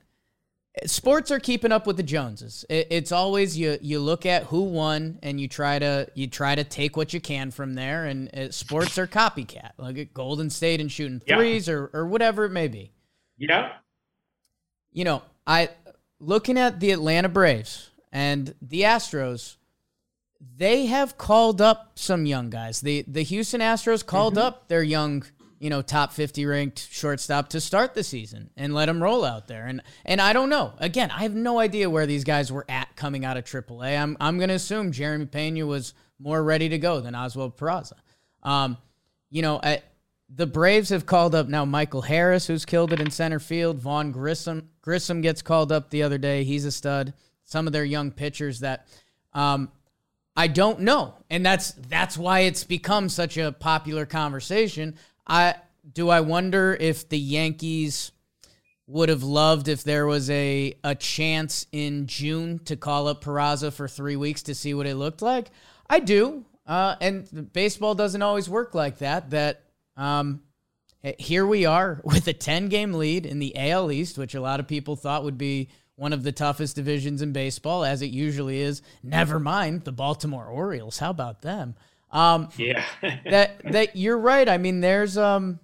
Sports 0.87 1.31
are 1.31 1.41
keeping 1.41 1.72
up 1.72 1.87
with 1.87 1.97
the 1.97 2.03
Joneses. 2.03 2.64
It, 2.68 2.87
it's 2.91 3.12
always 3.12 3.59
you 3.59 3.78
you 3.83 3.99
look 3.99 4.24
at 4.24 4.45
who 4.45 4.62
won 4.62 5.18
and 5.22 5.41
you 5.41 5.49
try 5.49 5.78
to 5.78 6.09
you 6.14 6.28
try 6.28 6.55
to 6.55 6.64
take 6.64 6.97
what 6.97 7.12
you 7.12 7.20
can 7.20 7.51
from 7.51 7.74
there. 7.74 8.07
And 8.07 8.28
it, 8.28 8.55
sports 8.55 8.97
are 8.97 9.07
copycat. 9.07 9.72
Look 9.78 9.99
at 9.99 10.14
Golden 10.14 10.49
State 10.49 10.81
and 10.81 10.91
shooting 10.91 11.20
threes 11.20 11.66
yeah. 11.66 11.74
or 11.74 11.91
or 11.93 12.07
whatever 12.07 12.45
it 12.45 12.51
may 12.51 12.68
be. 12.68 12.93
Yeah. 13.37 13.72
You 14.93 15.05
know, 15.05 15.22
I 15.47 15.70
looking 16.20 16.59
at 16.59 16.78
the 16.78 16.93
Atlanta 16.93 17.28
Braves 17.28 17.91
and 18.12 18.55
the 18.62 18.83
Astros, 18.83 19.57
they 20.57 20.87
have 20.87 21.18
called 21.18 21.61
up 21.61 21.93
some 21.95 22.26
young 22.26 22.51
guys. 22.51 22.81
The 22.81 23.05
the 23.09 23.22
Houston 23.22 23.61
Astros 23.61 24.05
called 24.05 24.35
mm-hmm. 24.35 24.47
up 24.47 24.68
their 24.68 24.83
young, 24.83 25.24
you 25.61 25.68
know, 25.68 25.82
top 25.82 26.12
50 26.12 26.46
ranked 26.46 26.88
shortstop 26.90 27.50
to 27.50 27.61
start 27.61 27.92
the 27.92 28.02
season 28.02 28.48
and 28.56 28.74
let 28.74 28.88
him 28.88 29.02
roll 29.02 29.24
out 29.26 29.46
there. 29.46 29.66
And 29.66 29.82
and 30.06 30.20
I 30.20 30.32
don't 30.32 30.48
know. 30.48 30.72
Again, 30.78 31.11
I 31.11 31.20
have 31.20 31.34
no 31.34 31.58
idea 31.58 31.90
where 31.90 32.06
these 32.06 32.24
guys 32.24 32.50
were 32.50 32.64
at 32.68 32.96
coming 32.96 33.26
out 33.26 33.36
of 33.36 33.44
AAA. 33.44 34.00
I'm 34.00 34.16
I'm 34.20 34.38
going 34.38 34.48
to 34.48 34.54
assume 34.54 34.90
Jeremy 34.90 35.26
Pena 35.26 35.66
was 35.66 35.92
more 36.18 36.42
ready 36.42 36.70
to 36.70 36.78
go 36.78 37.00
than 37.00 37.14
Oswald 37.14 37.58
Peraza. 37.58 37.92
Um, 38.42 38.78
you 39.28 39.42
know, 39.42 39.61
I, 39.62 39.82
the 40.34 40.46
Braves 40.46 40.88
have 40.88 41.04
called 41.04 41.34
up 41.34 41.46
now 41.46 41.66
Michael 41.66 42.02
Harris, 42.02 42.46
who's 42.46 42.64
killed 42.64 42.94
it 42.94 43.00
in 43.00 43.11
center 43.11 43.38
field. 43.38 43.78
Vaughn 43.78 44.12
Grissom 44.12 44.70
Grissom 44.80 45.20
gets 45.20 45.42
called 45.42 45.72
up 45.72 45.90
the 45.90 46.02
other 46.02 46.18
day. 46.18 46.42
He's 46.44 46.64
a 46.64 46.72
stud. 46.72 47.12
Some 47.44 47.66
of 47.66 47.74
their 47.74 47.84
young 47.84 48.12
pitchers 48.12 48.61
that 48.61 48.88
um, 49.34 49.70
I 50.34 50.46
don't 50.46 50.80
know, 50.80 51.16
and 51.28 51.44
that's 51.44 51.72
that's 51.72 52.16
why 52.16 52.40
it's 52.40 52.64
become 52.64 53.11
such 53.11 53.36
a 53.36 53.52
popular 53.52 54.06
conversation. 54.06 54.96
I 55.31 55.55
do 55.91 56.09
I 56.09 56.20
wonder 56.20 56.76
if 56.78 57.09
the 57.09 57.18
Yankees 57.18 58.11
would 58.89 59.09
have 59.09 59.22
loved 59.22 59.68
if 59.68 59.85
there 59.85 60.05
was 60.07 60.28
a 60.28 60.74
a 60.83 60.97
chance 60.97 61.66
in 61.70 62.09
June 62.09 62.59
to 62.64 62.76
call 62.76 63.07
up 63.07 63.22
Peraza 63.22 63.72
for 63.72 63.87
three 63.87 64.16
weeks 64.16 64.43
to 64.43 64.55
see 64.55 64.74
what 64.74 64.87
it 64.87 64.97
looked 64.97 65.22
like. 65.22 65.51
I 65.89 66.01
do, 66.01 66.45
uh, 66.66 66.97
and 67.01 67.53
baseball 67.53 67.95
doesn't 67.95 68.22
always 68.22 68.51
work 68.51 68.74
like 68.74 68.99
that. 68.99 69.31
That 69.31 69.62
um, 69.97 70.43
here 71.18 71.47
we 71.47 71.64
are 71.64 72.01
with 72.05 72.26
a 72.26 72.33
10 72.33 72.68
game 72.68 72.95
lead 72.95 73.24
in 73.24 73.39
the 73.39 73.57
AL 73.57 73.93
East, 73.93 74.18
which 74.18 74.35
a 74.35 74.41
lot 74.41 74.59
of 74.59 74.66
people 74.66 74.97
thought 74.97 75.22
would 75.22 75.39
be 75.39 75.68
one 75.95 76.12
of 76.12 76.24
the 76.24 76.33
toughest 76.33 76.74
divisions 76.74 77.22
in 77.22 77.33
baseball, 77.33 77.85
as 77.85 78.03
it 78.03 78.11
usually 78.11 78.61
is. 78.61 78.83
Never 79.05 79.39
mind 79.39 79.85
the 79.85 79.93
Baltimore 79.93 80.47
Orioles. 80.47 80.99
How 80.99 81.11
about 81.11 81.43
them? 81.43 81.76
Um, 82.12 82.48
yeah. 82.56 82.84
that 83.30 83.62
that 83.72 83.96
you're 83.96 84.18
right. 84.18 84.48
I 84.48 84.58
mean, 84.58 84.80
there's 84.80 85.16
um, 85.16 85.61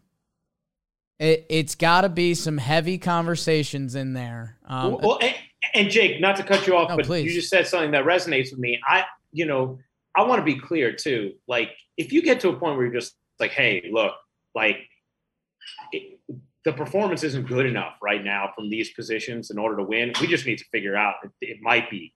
it, 1.19 1.47
has 1.51 1.75
got 1.75 2.03
to 2.03 2.09
be 2.09 2.35
some 2.35 2.59
heavy 2.59 2.99
conversations 2.99 3.95
in 3.95 4.13
there. 4.13 4.59
Um, 4.67 4.99
well, 5.03 5.19
and, 5.21 5.35
and, 5.75 5.91
Jake, 5.91 6.21
not 6.21 6.37
to 6.37 6.43
cut 6.43 6.67
you 6.67 6.77
off, 6.77 6.91
no, 6.91 6.97
but 6.97 7.07
please. 7.07 7.25
you 7.25 7.33
just 7.33 7.51
said 7.51 7.67
something 7.67 7.91
that 7.93 8.05
resonates 8.05 8.51
with 8.51 8.59
me. 8.59 8.81
I, 8.87 9.05
you 9.33 9.47
know, 9.47 9.79
I 10.17 10.25
want 10.25 10.41
to 10.41 10.45
be 10.45 10.59
clear 10.59 10.93
too. 10.93 11.33
Like, 11.49 11.71
if 11.97 12.13
you 12.13 12.23
get 12.23 12.41
to 12.41 12.49
a 12.51 12.53
point 12.53 12.77
where 12.77 12.87
you're 12.87 12.95
just 12.95 13.15
like, 13.41 13.51
hey, 13.51 13.89
look, 13.91 14.15
like 14.55 14.79
it, 15.93 16.19
the 16.65 16.73
performance 16.73 17.23
isn't 17.23 17.47
good 17.47 17.65
enough 17.65 17.95
right 18.03 18.25
now 18.25 18.51
from 18.55 18.69
these 18.69 18.93
positions 18.93 19.51
in 19.51 19.59
order 19.59 19.77
to 19.77 19.85
win. 19.85 20.13
We 20.21 20.27
just 20.27 20.47
need 20.47 20.59
to 20.59 20.65
figure 20.73 20.97
out 20.97 21.15
it, 21.23 21.31
it 21.41 21.59
might 21.63 21.89
be 21.91 22.13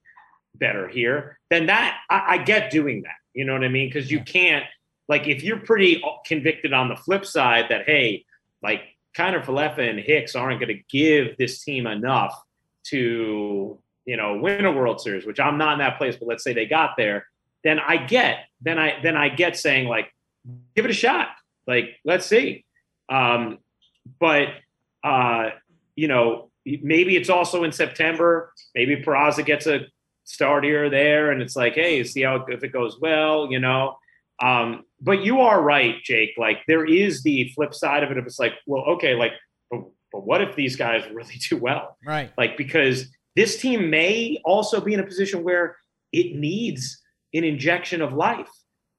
better 0.56 0.88
here. 0.88 1.38
Then 1.50 1.66
that 1.66 1.98
I, 2.10 2.24
I, 2.28 2.38
get 2.38 2.70
doing 2.70 3.02
that. 3.02 3.14
You 3.34 3.44
know 3.44 3.52
what 3.52 3.64
I 3.64 3.68
mean? 3.68 3.88
Because 3.88 4.10
you 4.10 4.20
can't 4.20 4.64
like 5.08 5.26
if 5.26 5.42
you're 5.42 5.58
pretty 5.58 6.02
convicted 6.24 6.72
on 6.72 6.88
the 6.88 6.96
flip 6.96 7.26
side 7.26 7.66
that 7.70 7.84
hey, 7.86 8.24
like 8.62 8.82
Kiner 9.16 9.44
Falefa 9.44 9.88
and 9.88 9.98
Hicks 9.98 10.34
aren't 10.34 10.60
going 10.60 10.76
to 10.76 10.82
give 10.88 11.36
this 11.36 11.62
team 11.62 11.86
enough 11.86 12.40
to 12.84 13.78
you 14.06 14.16
know 14.16 14.38
win 14.38 14.64
a 14.64 14.72
World 14.72 15.00
Series, 15.00 15.26
which 15.26 15.40
I'm 15.40 15.58
not 15.58 15.74
in 15.74 15.78
that 15.80 15.98
place. 15.98 16.16
But 16.16 16.28
let's 16.28 16.44
say 16.44 16.52
they 16.52 16.66
got 16.66 16.96
there, 16.96 17.26
then 17.64 17.78
I 17.78 17.96
get 17.96 18.46
then 18.60 18.78
I 18.78 19.00
then 19.02 19.16
I 19.16 19.28
get 19.28 19.56
saying 19.56 19.88
like 19.88 20.12
give 20.74 20.84
it 20.84 20.90
a 20.90 20.94
shot. 20.94 21.28
Like 21.66 21.96
let's 22.04 22.26
see. 22.26 22.64
Um, 23.08 23.58
but 24.18 24.48
uh, 25.02 25.50
you 25.96 26.08
know, 26.08 26.50
maybe 26.64 27.16
it's 27.16 27.30
also 27.30 27.64
in 27.64 27.72
September. 27.72 28.52
Maybe 28.74 28.96
Peraza 29.02 29.44
gets 29.44 29.66
a 29.66 29.86
start 30.30 30.64
here 30.64 30.86
or 30.86 30.90
there, 30.90 31.30
and 31.32 31.42
it's 31.42 31.56
like, 31.56 31.74
hey, 31.74 32.02
see 32.04 32.22
how 32.22 32.44
if 32.48 32.62
it 32.62 32.72
goes 32.72 32.98
well, 33.00 33.50
you 33.50 33.58
know. 33.58 33.96
Um, 34.42 34.84
but 35.00 35.22
you 35.22 35.40
are 35.40 35.60
right, 35.60 35.96
Jake. 36.02 36.32
Like 36.38 36.58
there 36.66 36.84
is 36.84 37.22
the 37.22 37.50
flip 37.54 37.74
side 37.74 38.02
of 38.02 38.10
it. 38.10 38.18
If 38.18 38.26
it's 38.26 38.38
like, 38.38 38.54
well, 38.66 38.84
okay, 38.84 39.14
like, 39.14 39.32
but, 39.70 39.80
but 40.12 40.24
what 40.24 40.40
if 40.40 40.54
these 40.56 40.76
guys 40.76 41.04
really 41.12 41.38
do 41.48 41.56
well? 41.56 41.96
Right. 42.04 42.32
Like 42.38 42.56
because 42.56 43.06
this 43.36 43.60
team 43.60 43.90
may 43.90 44.40
also 44.44 44.80
be 44.80 44.94
in 44.94 45.00
a 45.00 45.06
position 45.06 45.42
where 45.42 45.76
it 46.12 46.34
needs 46.34 47.00
an 47.34 47.44
injection 47.44 48.02
of 48.02 48.12
life, 48.12 48.50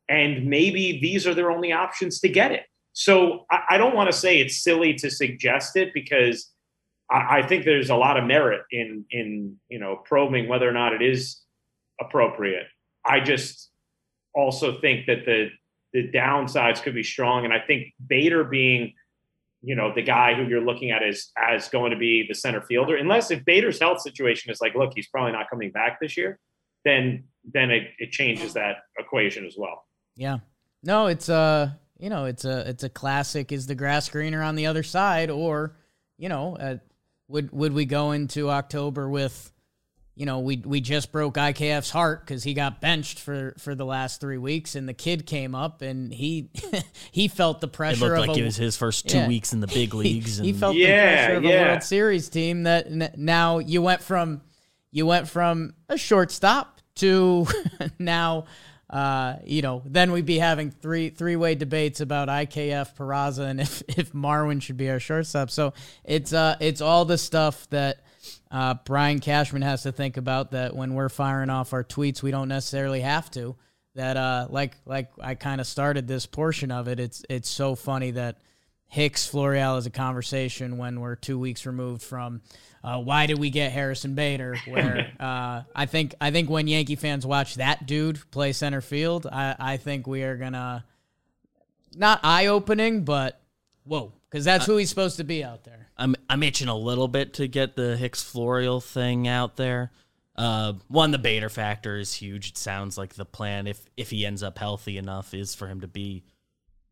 and 0.09 0.47
maybe 0.47 0.99
these 0.99 1.25
are 1.25 1.33
their 1.33 1.51
only 1.51 1.71
options 1.71 2.19
to 2.19 2.29
get 2.29 2.51
it. 2.51 2.63
So 2.93 3.45
I, 3.49 3.61
I 3.71 3.77
don't 3.77 3.95
want 3.95 4.11
to 4.11 4.17
say 4.17 4.39
it's 4.39 4.63
silly 4.63 4.93
to 4.95 5.09
suggest 5.09 5.75
it 5.77 5.93
because 5.93 6.50
I, 7.11 7.39
I, 7.39 7.47
think 7.47 7.65
there's 7.65 7.89
a 7.89 7.95
lot 7.95 8.17
of 8.17 8.25
merit 8.25 8.61
in 8.71 9.05
in 9.11 9.57
you 9.69 9.79
know 9.79 10.01
probing 10.05 10.47
whether 10.47 10.67
or 10.67 10.73
not 10.73 10.93
it 10.93 11.01
is 11.01 11.41
appropriate. 11.99 12.67
I 13.05 13.19
just 13.19 13.69
also 14.33 14.79
think 14.79 15.07
that 15.07 15.25
the 15.25 15.49
the 15.93 16.09
downsides 16.09 16.81
could 16.81 16.95
be 16.95 17.03
strong, 17.03 17.45
and 17.45 17.53
I 17.53 17.59
think 17.59 17.93
Bader 18.05 18.43
being 18.43 18.93
you 19.61 19.75
know 19.75 19.93
the 19.93 20.01
guy 20.01 20.33
who 20.33 20.47
you're 20.47 20.65
looking 20.65 20.91
at 20.91 21.03
is 21.03 21.31
as 21.37 21.69
going 21.69 21.91
to 21.91 21.97
be 21.97 22.25
the 22.27 22.35
center 22.35 22.61
fielder, 22.61 22.95
unless 22.95 23.31
if 23.31 23.43
Bader's 23.45 23.79
health 23.79 24.01
situation 24.01 24.51
is 24.51 24.61
like, 24.61 24.75
look, 24.75 24.93
he's 24.95 25.07
probably 25.07 25.33
not 25.33 25.49
coming 25.49 25.71
back 25.71 25.99
this 25.99 26.17
year, 26.17 26.39
then 26.85 27.25
then 27.53 27.71
it, 27.71 27.89
it 27.99 28.11
changes 28.11 28.53
that 28.53 28.77
equation 28.97 29.45
as 29.45 29.55
well. 29.57 29.85
Yeah. 30.15 30.39
No, 30.83 31.07
it's 31.07 31.29
uh 31.29 31.71
you 32.01 32.09
know, 32.09 32.25
it's 32.25 32.45
a 32.45 32.67
it's 32.67 32.83
a 32.83 32.89
classic. 32.89 33.51
Is 33.51 33.67
the 33.67 33.75
grass 33.75 34.09
greener 34.09 34.41
on 34.41 34.55
the 34.55 34.65
other 34.65 34.81
side, 34.81 35.29
or 35.29 35.77
you 36.17 36.29
know, 36.29 36.57
uh, 36.57 36.77
would 37.31 37.51
would 37.51 37.73
we 37.73 37.85
go 37.85 38.11
into 38.11 38.49
October 38.49 39.09
with, 39.09 39.51
you 40.15 40.25
know, 40.25 40.39
we 40.39 40.57
we 40.57 40.81
just 40.81 41.11
broke 41.11 41.35
IKF's 41.35 41.89
heart 41.89 42.25
because 42.25 42.43
he 42.43 42.53
got 42.53 42.81
benched 42.81 43.19
for 43.19 43.55
for 43.57 43.73
the 43.73 43.85
last 43.85 44.21
three 44.21 44.37
weeks, 44.37 44.75
and 44.75 44.87
the 44.87 44.93
kid 44.93 45.25
came 45.25 45.55
up 45.55 45.81
and 45.81 46.13
he 46.13 46.49
he 47.11 47.27
felt 47.27 47.61
the 47.61 47.67
pressure. 47.67 48.05
It 48.05 48.17
looked 48.17 48.27
like 48.27 48.37
a, 48.37 48.41
it 48.41 48.45
was 48.45 48.57
his 48.57 48.77
first 48.77 49.09
two 49.09 49.17
yeah, 49.17 49.27
weeks 49.27 49.53
in 49.53 49.61
the 49.61 49.67
big 49.67 49.93
leagues. 49.95 50.37
He, 50.37 50.39
and, 50.39 50.45
he 50.45 50.53
felt 50.53 50.75
yeah, 50.75 50.87
the 50.87 51.17
pressure 51.17 51.37
of 51.37 51.43
yeah. 51.43 51.49
a 51.49 51.67
World 51.69 51.83
Series 51.83 52.29
team. 52.29 52.63
That 52.63 53.17
now 53.17 53.59
you 53.59 53.81
went 53.81 54.01
from 54.01 54.41
you 54.91 55.05
went 55.05 55.27
from 55.27 55.73
a 55.89 55.97
shortstop 55.97 56.81
to 56.95 57.47
now 57.99 58.45
uh, 58.91 59.37
you 59.45 59.61
know, 59.61 59.81
then 59.85 60.11
we'd 60.11 60.25
be 60.25 60.37
having 60.37 60.69
three 60.69 61.09
three 61.09 61.37
way 61.37 61.55
debates 61.55 62.01
about 62.01 62.27
IKF, 62.27 62.95
Peraza, 62.95 63.49
and 63.49 63.61
if 63.61 63.81
if 63.87 64.11
Marwin 64.11 64.61
should 64.61 64.77
be 64.77 64.89
our 64.89 64.99
shortstop. 64.99 65.49
So 65.49 65.73
it's 66.03 66.33
uh 66.33 66.57
it's 66.59 66.81
all 66.81 67.05
the 67.05 67.17
stuff 67.17 67.69
that 67.69 68.01
uh, 68.51 68.75
Brian 68.85 69.19
Cashman 69.19 69.61
has 69.61 69.83
to 69.83 69.93
think 69.93 70.17
about 70.17 70.51
that 70.51 70.75
when 70.75 70.93
we're 70.93 71.09
firing 71.09 71.49
off 71.49 71.71
our 71.73 71.85
tweets, 71.85 72.21
we 72.21 72.31
don't 72.31 72.49
necessarily 72.49 72.99
have 72.99 73.31
to. 73.31 73.55
That 73.95 74.17
uh 74.17 74.47
like 74.49 74.75
like 74.85 75.09
I 75.21 75.35
kind 75.35 75.61
of 75.61 75.67
started 75.67 76.05
this 76.05 76.25
portion 76.25 76.69
of 76.69 76.89
it. 76.89 76.99
It's 76.99 77.23
it's 77.29 77.49
so 77.49 77.75
funny 77.75 78.11
that 78.11 78.39
Hicks 78.87 79.25
Florial 79.29 79.77
is 79.77 79.85
a 79.85 79.89
conversation 79.89 80.77
when 80.77 80.99
we're 80.99 81.15
two 81.15 81.39
weeks 81.39 81.65
removed 81.65 82.01
from 82.03 82.41
uh, 82.83 82.99
why 82.99 83.27
did 83.27 83.39
we 83.39 83.49
get 83.49 83.71
Harrison 83.71 84.15
Bader? 84.15 84.55
Where 84.67 85.11
uh, 85.19 85.63
I 85.75 85.85
think 85.85 86.15
I 86.19 86.31
think 86.31 86.49
when 86.49 86.67
Yankee 86.67 86.95
fans 86.95 87.25
watch 87.25 87.55
that 87.55 87.85
dude 87.85 88.19
play 88.31 88.53
center 88.53 88.81
field, 88.81 89.27
I, 89.27 89.55
I 89.59 89.77
think 89.77 90.07
we 90.07 90.23
are 90.23 90.37
gonna 90.37 90.85
not 91.95 92.19
eye 92.23 92.47
opening, 92.47 93.03
but 93.03 93.41
whoa, 93.83 94.13
because 94.29 94.45
that's 94.45 94.65
who 94.65 94.77
he's 94.77 94.89
supposed 94.89 95.17
to 95.17 95.23
be 95.23 95.43
out 95.43 95.63
there. 95.63 95.87
I'm 95.97 96.15
I'm 96.29 96.43
itching 96.43 96.67
a 96.67 96.77
little 96.77 97.07
bit 97.07 97.35
to 97.35 97.47
get 97.47 97.75
the 97.75 97.97
Hicks 97.97 98.23
Florial 98.23 98.83
thing 98.83 99.27
out 99.27 99.57
there. 99.57 99.91
Uh, 100.35 100.73
one, 100.87 101.11
the 101.11 101.19
Bader 101.19 101.49
factor 101.49 101.97
is 101.97 102.13
huge. 102.13 102.49
It 102.49 102.57
sounds 102.57 102.97
like 102.97 103.13
the 103.13 103.25
plan, 103.25 103.67
if 103.67 103.85
if 103.97 104.09
he 104.09 104.25
ends 104.25 104.41
up 104.41 104.57
healthy 104.57 104.97
enough, 104.97 105.33
is 105.33 105.53
for 105.53 105.67
him 105.67 105.81
to 105.81 105.87
be 105.87 106.23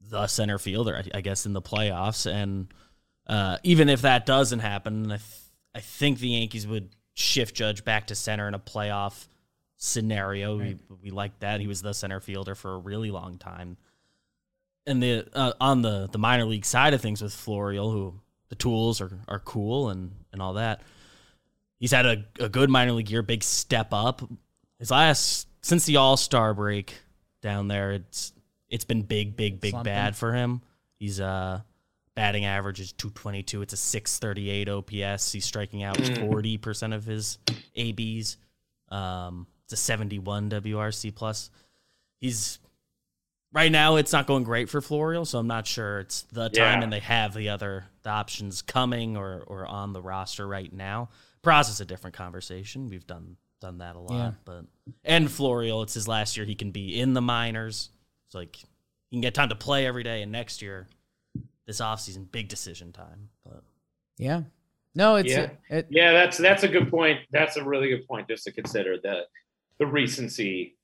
the 0.10 0.28
center 0.28 0.60
fielder, 0.60 0.98
I, 0.98 1.18
I 1.18 1.22
guess, 1.22 1.46
in 1.46 1.54
the 1.54 1.62
playoffs. 1.62 2.30
And 2.32 2.68
uh, 3.28 3.58
even 3.64 3.90
if 3.90 4.02
that 4.02 4.26
doesn't 4.26 4.60
happen, 4.60 5.12
I, 5.12 5.18
th- 5.18 5.39
I 5.76 5.80
think 5.80 6.20
the 6.20 6.30
Yankees 6.30 6.66
would 6.68 6.90
shift 7.14 7.56
Judge 7.56 7.84
back 7.84 8.08
to 8.08 8.16
center 8.16 8.48
in 8.48 8.54
a 8.54 8.60
playoff 8.60 9.28
scenario. 9.78 10.60
Right. 10.60 10.78
We, 10.90 10.98
we 11.04 11.10
like 11.12 11.40
that. 11.40 11.60
He 11.60 11.68
was 11.68 11.82
the 11.82 11.94
center 11.94 12.20
fielder 12.20 12.56
for 12.56 12.74
a 12.74 12.78
really 12.78 13.12
long 13.12 13.38
time. 13.38 13.78
And 14.86 15.04
the 15.04 15.28
uh, 15.34 15.54
on 15.62 15.82
the, 15.82 16.10
the 16.12 16.18
minor 16.18 16.46
league 16.46 16.66
side 16.66 16.94
of 16.94 17.02
things 17.02 17.22
with 17.22 17.34
Florial, 17.34 17.92
who 17.92 18.16
the 18.50 18.56
tools 18.56 19.02
are, 19.02 19.12
are 19.28 19.40
cool 19.40 19.90
and, 19.90 20.12
and 20.34 20.42
all 20.42 20.54
that. 20.54 20.82
He's 21.80 21.92
had 21.92 22.06
a, 22.06 22.26
a 22.40 22.50
good 22.50 22.70
minor 22.70 22.92
league 22.92 23.10
year, 23.10 23.22
big 23.22 23.44
step 23.44 23.94
up. 23.94 24.22
His 24.80 24.92
last 24.92 25.48
since 25.62 25.86
the 25.86 25.98
All 25.98 26.18
Star 26.18 26.54
break 26.54 26.94
down 27.42 27.68
there, 27.68 27.92
it's 27.92 28.34
it's 28.70 28.86
been 28.86 29.04
big, 29.04 29.36
big, 29.38 29.60
big 29.62 29.72
Slumping. 29.72 29.94
bad 29.94 30.16
for 30.16 30.34
him. 30.34 30.62
He's 30.98 31.22
uh 31.22 31.62
batting 32.20 32.44
average 32.44 32.82
is 32.82 32.92
222. 32.92 33.62
It's 33.62 33.72
a 33.72 33.78
638 33.78 34.68
OPS. 34.68 35.32
He's 35.32 35.46
striking 35.46 35.84
out 35.84 35.96
40% 35.96 36.60
mm. 36.60 36.94
of 36.94 37.06
his 37.06 37.38
ABs. 37.78 38.36
Um, 38.90 39.48
it's 39.64 39.72
a 39.72 39.78
71 39.78 40.50
WRC 40.50 41.16
plus. 41.16 41.50
He's 42.20 42.60
right 43.54 43.72
now 43.72 43.96
it's 43.96 44.12
not 44.12 44.28
going 44.28 44.44
great 44.44 44.68
for 44.70 44.82
Florial, 44.82 45.26
so 45.26 45.40
I'm 45.40 45.48
not 45.48 45.66
sure 45.66 46.02
it's 46.02 46.24
the 46.24 46.50
time 46.50 46.80
yeah. 46.80 46.84
and 46.84 46.92
they 46.92 47.00
have 47.00 47.34
the 47.34 47.48
other 47.48 47.86
the 48.04 48.10
options 48.10 48.64
coming 48.64 49.16
or 49.16 49.42
or 49.48 49.66
on 49.66 49.94
the 49.94 50.02
roster 50.02 50.46
right 50.46 50.74
now. 50.74 51.08
Process 51.42 51.80
a 51.80 51.86
different 51.86 52.18
conversation. 52.18 52.90
We've 52.90 53.08
done 53.08 53.38
done 53.62 53.78
that 53.78 53.96
a 53.96 54.00
lot, 54.00 54.12
yeah. 54.12 54.32
but 54.44 54.66
and 55.06 55.30
Florial, 55.30 55.84
it's 55.84 55.94
his 55.94 56.06
last 56.06 56.36
year. 56.36 56.46
He 56.46 56.56
can 56.56 56.72
be 56.72 57.00
in 57.00 57.14
the 57.14 57.22
minors. 57.22 57.92
It's 58.26 58.36
like 58.36 58.62
you 58.62 59.16
can 59.16 59.22
get 59.22 59.36
time 59.36 59.50
to 59.50 59.56
play 59.56 59.86
every 59.86 60.04
day, 60.04 60.22
and 60.22 60.34
next 60.34 60.62
year, 60.62 60.90
this 61.70 61.82
offseason, 61.82 62.32
big 62.32 62.48
decision 62.48 62.92
time. 62.92 63.30
But 63.46 63.64
yeah, 64.18 64.42
no, 64.96 65.18
it's 65.18 65.30
yeah, 65.30 65.52
a, 65.70 65.78
it, 65.78 65.88
yeah. 65.92 66.14
That's 66.14 66.36
that's 66.36 66.64
a 66.64 66.68
good 66.68 66.90
point. 66.90 67.20
That's 67.32 67.58
a 67.58 67.64
really 67.64 67.90
good 67.90 68.08
point 68.08 68.28
just 68.28 68.44
to 68.46 68.52
consider 68.52 68.98
the 69.02 69.22
the 69.78 69.86
recency 69.86 70.76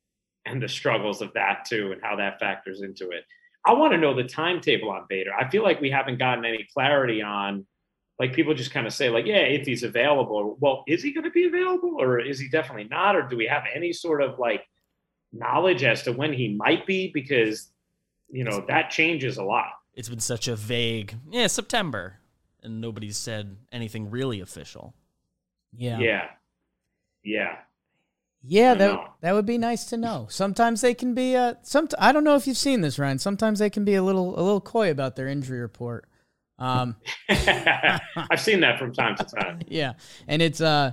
and 0.46 0.62
the 0.62 0.70
struggles 0.70 1.24
of 1.24 1.34
that 1.34 1.66
too, 1.68 1.92
and 1.92 2.02
how 2.04 2.18
that 2.18 2.40
factors 2.40 2.82
into 2.82 3.10
it. 3.10 3.24
I 3.66 3.74
want 3.74 3.94
to 3.94 3.98
know 3.98 4.14
the 4.14 4.26
timetable 4.26 4.92
on 4.92 5.08
Bader. 5.10 5.34
I 5.34 5.50
feel 5.50 5.64
like 5.64 5.82
we 5.82 5.90
haven't 5.90 6.20
gotten 6.20 6.46
any 6.46 6.68
clarity 6.72 7.24
on. 7.24 7.66
Like 8.20 8.34
people 8.34 8.54
just 8.54 8.72
kind 8.72 8.86
of 8.86 8.94
say, 8.94 9.10
like, 9.10 9.26
yeah, 9.26 9.40
if 9.40 9.66
he's 9.66 9.82
available, 9.82 10.56
well, 10.62 10.84
is 10.88 11.02
he 11.02 11.14
going 11.14 11.24
to 11.24 11.32
be 11.32 11.48
available, 11.48 11.98
or 12.00 12.20
is 12.20 12.40
he 12.40 12.48
definitely 12.48 12.88
not, 12.90 13.16
or 13.16 13.24
do 13.24 13.36
we 13.36 13.48
have 13.48 13.64
any 13.74 13.92
sort 13.92 14.22
of 14.22 14.38
like 14.38 14.62
knowledge 15.34 15.84
as 15.84 16.04
to 16.04 16.12
when 16.14 16.32
he 16.32 16.54
might 16.54 16.86
be 16.86 17.12
because 17.12 17.72
you 18.30 18.44
know 18.44 18.64
that 18.68 18.92
changes 18.92 19.38
a 19.38 19.44
lot. 19.44 19.72
It's 19.96 20.10
been 20.10 20.20
such 20.20 20.48
a 20.48 20.56
vague, 20.56 21.16
yeah, 21.32 21.48
September, 21.48 22.20
and 22.62 22.82
nobody's 22.82 23.18
said 23.18 23.58
anything 23.72 24.10
really 24.12 24.42
official. 24.42 24.94
Yeah. 25.76 26.00
Yeah. 26.00 26.26
Yeah. 27.24 27.58
Yeah, 28.48 28.76
that 28.76 28.92
know. 28.92 29.08
that 29.22 29.34
would 29.34 29.48
be 29.48 29.58
nice 29.58 29.86
to 29.86 29.98
know. 29.98 30.28
Sometimes 30.30 30.82
they 30.82 30.94
can 30.94 31.16
be 31.16 31.36
uh 31.36 31.56
some 31.64 31.88
I 31.98 32.12
don't 32.12 32.24
know 32.24 32.36
if 32.36 32.46
you've 32.46 32.58
seen 32.58 32.82
this, 32.82 33.00
Ryan. 33.00 33.18
Sometimes 33.18 33.58
they 33.58 33.72
can 33.72 33.86
be 33.86 33.96
a 33.96 34.04
little 34.04 34.40
a 34.40 34.42
little 34.42 34.62
coy 34.62 34.92
about 34.92 35.16
their 35.16 35.28
injury 35.28 35.60
report. 35.60 36.06
Um 36.60 36.96
I've 37.30 38.40
seen 38.40 38.60
that 38.60 38.78
from 38.78 38.94
time 38.94 39.16
to 39.16 39.24
time. 39.24 39.62
yeah. 39.68 39.94
And 40.28 40.44
it's 40.44 40.62
uh 40.62 40.92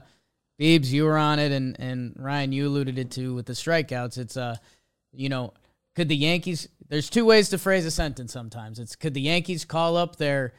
Beebs, 0.62 0.92
you 0.92 1.04
were 1.04 1.18
on 1.18 1.40
it, 1.40 1.50
and 1.50 1.76
and 1.80 2.14
Ryan, 2.16 2.52
you 2.52 2.68
alluded 2.68 2.96
it 2.98 3.10
to 3.12 3.34
with 3.34 3.46
the 3.46 3.52
strikeouts. 3.52 4.16
It's 4.16 4.36
uh, 4.36 4.56
you 5.12 5.28
know, 5.28 5.54
could 5.96 6.08
the 6.08 6.16
Yankees? 6.16 6.68
There's 6.92 7.08
two 7.08 7.24
ways 7.24 7.48
to 7.48 7.58
phrase 7.58 7.86
a 7.86 7.90
sentence. 7.90 8.34
Sometimes 8.34 8.78
it's 8.78 8.96
could 8.96 9.14
the 9.14 9.22
Yankees 9.22 9.64
call 9.64 9.96
up 9.96 10.16
their 10.16 10.52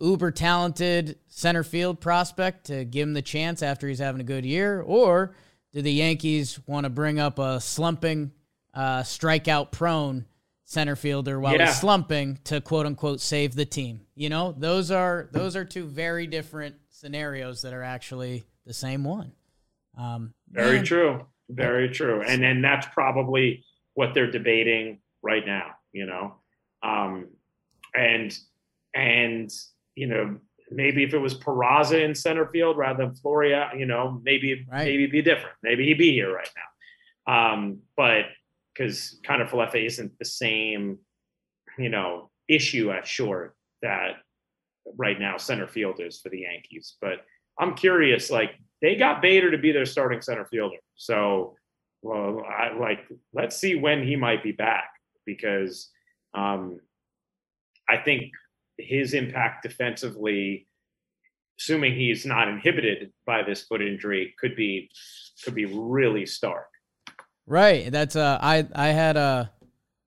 uber 0.00 0.30
talented 0.30 1.18
center 1.26 1.62
field 1.62 2.00
prospect 2.00 2.68
to 2.68 2.86
give 2.86 3.06
him 3.06 3.12
the 3.12 3.20
chance 3.20 3.62
after 3.62 3.86
he's 3.86 3.98
having 3.98 4.22
a 4.22 4.24
good 4.24 4.46
year, 4.46 4.80
or 4.80 5.34
do 5.74 5.82
the 5.82 5.92
Yankees 5.92 6.58
want 6.66 6.84
to 6.84 6.90
bring 6.90 7.20
up 7.20 7.38
a 7.38 7.60
slumping, 7.60 8.32
uh, 8.72 9.02
strikeout 9.02 9.70
prone 9.70 10.24
center 10.64 10.96
fielder 10.96 11.38
while 11.38 11.54
yeah. 11.54 11.66
he's 11.66 11.78
slumping 11.78 12.38
to 12.44 12.62
quote 12.62 12.86
unquote 12.86 13.20
save 13.20 13.54
the 13.54 13.66
team? 13.66 14.00
You 14.14 14.30
know, 14.30 14.54
those 14.56 14.90
are 14.90 15.28
those 15.32 15.54
are 15.54 15.66
two 15.66 15.84
very 15.84 16.26
different 16.26 16.76
scenarios 16.88 17.60
that 17.60 17.74
are 17.74 17.82
actually 17.82 18.44
the 18.64 18.72
same 18.72 19.04
one. 19.04 19.32
Um, 19.98 20.32
Very 20.50 20.76
man. 20.76 20.84
true. 20.86 21.26
Very 21.50 21.90
true. 21.90 22.22
And 22.22 22.42
and 22.42 22.64
that's 22.64 22.86
probably 22.86 23.66
what 23.92 24.14
they're 24.14 24.30
debating 24.30 25.00
right 25.22 25.44
now. 25.44 25.72
You 25.92 26.06
know, 26.06 26.36
um, 26.82 27.28
and 27.94 28.36
and 28.94 29.50
you 29.94 30.06
know 30.06 30.38
maybe 30.70 31.02
if 31.02 31.14
it 31.14 31.18
was 31.18 31.38
Peraza 31.38 32.02
in 32.04 32.14
center 32.14 32.46
field 32.46 32.76
rather 32.76 33.06
than 33.06 33.14
Floria, 33.14 33.78
you 33.78 33.86
know, 33.86 34.20
maybe 34.22 34.66
right. 34.70 34.84
maybe 34.84 35.04
it'd 35.04 35.12
be 35.12 35.22
different. 35.22 35.56
Maybe 35.62 35.86
he'd 35.86 35.98
be 35.98 36.12
here 36.12 36.34
right 36.34 36.50
now. 37.26 37.52
Um, 37.54 37.80
but 37.96 38.26
because 38.72 39.18
Kiner-Falefa 39.26 39.84
isn't 39.84 40.18
the 40.18 40.24
same, 40.24 40.98
you 41.78 41.88
know, 41.88 42.30
issue 42.48 42.90
at 42.90 43.06
short 43.06 43.56
that 43.82 44.16
right 44.96 45.18
now 45.18 45.36
center 45.36 45.66
field 45.66 46.00
is 46.00 46.20
for 46.20 46.28
the 46.30 46.40
Yankees. 46.40 46.96
But 47.00 47.24
I'm 47.58 47.74
curious, 47.74 48.30
like 48.30 48.52
they 48.80 48.94
got 48.94 49.20
Bader 49.20 49.50
to 49.50 49.58
be 49.58 49.72
their 49.72 49.86
starting 49.86 50.22
center 50.22 50.46
fielder. 50.46 50.78
So, 50.96 51.56
well, 52.02 52.42
I 52.46 52.72
like 52.78 53.00
let's 53.34 53.56
see 53.56 53.74
when 53.74 54.06
he 54.06 54.16
might 54.16 54.42
be 54.42 54.52
back 54.52 54.90
because 55.28 55.90
um, 56.34 56.78
I 57.88 57.98
think 57.98 58.32
his 58.78 59.12
impact 59.12 59.62
defensively, 59.62 60.66
assuming 61.60 61.94
he's 61.94 62.24
not 62.24 62.48
inhibited 62.48 63.12
by 63.26 63.42
this 63.42 63.62
foot 63.62 63.82
injury, 63.82 64.34
could 64.40 64.56
be 64.56 64.90
could 65.44 65.54
be 65.54 65.66
really 65.66 66.26
stark. 66.26 66.68
Right. 67.46 67.92
That's 67.92 68.16
uh 68.16 68.38
I 68.40 68.66
I 68.74 68.88
had 68.88 69.16
a 69.16 69.52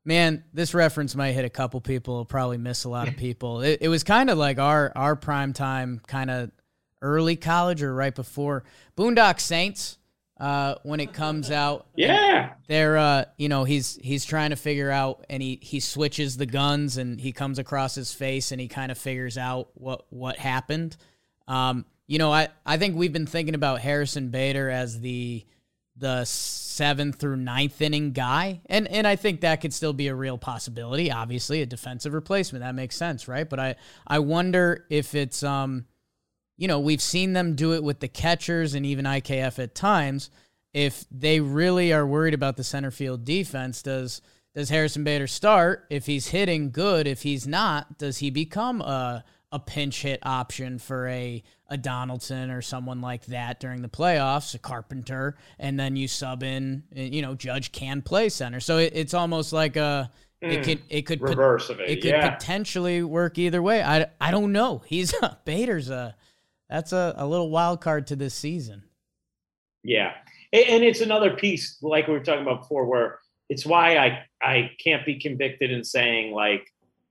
man, 0.03 0.43
this 0.53 0.73
reference 0.73 1.15
might 1.15 1.33
hit 1.33 1.45
a 1.45 1.49
couple 1.49 1.79
people, 1.81 2.25
probably 2.25 2.57
miss 2.57 2.83
a 2.83 2.89
lot 2.89 3.07
of 3.07 3.17
people. 3.25 3.61
It, 3.61 3.79
it 3.81 3.87
was 3.87 4.03
kind 4.03 4.29
of 4.29 4.37
like 4.37 4.59
our 4.59 4.91
our 4.95 5.15
prime 5.15 5.53
time 5.53 6.01
kind 6.07 6.31
of 6.31 6.51
early 7.01 7.35
college 7.35 7.83
or 7.83 7.93
right 7.93 8.13
before 8.15 8.63
Boondock 8.97 9.39
Saints. 9.39 9.97
Uh, 10.41 10.73
when 10.81 10.99
it 10.99 11.13
comes 11.13 11.51
out, 11.51 11.85
yeah, 11.95 12.53
they're 12.67 12.97
uh, 12.97 13.25
you 13.37 13.47
know 13.47 13.63
he's 13.63 13.99
he's 14.01 14.25
trying 14.25 14.49
to 14.49 14.55
figure 14.55 14.89
out, 14.89 15.23
and 15.29 15.43
he 15.43 15.59
he 15.61 15.79
switches 15.79 16.35
the 16.35 16.47
guns, 16.47 16.97
and 16.97 17.21
he 17.21 17.31
comes 17.31 17.59
across 17.59 17.93
his 17.93 18.11
face, 18.11 18.51
and 18.51 18.59
he 18.59 18.67
kind 18.67 18.91
of 18.91 18.97
figures 18.97 19.37
out 19.37 19.69
what 19.75 20.05
what 20.09 20.39
happened. 20.39 20.97
Um, 21.47 21.85
you 22.07 22.17
know, 22.17 22.33
I 22.33 22.47
I 22.65 22.77
think 22.77 22.95
we've 22.95 23.13
been 23.13 23.27
thinking 23.27 23.53
about 23.53 23.81
Harrison 23.81 24.29
Bader 24.29 24.67
as 24.67 24.99
the 24.99 25.45
the 25.95 26.25
seventh 26.25 27.17
through 27.17 27.35
ninth 27.35 27.79
inning 27.79 28.11
guy, 28.11 28.61
and 28.65 28.87
and 28.87 29.05
I 29.05 29.17
think 29.17 29.41
that 29.41 29.61
could 29.61 29.75
still 29.75 29.93
be 29.93 30.07
a 30.07 30.15
real 30.15 30.39
possibility. 30.39 31.11
Obviously, 31.11 31.61
a 31.61 31.67
defensive 31.67 32.15
replacement 32.15 32.63
that 32.63 32.73
makes 32.73 32.95
sense, 32.95 33.27
right? 33.27 33.47
But 33.47 33.59
I 33.59 33.75
I 34.07 34.17
wonder 34.17 34.87
if 34.89 35.13
it's 35.13 35.43
um 35.43 35.85
you 36.61 36.67
know, 36.67 36.79
we've 36.79 37.01
seen 37.01 37.33
them 37.33 37.55
do 37.55 37.73
it 37.73 37.83
with 37.83 38.01
the 38.01 38.07
catchers 38.07 38.75
and 38.75 38.85
even 38.85 39.03
IKF 39.05 39.57
at 39.57 39.73
times. 39.73 40.29
If 40.75 41.05
they 41.09 41.39
really 41.39 41.91
are 41.91 42.05
worried 42.05 42.35
about 42.35 42.55
the 42.55 42.63
center 42.63 42.91
field 42.91 43.25
defense, 43.25 43.81
does 43.81 44.21
does 44.53 44.69
Harrison 44.69 45.03
Bader 45.03 45.25
start? 45.25 45.87
If 45.89 46.05
he's 46.05 46.27
hitting 46.27 46.69
good, 46.69 47.07
if 47.07 47.23
he's 47.23 47.47
not, 47.47 47.97
does 47.97 48.19
he 48.19 48.29
become 48.29 48.79
a 48.81 49.23
a 49.51 49.59
pinch 49.59 50.03
hit 50.03 50.19
option 50.21 50.77
for 50.77 51.07
a 51.07 51.41
a 51.67 51.77
Donaldson 51.77 52.51
or 52.51 52.61
someone 52.61 53.01
like 53.01 53.25
that 53.25 53.59
during 53.59 53.81
the 53.81 53.89
playoffs, 53.89 54.53
a 54.53 54.59
Carpenter, 54.59 55.35
and 55.57 55.79
then 55.79 55.95
you 55.95 56.07
sub 56.07 56.43
in, 56.43 56.83
you 56.93 57.23
know, 57.23 57.33
Judge 57.33 57.71
can 57.71 58.03
play 58.03 58.29
center. 58.29 58.59
So 58.59 58.77
it, 58.77 58.91
it's 58.95 59.15
almost 59.15 59.51
like 59.51 59.77
a 59.77 60.11
it 60.41 60.59
Mm. 60.59 60.63
could 60.63 60.81
it 60.89 61.01
could 61.07 61.21
Reverse 61.21 61.69
of 61.71 61.79
it. 61.79 61.89
it 61.89 62.01
could 62.01 62.11
yeah. 62.11 62.29
potentially 62.29 63.01
work 63.01 63.39
either 63.39 63.63
way. 63.63 63.81
I, 63.81 64.05
I 64.19 64.29
don't 64.29 64.51
know. 64.51 64.83
He's 64.85 65.11
a 65.23 65.39
Bader's 65.45 65.89
a 65.89 66.15
that's 66.71 66.93
a, 66.93 67.13
a 67.17 67.27
little 67.27 67.49
wild 67.49 67.81
card 67.81 68.07
to 68.07 68.15
this 68.15 68.33
season. 68.33 68.83
Yeah. 69.83 70.13
And 70.53 70.83
it's 70.83 71.01
another 71.01 71.35
piece, 71.35 71.77
like 71.81 72.07
we 72.07 72.13
were 72.13 72.23
talking 72.23 72.43
about 72.43 72.61
before, 72.61 72.85
where 72.85 73.19
it's 73.49 73.65
why 73.65 73.97
I, 73.97 74.23
I 74.41 74.71
can't 74.83 75.05
be 75.05 75.19
convicted 75.19 75.71
in 75.71 75.83
saying, 75.83 76.33
like, 76.33 76.65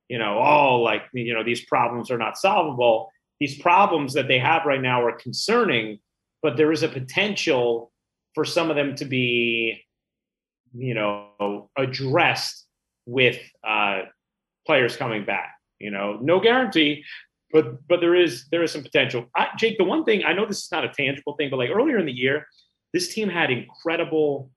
you 0.08 0.18
know, 0.18 0.38
oh, 0.38 0.80
like, 0.80 1.02
you 1.12 1.34
know, 1.34 1.44
these 1.44 1.64
problems 1.66 2.10
are 2.10 2.18
not 2.18 2.38
solvable. 2.38 3.10
These 3.38 3.60
problems 3.60 4.14
that 4.14 4.28
they 4.28 4.38
have 4.38 4.64
right 4.64 4.80
now 4.80 5.04
are 5.04 5.12
concerning, 5.12 6.00
but 6.42 6.56
there 6.56 6.72
is 6.72 6.82
a 6.82 6.88
potential 6.88 7.92
for 8.34 8.44
some 8.44 8.70
of 8.70 8.76
them 8.76 8.94
to 8.96 9.04
be, 9.04 9.84
you 10.74 10.94
know, 10.94 11.70
addressed 11.76 12.66
with 13.06 13.38
uh, 13.66 14.02
players 14.66 14.96
coming 14.96 15.24
back. 15.24 15.54
You 15.78 15.90
know, 15.90 16.18
no 16.20 16.40
guarantee, 16.40 17.04
but 17.52 17.86
but 17.88 18.00
there 18.00 18.14
is 18.14 18.46
there 18.50 18.62
is 18.62 18.72
some 18.72 18.82
potential. 18.82 19.26
I, 19.36 19.48
Jake, 19.58 19.78
the 19.78 19.84
one 19.84 20.04
thing 20.04 20.24
I 20.24 20.32
know 20.32 20.46
this 20.46 20.64
is 20.64 20.72
not 20.72 20.84
a 20.84 20.88
tangible 20.88 21.34
thing, 21.36 21.50
but 21.50 21.58
like 21.58 21.70
earlier 21.70 21.98
in 21.98 22.06
the 22.06 22.12
year, 22.12 22.46
this 22.92 23.12
team 23.12 23.28
had 23.28 23.50
incredible, 23.50 24.50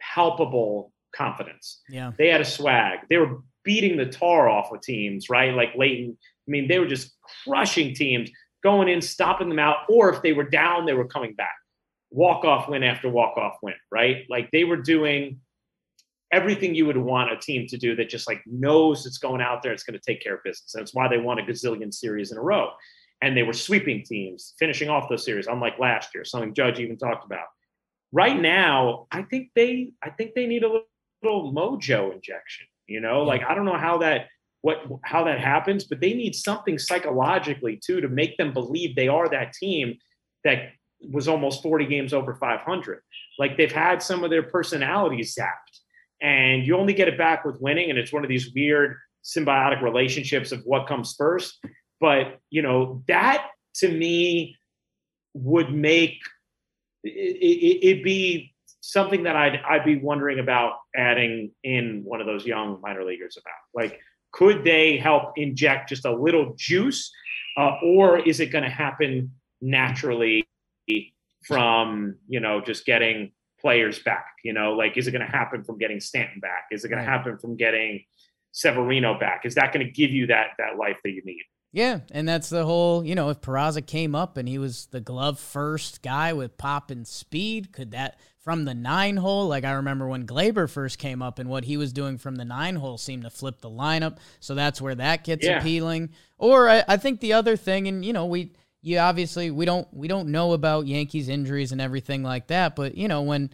palpable 0.00 0.92
confidence. 1.14 1.80
Yeah. 1.88 2.12
They 2.16 2.28
had 2.28 2.40
a 2.40 2.44
swag. 2.44 3.00
They 3.08 3.18
were 3.18 3.42
beating 3.64 3.96
the 3.96 4.06
tar 4.06 4.48
off 4.48 4.72
of 4.72 4.82
teams, 4.82 5.28
right? 5.30 5.54
Like 5.54 5.74
Leighton. 5.76 6.16
I 6.20 6.50
mean, 6.50 6.68
they 6.68 6.78
were 6.78 6.86
just 6.86 7.12
crushing 7.44 7.94
teams, 7.94 8.30
going 8.62 8.88
in, 8.88 9.00
stopping 9.00 9.48
them 9.48 9.60
out, 9.60 9.76
or 9.88 10.12
if 10.12 10.22
they 10.22 10.32
were 10.32 10.48
down, 10.48 10.86
they 10.86 10.94
were 10.94 11.06
coming 11.06 11.34
back. 11.34 11.54
Walk 12.10 12.44
off 12.44 12.68
win 12.68 12.82
after 12.82 13.08
walk 13.08 13.36
off 13.36 13.56
win, 13.62 13.74
right? 13.90 14.24
Like 14.28 14.50
they 14.50 14.64
were 14.64 14.76
doing 14.76 15.40
everything 16.32 16.74
you 16.74 16.86
would 16.86 16.96
want 16.96 17.30
a 17.30 17.36
team 17.36 17.66
to 17.68 17.76
do 17.76 17.94
that 17.94 18.08
just 18.08 18.26
like 18.26 18.42
knows 18.46 19.04
it's 19.04 19.18
going 19.18 19.42
out 19.42 19.62
there, 19.62 19.72
it's 19.72 19.84
going 19.84 19.98
to 19.98 20.04
take 20.04 20.22
care 20.22 20.34
of 20.34 20.42
business. 20.42 20.74
And 20.74 20.82
it's 20.82 20.94
why 20.94 21.06
they 21.06 21.18
won 21.18 21.38
a 21.38 21.42
gazillion 21.42 21.92
series 21.92 22.32
in 22.32 22.38
a 22.38 22.42
row. 22.42 22.70
And 23.20 23.36
they 23.36 23.42
were 23.42 23.52
sweeping 23.52 24.02
teams, 24.02 24.54
finishing 24.58 24.88
off 24.88 25.08
those 25.08 25.24
series, 25.24 25.46
unlike 25.46 25.78
last 25.78 26.14
year, 26.14 26.24
something 26.24 26.54
Judge 26.54 26.80
even 26.80 26.96
talked 26.96 27.24
about. 27.24 27.46
Right 28.10 28.40
now, 28.40 29.06
I 29.12 29.22
think 29.22 29.50
they 29.54 29.92
I 30.02 30.10
think 30.10 30.34
they 30.34 30.46
need 30.46 30.64
a 30.64 30.66
little, 30.66 30.86
little 31.22 31.52
mojo 31.52 32.12
injection. 32.12 32.66
You 32.88 33.00
know, 33.00 33.22
like 33.22 33.42
I 33.48 33.54
don't 33.54 33.64
know 33.64 33.78
how 33.78 33.98
that 33.98 34.26
what 34.62 34.82
how 35.04 35.24
that 35.24 35.38
happens, 35.38 35.84
but 35.84 36.00
they 36.00 36.14
need 36.14 36.34
something 36.34 36.78
psychologically 36.78 37.78
too 37.82 38.00
to 38.00 38.08
make 38.08 38.36
them 38.38 38.52
believe 38.52 38.96
they 38.96 39.08
are 39.08 39.28
that 39.28 39.52
team 39.52 39.98
that 40.44 40.70
was 41.12 41.28
almost 41.28 41.62
40 41.62 41.86
games 41.86 42.12
over 42.12 42.34
500. 42.34 43.00
Like 43.38 43.56
they've 43.56 43.72
had 43.72 44.02
some 44.02 44.24
of 44.24 44.30
their 44.30 44.42
personalities 44.42 45.34
zapped 45.34 45.81
and 46.22 46.64
you 46.64 46.76
only 46.76 46.94
get 46.94 47.08
it 47.08 47.18
back 47.18 47.44
with 47.44 47.60
winning 47.60 47.90
and 47.90 47.98
it's 47.98 48.12
one 48.12 48.22
of 48.22 48.28
these 48.28 48.52
weird 48.54 48.96
symbiotic 49.24 49.82
relationships 49.82 50.52
of 50.52 50.62
what 50.64 50.86
comes 50.86 51.14
first. 51.18 51.58
But 52.00 52.38
you 52.50 52.62
know 52.62 53.02
that 53.08 53.48
to 53.76 53.88
me 53.88 54.56
would 55.34 55.72
make 55.72 56.18
it, 57.04 57.82
it'd 57.82 58.04
be 58.04 58.54
something 58.80 59.24
that 59.24 59.36
I'd 59.36 59.60
I'd 59.68 59.84
be 59.84 59.96
wondering 59.96 60.38
about 60.38 60.74
adding 60.96 61.50
in 61.62 62.02
one 62.04 62.20
of 62.20 62.26
those 62.26 62.46
young 62.46 62.80
minor 62.80 63.04
leaguers 63.04 63.36
about. 63.36 63.54
Like 63.74 64.00
could 64.32 64.64
they 64.64 64.96
help 64.96 65.32
inject 65.36 65.90
just 65.90 66.04
a 66.04 66.12
little 66.12 66.54
juice 66.56 67.12
uh, 67.56 67.72
or 67.82 68.18
is 68.18 68.40
it 68.40 68.46
going 68.46 68.64
to 68.64 68.70
happen 68.70 69.30
naturally 69.60 70.46
from 71.46 72.16
you 72.28 72.40
know 72.40 72.60
just 72.60 72.84
getting 72.86 73.32
players 73.62 73.98
back? 74.00 74.26
You 74.44 74.52
know, 74.52 74.72
like 74.74 74.96
is 74.98 75.06
it 75.08 75.12
going 75.12 75.24
to 75.24 75.30
happen 75.32 75.64
from 75.64 75.78
getting 75.78 76.00
Stanton 76.00 76.40
back? 76.40 76.64
Is 76.70 76.84
it 76.84 76.88
going 76.88 76.98
Right. 76.98 77.06
to 77.06 77.10
happen 77.10 77.38
from 77.38 77.56
getting 77.56 78.04
Severino 78.52 79.18
back? 79.18 79.46
Is 79.46 79.54
that 79.54 79.72
going 79.72 79.86
to 79.86 79.90
give 79.92 80.10
you 80.10 80.26
that 80.26 80.48
that 80.58 80.76
life 80.76 80.98
that 81.04 81.10
you 81.12 81.22
need? 81.24 81.42
Yeah, 81.74 82.00
and 82.10 82.28
that's 82.28 82.50
the 82.50 82.66
whole, 82.66 83.02
you 83.02 83.14
know, 83.14 83.30
if 83.30 83.40
Peraza 83.40 83.86
came 83.86 84.14
up 84.14 84.36
and 84.36 84.46
he 84.46 84.58
was 84.58 84.86
the 84.90 85.00
glove 85.00 85.40
first 85.40 86.02
guy 86.02 86.34
with 86.34 86.58
pop 86.58 86.90
and 86.90 87.06
speed, 87.08 87.72
could 87.72 87.92
that 87.92 88.20
from 88.36 88.66
the 88.66 88.74
nine 88.74 89.16
hole? 89.16 89.48
Like 89.48 89.64
I 89.64 89.72
remember 89.72 90.06
when 90.06 90.26
Gleyber 90.26 90.68
first 90.68 90.98
came 90.98 91.22
up 91.22 91.38
and 91.38 91.48
what 91.48 91.64
he 91.64 91.78
was 91.78 91.94
doing 91.94 92.18
from 92.18 92.34
the 92.34 92.44
nine 92.44 92.76
hole 92.76 92.98
seemed 92.98 93.22
to 93.22 93.30
flip 93.30 93.62
the 93.62 93.70
lineup. 93.70 94.18
So 94.38 94.54
that's 94.54 94.82
where 94.82 94.94
that 94.96 95.24
gets 95.24 95.46
Yeah. 95.46 95.60
appealing. 95.60 96.10
Or 96.36 96.68
I, 96.68 96.84
I 96.86 96.98
think 96.98 97.20
the 97.20 97.32
other 97.32 97.56
thing, 97.56 97.88
and 97.88 98.04
you 98.04 98.12
know, 98.12 98.26
we 98.26 98.52
you 98.82 98.98
obviously 98.98 99.50
we 99.50 99.64
don't 99.64 99.88
we 99.94 100.08
don't 100.08 100.28
know 100.28 100.52
about 100.52 100.86
Yankees 100.86 101.28
injuries 101.28 101.72
and 101.72 101.80
everything 101.80 102.22
like 102.22 102.48
that, 102.48 102.76
but 102.76 102.96
you 102.96 103.08
know, 103.08 103.22
when 103.22 103.50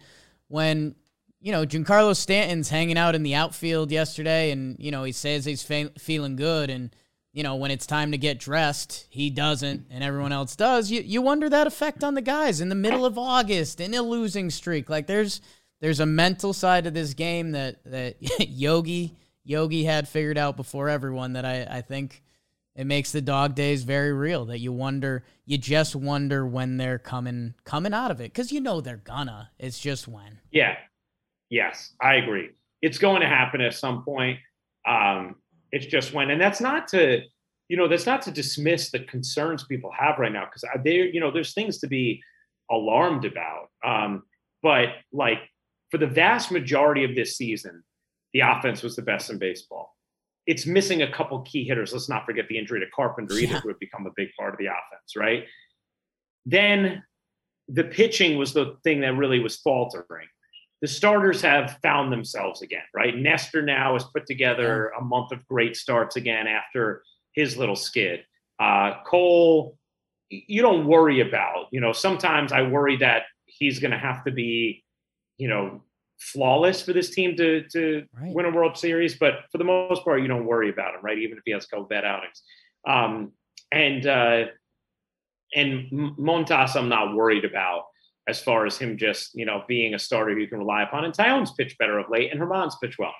when 0.47 0.95
you 1.41 1.51
know, 1.51 1.65
Giancarlo 1.65 2.15
Stanton's 2.15 2.69
hanging 2.69 2.97
out 2.97 3.15
in 3.15 3.23
the 3.23 3.35
outfield 3.35 3.91
yesterday, 3.91 4.51
and 4.51 4.75
you 4.79 4.91
know 4.91 5.03
he 5.03 5.11
says 5.11 5.45
he's 5.45 5.63
fe- 5.63 5.91
feeling 5.97 6.35
good, 6.35 6.69
and 6.69 6.93
you 7.31 7.43
know 7.43 7.55
when 7.55 7.71
it's 7.71 7.87
time 7.87 8.11
to 8.11 8.17
get 8.17 8.39
dressed, 8.39 9.05
he 9.09 9.29
doesn't, 9.29 9.85
and 9.89 10.03
everyone 10.03 10.31
else 10.33 10.55
does. 10.55 10.91
You 10.91 11.01
you 11.01 11.21
wonder 11.21 11.49
that 11.49 11.67
effect 11.67 12.03
on 12.03 12.15
the 12.15 12.21
guys 12.21 12.59
in 12.59 12.69
the 12.69 12.75
middle 12.75 13.05
of 13.05 13.17
August 13.17 13.79
in 13.79 13.93
a 13.93 14.01
losing 14.01 14.49
streak. 14.49 14.89
Like 14.89 15.07
there's 15.07 15.39
there's 15.79 16.01
a 16.01 16.05
mental 16.05 16.51
side 16.51 16.87
of 16.87 16.93
this 16.93 17.13
game 17.13 17.51
that 17.51 17.83
that 17.85 18.17
Yogi 18.39 19.15
Yogi 19.45 19.85
had 19.85 20.09
figured 20.09 20.37
out 20.37 20.57
before 20.57 20.89
everyone 20.89 21.33
that 21.33 21.45
I 21.45 21.65
I 21.69 21.81
think 21.81 22.21
it 22.79 22.87
makes 22.87 23.11
the 23.11 23.19
dog 23.19 23.55
days 23.55 23.83
very 23.83 24.13
real. 24.13 24.45
That 24.45 24.59
you 24.59 24.71
wonder, 24.71 25.25
you 25.45 25.57
just 25.57 25.97
wonder 25.97 26.47
when 26.47 26.77
they're 26.77 26.97
coming 26.97 27.53
coming 27.65 27.93
out 27.93 28.09
of 28.09 28.21
it 28.21 28.31
because 28.31 28.53
you 28.53 28.61
know 28.61 28.79
they're 28.79 28.95
gonna. 28.95 29.51
It's 29.59 29.77
just 29.77 30.07
when. 30.07 30.39
Yeah. 30.49 30.77
Yes, 31.49 31.91
I 32.01 32.15
agree. 32.15 32.51
It's 32.81 32.97
going 32.97 33.19
to 33.19 33.27
happen 33.27 33.59
at 33.59 33.73
some 33.73 34.05
point. 34.05 34.39
Um, 34.87 35.35
it's 35.73 35.87
just 35.87 36.13
when, 36.13 36.29
and 36.29 36.39
that's 36.39 36.61
not 36.61 36.87
to, 36.89 37.21
you 37.67 37.75
know, 37.75 37.89
that's 37.89 38.05
not 38.05 38.21
to 38.21 38.31
dismiss 38.31 38.91
the 38.91 38.99
concerns 38.99 39.65
people 39.65 39.91
have 39.99 40.17
right 40.17 40.31
now 40.31 40.45
because 40.45 40.63
they, 40.81 41.09
you 41.11 41.19
know, 41.19 41.31
there's 41.31 41.53
things 41.53 41.79
to 41.79 41.87
be 41.87 42.23
alarmed 42.71 43.25
about. 43.25 43.71
Um, 43.83 44.23
but 44.63 44.89
like 45.11 45.39
for 45.91 45.97
the 45.97 46.07
vast 46.07 46.49
majority 46.49 47.03
of 47.03 47.13
this 47.13 47.35
season, 47.35 47.83
the 48.33 48.39
offense 48.39 48.83
was 48.83 48.95
the 48.95 49.01
best 49.01 49.29
in 49.29 49.37
baseball. 49.37 49.97
It's 50.51 50.65
missing 50.65 51.01
a 51.01 51.11
couple 51.11 51.39
key 51.41 51.63
hitters. 51.63 51.93
Let's 51.93 52.09
not 52.09 52.25
forget 52.25 52.47
the 52.49 52.57
injury 52.57 52.79
to 52.79 52.89
Carpenter 52.95 53.35
either, 53.35 53.53
Yeah. 53.53 53.59
who 53.59 53.67
had 53.69 53.79
become 53.79 54.05
a 54.07 54.11
big 54.15 54.29
part 54.37 54.53
of 54.53 54.57
the 54.57 54.65
offense, 54.65 55.15
right? 55.15 55.45
Then 56.45 57.03
the 57.67 57.83
pitching 57.83 58.37
was 58.37 58.53
the 58.53 58.77
thing 58.83 59.01
that 59.01 59.13
really 59.15 59.39
was 59.39 59.57
faltering 59.57 60.27
the 60.81 60.87
starters 60.87 61.41
have 61.41 61.77
found 61.83 62.11
themselves 62.11 62.61
again, 62.61 62.83
right? 62.93 63.15
Nestor 63.17 63.61
now 63.61 63.93
has 63.93 64.05
put 64.05 64.25
together 64.25 64.89
a 64.97 65.01
month 65.01 65.31
of 65.31 65.45
great 65.45 65.75
starts 65.75 66.15
again 66.15 66.47
after 66.47 67.03
his 67.33 67.57
little 67.57 67.75
skid. 67.75 68.23
Uh, 68.59 69.03
Cole, 69.05 69.77
you 70.29 70.61
don't 70.61 70.87
worry 70.87 71.19
about. 71.19 71.67
You 71.71 71.81
know, 71.81 71.91
sometimes 71.91 72.51
I 72.53 72.61
worry 72.61 72.95
that 72.97 73.23
he's 73.45 73.79
going 73.79 73.91
to 73.91 73.97
have 73.97 74.23
to 74.23 74.31
be, 74.31 74.83
you 75.37 75.49
know, 75.49 75.83
flawless 76.19 76.81
for 76.81 76.93
this 76.93 77.09
team 77.09 77.35
to 77.37 77.63
to 77.69 78.05
Right. 78.13 78.33
win 78.33 78.45
a 78.45 78.51
World 78.51 78.77
Series. 78.77 79.17
But 79.17 79.45
for 79.51 79.57
the 79.57 79.63
most 79.63 80.03
part, 80.03 80.21
you 80.21 80.27
don't 80.27 80.45
worry 80.45 80.69
about 80.69 80.95
him, 80.95 81.01
right? 81.01 81.17
Even 81.17 81.37
if 81.37 81.43
he 81.45 81.51
has 81.51 81.65
a 81.65 81.67
couple 81.67 81.85
bad 81.85 82.05
outings. 82.05 82.41
Um, 82.87 83.33
and 83.71 84.05
uh, 84.05 84.45
and 85.55 85.89
Montas, 85.91 86.75
I'm 86.75 86.89
not 86.89 87.15
worried 87.15 87.45
about 87.45 87.85
as 88.27 88.39
far 88.41 88.65
as 88.67 88.77
him 88.77 88.97
just, 88.97 89.31
you 89.33 89.45
know, 89.45 89.63
being 89.67 89.95
a 89.95 89.99
starter 89.99 90.37
you 90.37 90.47
can 90.47 90.59
rely 90.59 90.83
upon. 90.83 91.03
And 91.05 91.13
Taillon's 91.13 91.51
pitched 91.53 91.77
better 91.79 91.97
of 91.97 92.09
late, 92.09 92.31
and 92.31 92.39
Germán's 92.39 92.77
pitched 92.81 92.99
well. 92.99 93.13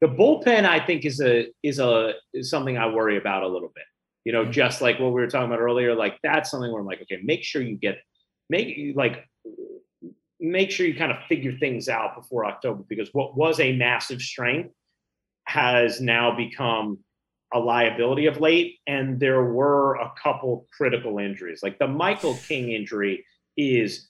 The 0.00 0.06
bullpen, 0.06 0.64
I 0.64 0.84
think, 0.84 1.04
is 1.04 1.20
a 1.20 1.48
is 1.62 1.78
a 1.80 2.14
is 2.32 2.48
something 2.50 2.78
I 2.78 2.88
worry 2.88 3.16
about 3.18 3.42
a 3.42 3.48
little 3.48 3.72
bit. 3.74 3.84
You 4.24 4.32
know, 4.32 4.44
Mhm. 4.46 4.52
just 4.52 4.80
like 4.80 4.98
what 4.98 5.08
we 5.12 5.20
were 5.20 5.26
talking 5.26 5.48
about 5.48 5.60
earlier, 5.60 5.94
like 5.94 6.18
that's 6.22 6.50
something 6.50 6.70
where 6.70 6.80
I'm 6.80 6.86
like, 6.86 7.02
okay, 7.02 7.20
make 7.22 7.44
sure 7.44 7.62
you 7.62 7.76
get 7.76 7.98
make 8.50 8.94
like 8.96 9.24
make 10.40 10.70
sure 10.70 10.86
you 10.86 10.94
kind 10.96 11.12
of 11.12 11.18
figure 11.28 11.52
things 11.58 11.88
out 11.88 12.14
before 12.16 12.46
October 12.46 12.84
because 12.88 13.08
what 13.12 13.36
was 13.36 13.58
a 13.60 13.72
massive 13.76 14.20
strength 14.20 14.70
has 15.46 16.00
now 16.00 16.36
become 16.36 16.98
a 17.54 17.58
liability 17.58 18.26
of 18.26 18.40
late. 18.40 18.76
And 18.86 19.18
there 19.18 19.42
were 19.44 19.94
a 19.96 20.12
couple 20.22 20.66
critical 20.76 21.18
injuries. 21.18 21.60
Like 21.62 21.78
the 21.78 21.88
Michael 21.88 22.34
King 22.46 22.72
injury 22.72 23.24
is 23.56 24.08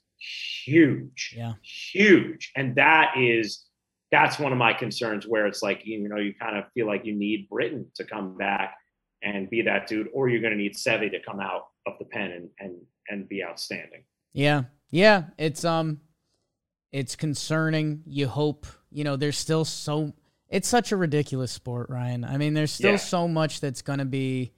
huge, 0.64 1.34
Yeah. 1.36 1.52
huge. 1.62 2.50
And 2.56 2.74
that 2.76 3.14
is 3.16 3.64
that's 4.10 4.38
one 4.38 4.52
of 4.52 4.58
my 4.58 4.72
concerns 4.72 5.26
where 5.26 5.46
it's 5.46 5.62
like, 5.62 5.82
you 5.84 6.08
know, 6.08 6.16
you 6.16 6.32
kind 6.34 6.56
of 6.56 6.64
feel 6.72 6.86
like 6.86 7.04
you 7.04 7.14
need 7.14 7.46
Britton 7.50 7.86
to 7.96 8.04
come 8.04 8.38
back 8.38 8.74
and 9.22 9.50
be 9.50 9.60
that 9.62 9.86
dude, 9.86 10.08
or 10.14 10.28
you're 10.30 10.40
gonna 10.40 10.56
need 10.56 10.74
Sevy 10.74 11.10
to 11.10 11.20
come 11.20 11.40
out 11.40 11.64
of 11.86 11.92
the 11.98 12.06
pen 12.06 12.30
and 12.32 12.48
and 12.58 12.76
and 13.08 13.28
be 13.28 13.44
outstanding. 13.44 14.04
Yeah. 14.32 14.64
Yeah. 14.90 15.24
It's 15.38 15.64
um 15.64 16.00
it's 16.92 17.16
concerning. 17.16 18.02
You 18.06 18.28
hope, 18.28 18.66
you 18.90 19.04
know, 19.04 19.16
there's 19.16 19.38
still 19.38 19.64
so 19.64 20.12
it's 20.48 20.68
such 20.68 20.92
a 20.92 20.96
ridiculous 20.96 21.52
sport, 21.52 21.90
Ryan. 21.90 22.24
I 22.24 22.36
mean, 22.38 22.54
there's 22.54 22.72
still 22.72 22.92
Yeah. 22.92 22.96
so 22.96 23.28
much 23.28 23.60
that's 23.60 23.82
gonna 23.82 24.04
be 24.06 24.52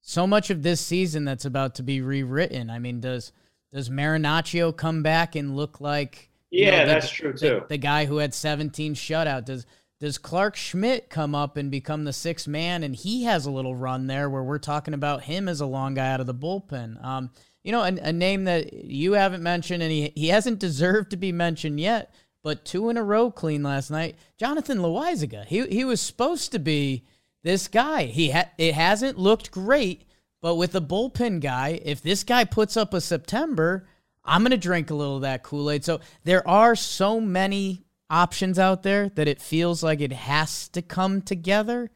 so 0.00 0.26
much 0.26 0.48
of 0.50 0.62
this 0.62 0.80
season 0.80 1.24
that's 1.24 1.44
about 1.44 1.74
to 1.76 1.82
be 1.82 2.00
rewritten. 2.00 2.70
I 2.70 2.78
mean, 2.78 3.00
does 3.00 3.32
does 3.72 3.88
Marinaccio 3.88 4.76
come 4.76 5.02
back 5.02 5.36
and 5.36 5.56
look 5.56 5.80
like 5.80 6.30
you 6.50 6.64
Yeah, 6.66 6.70
know, 6.80 6.86
the- 6.86 6.92
that's 6.94 7.10
true 7.10 7.32
the, 7.32 7.38
too. 7.38 7.62
the 7.68 7.76
guy 7.78 8.06
who 8.06 8.16
had 8.16 8.34
17 8.34 8.94
shutout? 8.94 9.44
Does 9.44 9.66
does 10.00 10.16
Clarke 10.16 10.56
Schmidt 10.56 11.10
come 11.10 11.34
up 11.34 11.58
and 11.58 11.70
become 11.70 12.04
the 12.04 12.12
sixth 12.14 12.48
man 12.48 12.82
and 12.82 12.96
he 12.96 13.24
has 13.24 13.44
a 13.44 13.50
little 13.50 13.76
run 13.76 14.06
there 14.06 14.30
where 14.30 14.42
we're 14.42 14.58
talking 14.58 14.94
about 14.94 15.24
him 15.24 15.46
as 15.46 15.60
a 15.60 15.66
long 15.66 15.92
guy 15.92 16.10
out 16.10 16.20
of 16.20 16.26
the 16.26 16.34
bullpen? 16.34 17.04
Um, 17.04 17.30
you 17.62 17.72
know, 17.72 17.82
a, 17.82 17.88
a 17.88 18.12
name 18.12 18.44
that 18.44 18.72
you 18.72 19.12
haven't 19.12 19.42
mentioned 19.42 19.82
and 19.82 19.92
he, 19.92 20.12
he 20.16 20.28
hasn't 20.28 20.58
deserved 20.58 21.10
to 21.10 21.16
be 21.16 21.32
mentioned 21.32 21.78
yet, 21.80 22.14
but 22.42 22.64
two 22.64 22.88
in 22.88 22.96
a 22.96 23.02
row 23.04 23.30
clean 23.30 23.62
last 23.62 23.90
night. 23.90 24.16
Jonathan 24.38 24.78
Loaisiga. 24.78 25.44
He 25.44 25.66
he 25.68 25.84
was 25.84 26.00
supposed 26.00 26.52
to 26.52 26.58
be 26.58 27.04
this 27.42 27.68
guy. 27.68 28.04
He 28.04 28.30
ha- 28.30 28.50
it 28.58 28.74
hasn't 28.74 29.18
looked 29.18 29.50
great, 29.50 30.04
but 30.40 30.54
with 30.56 30.74
a 30.74 30.80
bullpen 30.80 31.40
guy, 31.40 31.80
if 31.84 32.00
this 32.02 32.24
guy 32.24 32.44
puts 32.44 32.76
up 32.76 32.94
a 32.94 33.00
September, 33.00 33.86
I'm 34.24 34.42
gonna 34.42 34.56
drink 34.56 34.90
a 34.90 34.94
little 34.94 35.16
of 35.16 35.22
that 35.22 35.42
Kool 35.42 35.70
Aid. 35.70 35.84
So 35.84 36.00
there 36.24 36.46
are 36.48 36.74
so 36.74 37.20
many 37.20 37.82
options 38.08 38.58
out 38.58 38.82
there 38.82 39.08
that 39.10 39.28
it 39.28 39.40
feels 39.40 39.82
like 39.82 40.00
it 40.00 40.12
has 40.12 40.68
to 40.68 40.80
come 40.82 41.20
together. 41.22 41.90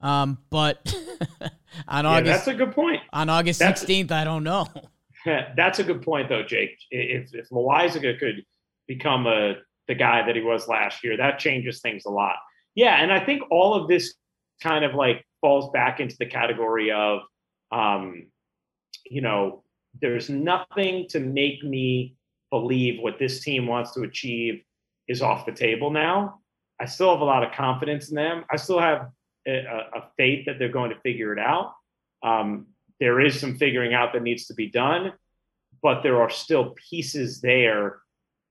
Um, 0.00 0.38
but 0.48 0.94
on 1.88 2.04
Yeah, 2.04 2.10
August 2.10 2.44
that's 2.46 2.48
a 2.48 2.54
good 2.54 2.74
point. 2.74 3.00
on 3.12 3.28
August 3.28 3.60
16th, 3.60 4.10
I 4.10 4.24
don't 4.24 4.44
know. 4.44 4.66
That's 5.56 5.78
a 5.78 5.84
good 5.84 6.02
point, 6.02 6.28
though, 6.28 6.42
Jake. 6.42 6.78
If 6.90 7.34
if 7.34 7.48
Loaisiga 7.50 8.18
could 8.18 8.44
become 8.86 9.26
a 9.26 9.54
the 9.88 9.94
guy 9.94 10.24
that 10.24 10.36
he 10.36 10.42
was 10.42 10.68
last 10.68 11.02
year, 11.02 11.16
that 11.16 11.38
changes 11.38 11.80
things 11.80 12.04
a 12.04 12.10
lot. 12.10 12.36
Yeah, 12.74 13.02
and 13.02 13.12
I 13.12 13.24
think 13.24 13.42
all 13.50 13.74
of 13.74 13.88
this 13.88 14.14
kind 14.62 14.84
of 14.84 14.94
like 14.94 15.24
falls 15.40 15.70
back 15.72 16.00
into 16.00 16.16
the 16.18 16.26
category 16.26 16.92
of, 16.92 17.22
um, 17.72 18.26
you 19.06 19.20
know, 19.20 19.64
there's 20.00 20.30
nothing 20.30 21.06
to 21.08 21.18
make 21.18 21.64
me 21.64 22.14
believe 22.50 23.00
what 23.00 23.18
this 23.18 23.40
team 23.40 23.66
wants 23.66 23.92
to 23.92 24.02
achieve 24.02 24.62
is 25.08 25.22
off 25.22 25.46
the 25.46 25.52
table 25.52 25.90
now. 25.90 26.40
I 26.80 26.86
still 26.86 27.10
have 27.10 27.20
a 27.20 27.24
lot 27.24 27.42
of 27.42 27.52
confidence 27.52 28.10
in 28.10 28.16
them. 28.16 28.44
I 28.50 28.56
still 28.56 28.78
have 28.78 29.08
a, 29.46 29.52
a 29.52 30.08
faith 30.16 30.46
that 30.46 30.58
they're 30.58 30.68
going 30.68 30.90
to 30.90 31.00
figure 31.00 31.32
it 31.32 31.38
out. 31.38 31.74
Um, 32.22 32.66
there 33.00 33.20
is 33.20 33.40
some 33.40 33.56
figuring 33.56 33.94
out 33.94 34.12
that 34.12 34.22
needs 34.22 34.46
to 34.46 34.54
be 34.54 34.68
done, 34.68 35.12
but 35.82 36.02
there 36.02 36.20
are 36.20 36.30
still 36.30 36.74
pieces 36.90 37.40
there 37.40 37.98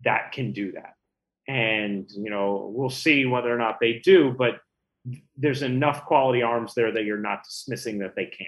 that 0.03 0.31
can 0.31 0.51
do 0.51 0.71
that. 0.73 0.95
And, 1.47 2.09
you 2.11 2.29
know, 2.29 2.71
we'll 2.73 2.89
see 2.89 3.25
whether 3.25 3.53
or 3.53 3.57
not 3.57 3.79
they 3.79 3.99
do, 4.03 4.35
but 4.37 4.59
there's 5.37 5.61
enough 5.61 6.05
quality 6.05 6.41
arms 6.41 6.73
there 6.75 6.91
that 6.91 7.03
you're 7.03 7.17
not 7.17 7.43
dismissing 7.43 7.99
that 7.99 8.15
they 8.15 8.25
can. 8.25 8.47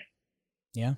Yeah. 0.73 0.93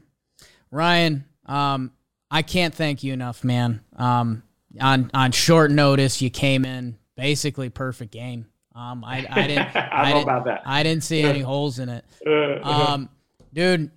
Ryan, 0.71 1.25
um, 1.45 1.91
I 2.31 2.41
can't 2.41 2.73
thank 2.73 3.03
you 3.03 3.13
enough, 3.13 3.43
man. 3.43 3.81
Um, 3.95 4.43
on 4.81 5.11
on 5.13 5.31
short 5.31 5.69
notice, 5.69 6.21
you 6.21 6.31
came 6.31 6.65
in 6.65 6.97
basically 7.15 7.69
perfect 7.69 8.11
game. 8.11 8.47
Um, 8.75 9.03
I, 9.03 9.25
I 9.29 9.47
didn't 9.47 9.59
I 9.75 9.89
I 9.91 10.05
didn't, 10.07 10.23
about 10.23 10.45
that. 10.45 10.63
I 10.65 10.83
didn't 10.83 11.03
see 11.03 11.21
any 11.21 11.39
holes 11.51 11.79
in 11.79 11.89
it. 11.89 12.05
Uh, 12.25 12.59
Um, 12.63 13.09
dude, 13.53 13.91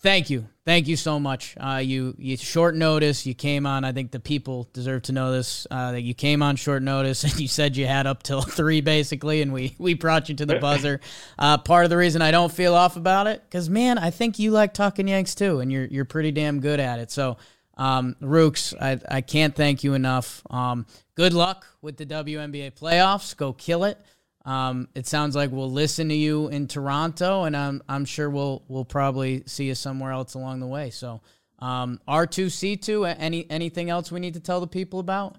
thank 0.00 0.30
you, 0.30 0.48
thank 0.64 0.88
you 0.88 0.96
so 0.96 1.18
much. 1.18 1.56
Uh, 1.58 1.80
you 1.82 2.14
you 2.18 2.36
short 2.36 2.74
notice, 2.74 3.26
you 3.26 3.34
came 3.34 3.66
on. 3.66 3.84
I 3.84 3.92
think 3.92 4.10
the 4.10 4.20
people 4.20 4.68
deserve 4.72 5.02
to 5.02 5.12
know 5.12 5.32
this. 5.32 5.66
Uh, 5.70 5.92
that 5.92 6.02
you 6.02 6.14
came 6.14 6.42
on 6.42 6.56
short 6.56 6.82
notice, 6.82 7.24
and 7.24 7.38
you 7.38 7.48
said 7.48 7.76
you 7.76 7.86
had 7.86 8.06
up 8.06 8.22
till 8.22 8.42
three 8.42 8.80
basically, 8.80 9.42
and 9.42 9.52
we 9.52 9.74
we 9.78 9.94
brought 9.94 10.28
you 10.28 10.34
to 10.36 10.46
the 10.46 10.58
buzzer. 10.58 11.00
Uh, 11.38 11.58
part 11.58 11.84
of 11.84 11.90
the 11.90 11.96
reason 11.96 12.22
I 12.22 12.30
don't 12.30 12.52
feel 12.52 12.74
off 12.74 12.96
about 12.96 13.26
it, 13.26 13.42
because 13.44 13.68
man, 13.68 13.98
I 13.98 14.10
think 14.10 14.38
you 14.38 14.50
like 14.50 14.74
talking 14.74 15.08
Yanks 15.08 15.34
too, 15.34 15.60
and 15.60 15.72
you're 15.72 15.86
you're 15.86 16.04
pretty 16.04 16.32
damn 16.32 16.60
good 16.60 16.80
at 16.80 16.98
it. 16.98 17.10
So. 17.10 17.36
Um, 17.74 18.16
Rooks, 18.20 18.74
I, 18.78 19.00
I 19.10 19.22
can't 19.22 19.56
thank 19.56 19.82
you 19.82 19.94
enough. 19.94 20.42
Um, 20.50 20.84
good 21.14 21.32
luck 21.32 21.66
with 21.80 21.96
the 21.96 22.04
WNBA 22.04 22.78
playoffs. 22.78 23.34
Go 23.34 23.54
kill 23.54 23.84
it. 23.84 23.98
Um, 24.44 24.88
it 24.94 25.06
sounds 25.06 25.36
like 25.36 25.52
we'll 25.52 25.70
listen 25.70 26.08
to 26.08 26.14
you 26.14 26.48
in 26.48 26.66
Toronto, 26.66 27.44
and 27.44 27.56
I'm 27.56 27.82
I'm 27.88 28.04
sure 28.04 28.28
we'll 28.28 28.64
we'll 28.68 28.84
probably 28.84 29.44
see 29.46 29.66
you 29.66 29.74
somewhere 29.74 30.12
else 30.12 30.34
along 30.34 30.60
the 30.60 30.66
way. 30.66 30.90
So, 30.90 31.20
um, 31.60 32.00
R2C2. 32.08 33.16
Any 33.18 33.48
anything 33.50 33.88
else 33.88 34.10
we 34.10 34.18
need 34.18 34.34
to 34.34 34.40
tell 34.40 34.60
the 34.60 34.66
people 34.66 34.98
about? 34.98 35.38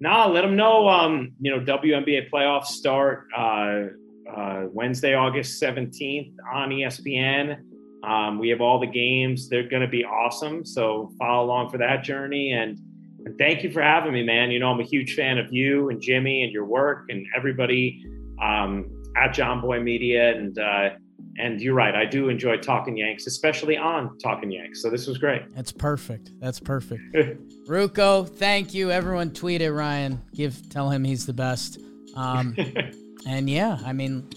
Nah, 0.00 0.26
let 0.26 0.42
them 0.42 0.56
know. 0.56 0.88
Um, 0.88 1.32
you 1.40 1.50
know, 1.50 1.60
WNBA 1.60 2.30
playoffs 2.30 2.66
start 2.66 3.26
uh, 3.36 3.84
uh, 4.34 4.66
Wednesday, 4.72 5.14
August 5.14 5.58
seventeenth 5.58 6.38
on 6.50 6.70
ESPN. 6.70 7.58
Um, 8.02 8.38
we 8.38 8.48
have 8.48 8.62
all 8.62 8.80
the 8.80 8.86
games; 8.86 9.50
they're 9.50 9.68
going 9.68 9.82
to 9.82 9.88
be 9.88 10.04
awesome. 10.06 10.64
So 10.64 11.12
follow 11.18 11.44
along 11.44 11.68
for 11.68 11.78
that 11.78 12.02
journey. 12.02 12.52
And, 12.52 12.80
and 13.26 13.36
thank 13.36 13.62
you 13.62 13.70
for 13.70 13.82
having 13.82 14.14
me, 14.14 14.22
man. 14.22 14.50
You 14.50 14.58
know, 14.58 14.70
I'm 14.70 14.80
a 14.80 14.84
huge 14.84 15.16
fan 15.16 15.36
of 15.36 15.52
you 15.52 15.90
and 15.90 16.00
Jimmy 16.00 16.44
and 16.44 16.52
your 16.52 16.64
work 16.64 17.06
and 17.10 17.26
everybody 17.36 18.06
um, 18.40 18.90
at 19.16 19.34
Jomboy 19.34 19.82
Media. 19.82 20.36
And 20.36 20.58
uh, 20.58 20.90
and 21.38 21.60
you're 21.60 21.74
right, 21.74 21.94
I 21.94 22.04
do 22.04 22.28
enjoy 22.28 22.56
talking 22.56 22.96
Yanks, 22.96 23.26
especially 23.26 23.76
on 23.76 24.18
Talking 24.18 24.50
Yanks. 24.50 24.82
So 24.82 24.90
this 24.90 25.06
was 25.06 25.18
great. 25.18 25.42
That's 25.54 25.70
perfect. 25.70 26.32
That's 26.40 26.58
perfect. 26.58 27.00
Ruocco, 27.68 28.28
thank 28.28 28.74
you. 28.74 28.90
Everyone, 28.90 29.32
tweet 29.32 29.62
at 29.62 29.72
Ryan. 29.72 30.20
Give 30.34 30.68
tell 30.68 30.90
him 30.90 31.04
he's 31.04 31.26
the 31.26 31.32
best. 31.32 31.78
Um, 32.16 32.56
and 33.26 33.48
yeah, 33.48 33.78
I 33.84 33.92
mean, 33.92 34.28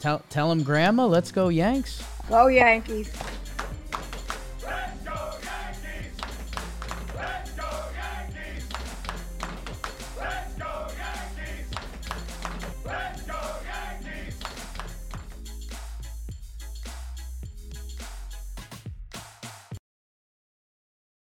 tell 0.00 0.22
tell 0.30 0.50
him, 0.50 0.62
Grandma, 0.62 1.06
let's 1.06 1.30
go 1.32 1.48
Yanks. 1.48 2.02
Go 2.28 2.46
Yankees. 2.46 3.12